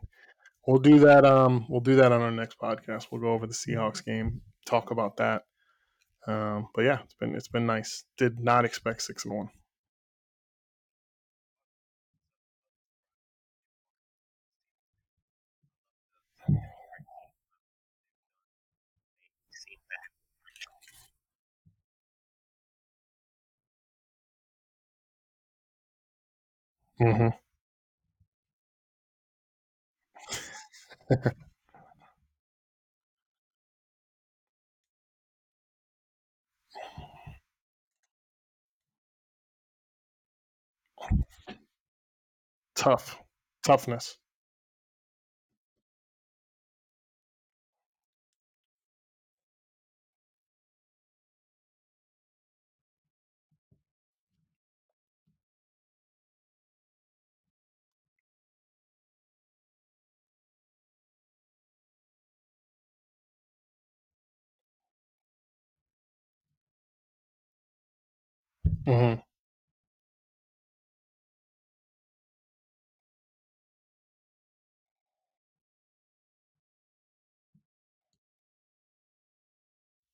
We'll 0.66 0.78
do 0.80 0.98
that. 1.00 1.26
Um, 1.26 1.66
we'll 1.68 1.82
do 1.82 1.96
that 1.96 2.10
on 2.10 2.22
our 2.22 2.30
next 2.30 2.58
podcast. 2.58 3.08
We'll 3.12 3.20
go 3.20 3.34
over 3.34 3.46
the 3.46 3.52
Seahawks 3.52 4.02
game, 4.02 4.40
talk 4.64 4.92
about 4.92 5.18
that. 5.18 5.42
Um, 6.26 6.68
but 6.74 6.86
yeah, 6.86 7.00
it's 7.04 7.14
been 7.14 7.34
it's 7.34 7.48
been 7.48 7.66
nice. 7.66 8.04
Did 8.16 8.40
not 8.40 8.64
expect 8.64 9.02
six 9.02 9.26
and 9.26 9.34
one. 9.36 9.50
Mm-hmm. 27.00 27.28
Tough, 42.74 43.16
toughness. 43.62 44.18
Mm-hmm. 68.90 69.20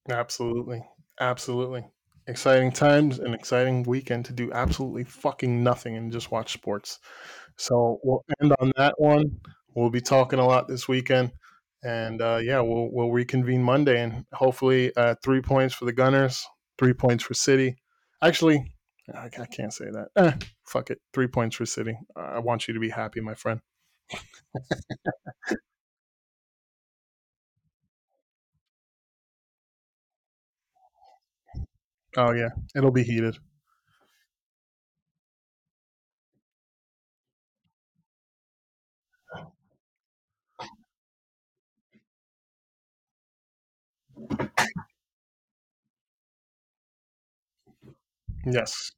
Absolutely, 0.09 0.85
absolutely. 1.21 1.85
Exciting 2.29 2.73
times, 2.73 3.19
and 3.21 3.35
exciting 3.35 3.85
weekend 3.85 4.25
to 4.27 4.33
do 4.33 4.53
absolutely 4.53 5.05
fucking 5.05 5.63
nothing 5.63 5.97
and 5.97 6.11
just 6.13 6.31
watch 6.33 6.53
sports. 6.53 6.99
So 7.57 8.01
we'll 8.03 8.25
end 8.43 8.55
on 8.61 8.73
that 8.77 8.95
one. 8.99 9.41
We'll 9.75 9.91
be 9.91 10.01
talking 10.01 10.39
a 10.41 10.47
lot 10.47 10.69
this 10.69 10.89
weekend, 10.89 11.33
and 11.85 12.23
uh, 12.23 12.41
yeah, 12.43 12.61
we'll 12.61 12.91
we'll 12.93 13.13
reconvene 13.13 13.63
Monday, 13.63 14.03
and 14.03 14.27
hopefully 14.33 14.93
uh, 14.97 15.15
three 15.25 15.43
points 15.43 15.75
for 15.75 15.85
the 15.87 15.93
Gunners, 15.93 16.47
three 16.79 16.95
points 16.95 17.25
for 17.25 17.35
City. 17.35 17.77
Actually, 18.23 18.73
I, 19.15 19.27
I 19.27 19.47
can't 19.47 19.73
say 19.73 19.87
that. 19.91 20.09
Eh, 20.17 20.33
fuck 20.65 20.91
it, 20.91 21.01
three 21.13 21.29
points 21.29 21.57
for 21.57 21.67
City. 21.67 21.97
I 22.17 22.39
want 22.41 22.67
you 22.69 22.75
to 22.75 22.81
be 22.81 22.91
happy, 22.91 23.21
my 23.21 23.35
friend. 23.35 23.61
Oh 32.17 32.33
yeah, 32.33 32.51
it'll 32.75 32.91
be 32.91 33.05
heated. 33.05 33.39
Yes. 48.47 48.93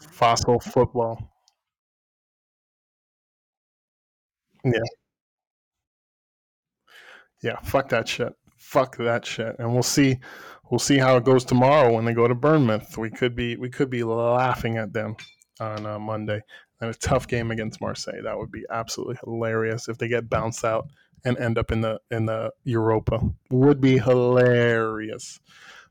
Fossil 0.00 0.60
football. 0.72 1.32
Yeah. 4.64 4.80
Yeah, 7.42 7.60
fuck 7.60 7.88
that 7.90 8.08
shit. 8.08 8.32
Fuck 8.56 8.96
that 8.96 9.24
shit. 9.24 9.56
And 9.58 9.72
we'll 9.72 9.82
see 9.82 10.18
we'll 10.70 10.78
see 10.78 10.98
how 10.98 11.16
it 11.16 11.24
goes 11.24 11.44
tomorrow 11.44 11.92
when 11.92 12.04
they 12.04 12.14
go 12.14 12.26
to 12.26 12.34
Bournemouth. 12.34 12.98
We 12.98 13.10
could 13.10 13.36
be 13.36 13.56
we 13.56 13.70
could 13.70 13.90
be 13.90 14.02
laughing 14.02 14.78
at 14.78 14.92
them 14.92 15.16
on 15.60 15.86
uh, 15.86 15.98
Monday. 15.98 16.40
And 16.80 16.90
a 16.90 16.94
tough 16.94 17.26
game 17.26 17.50
against 17.50 17.80
Marseille. 17.80 18.22
That 18.22 18.36
would 18.36 18.50
be 18.52 18.64
absolutely 18.68 19.16
hilarious 19.24 19.88
if 19.88 19.96
they 19.96 20.08
get 20.08 20.28
bounced 20.28 20.62
out 20.62 20.88
and 21.24 21.38
end 21.38 21.56
up 21.56 21.72
in 21.72 21.80
the 21.80 22.00
in 22.10 22.26
the 22.26 22.50
Europa. 22.64 23.20
Would 23.50 23.80
be 23.80 23.98
hilarious. 23.98 25.40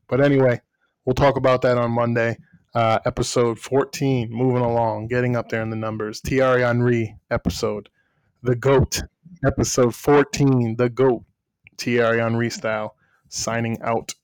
But 0.08 0.20
anyway, 0.20 0.60
we'll 1.04 1.14
talk 1.14 1.36
about 1.36 1.62
that 1.62 1.78
on 1.78 1.90
Monday. 1.90 2.36
Uh, 2.74 2.98
episode 3.06 3.58
14, 3.58 4.30
moving 4.30 4.62
along, 4.62 5.06
getting 5.06 5.34
up 5.34 5.48
there 5.48 5.62
in 5.62 5.70
the 5.70 5.76
numbers. 5.76 6.20
Thierry 6.20 6.62
Henry 6.62 7.16
episode, 7.30 7.88
the 8.42 8.54
GOAT, 8.54 9.02
episode 9.46 9.94
14, 9.94 10.76
the 10.76 10.90
GOAT, 10.90 11.24
Thierry 11.78 12.18
Henry 12.18 12.50
style, 12.50 12.96
signing 13.28 13.78
out. 13.82 14.14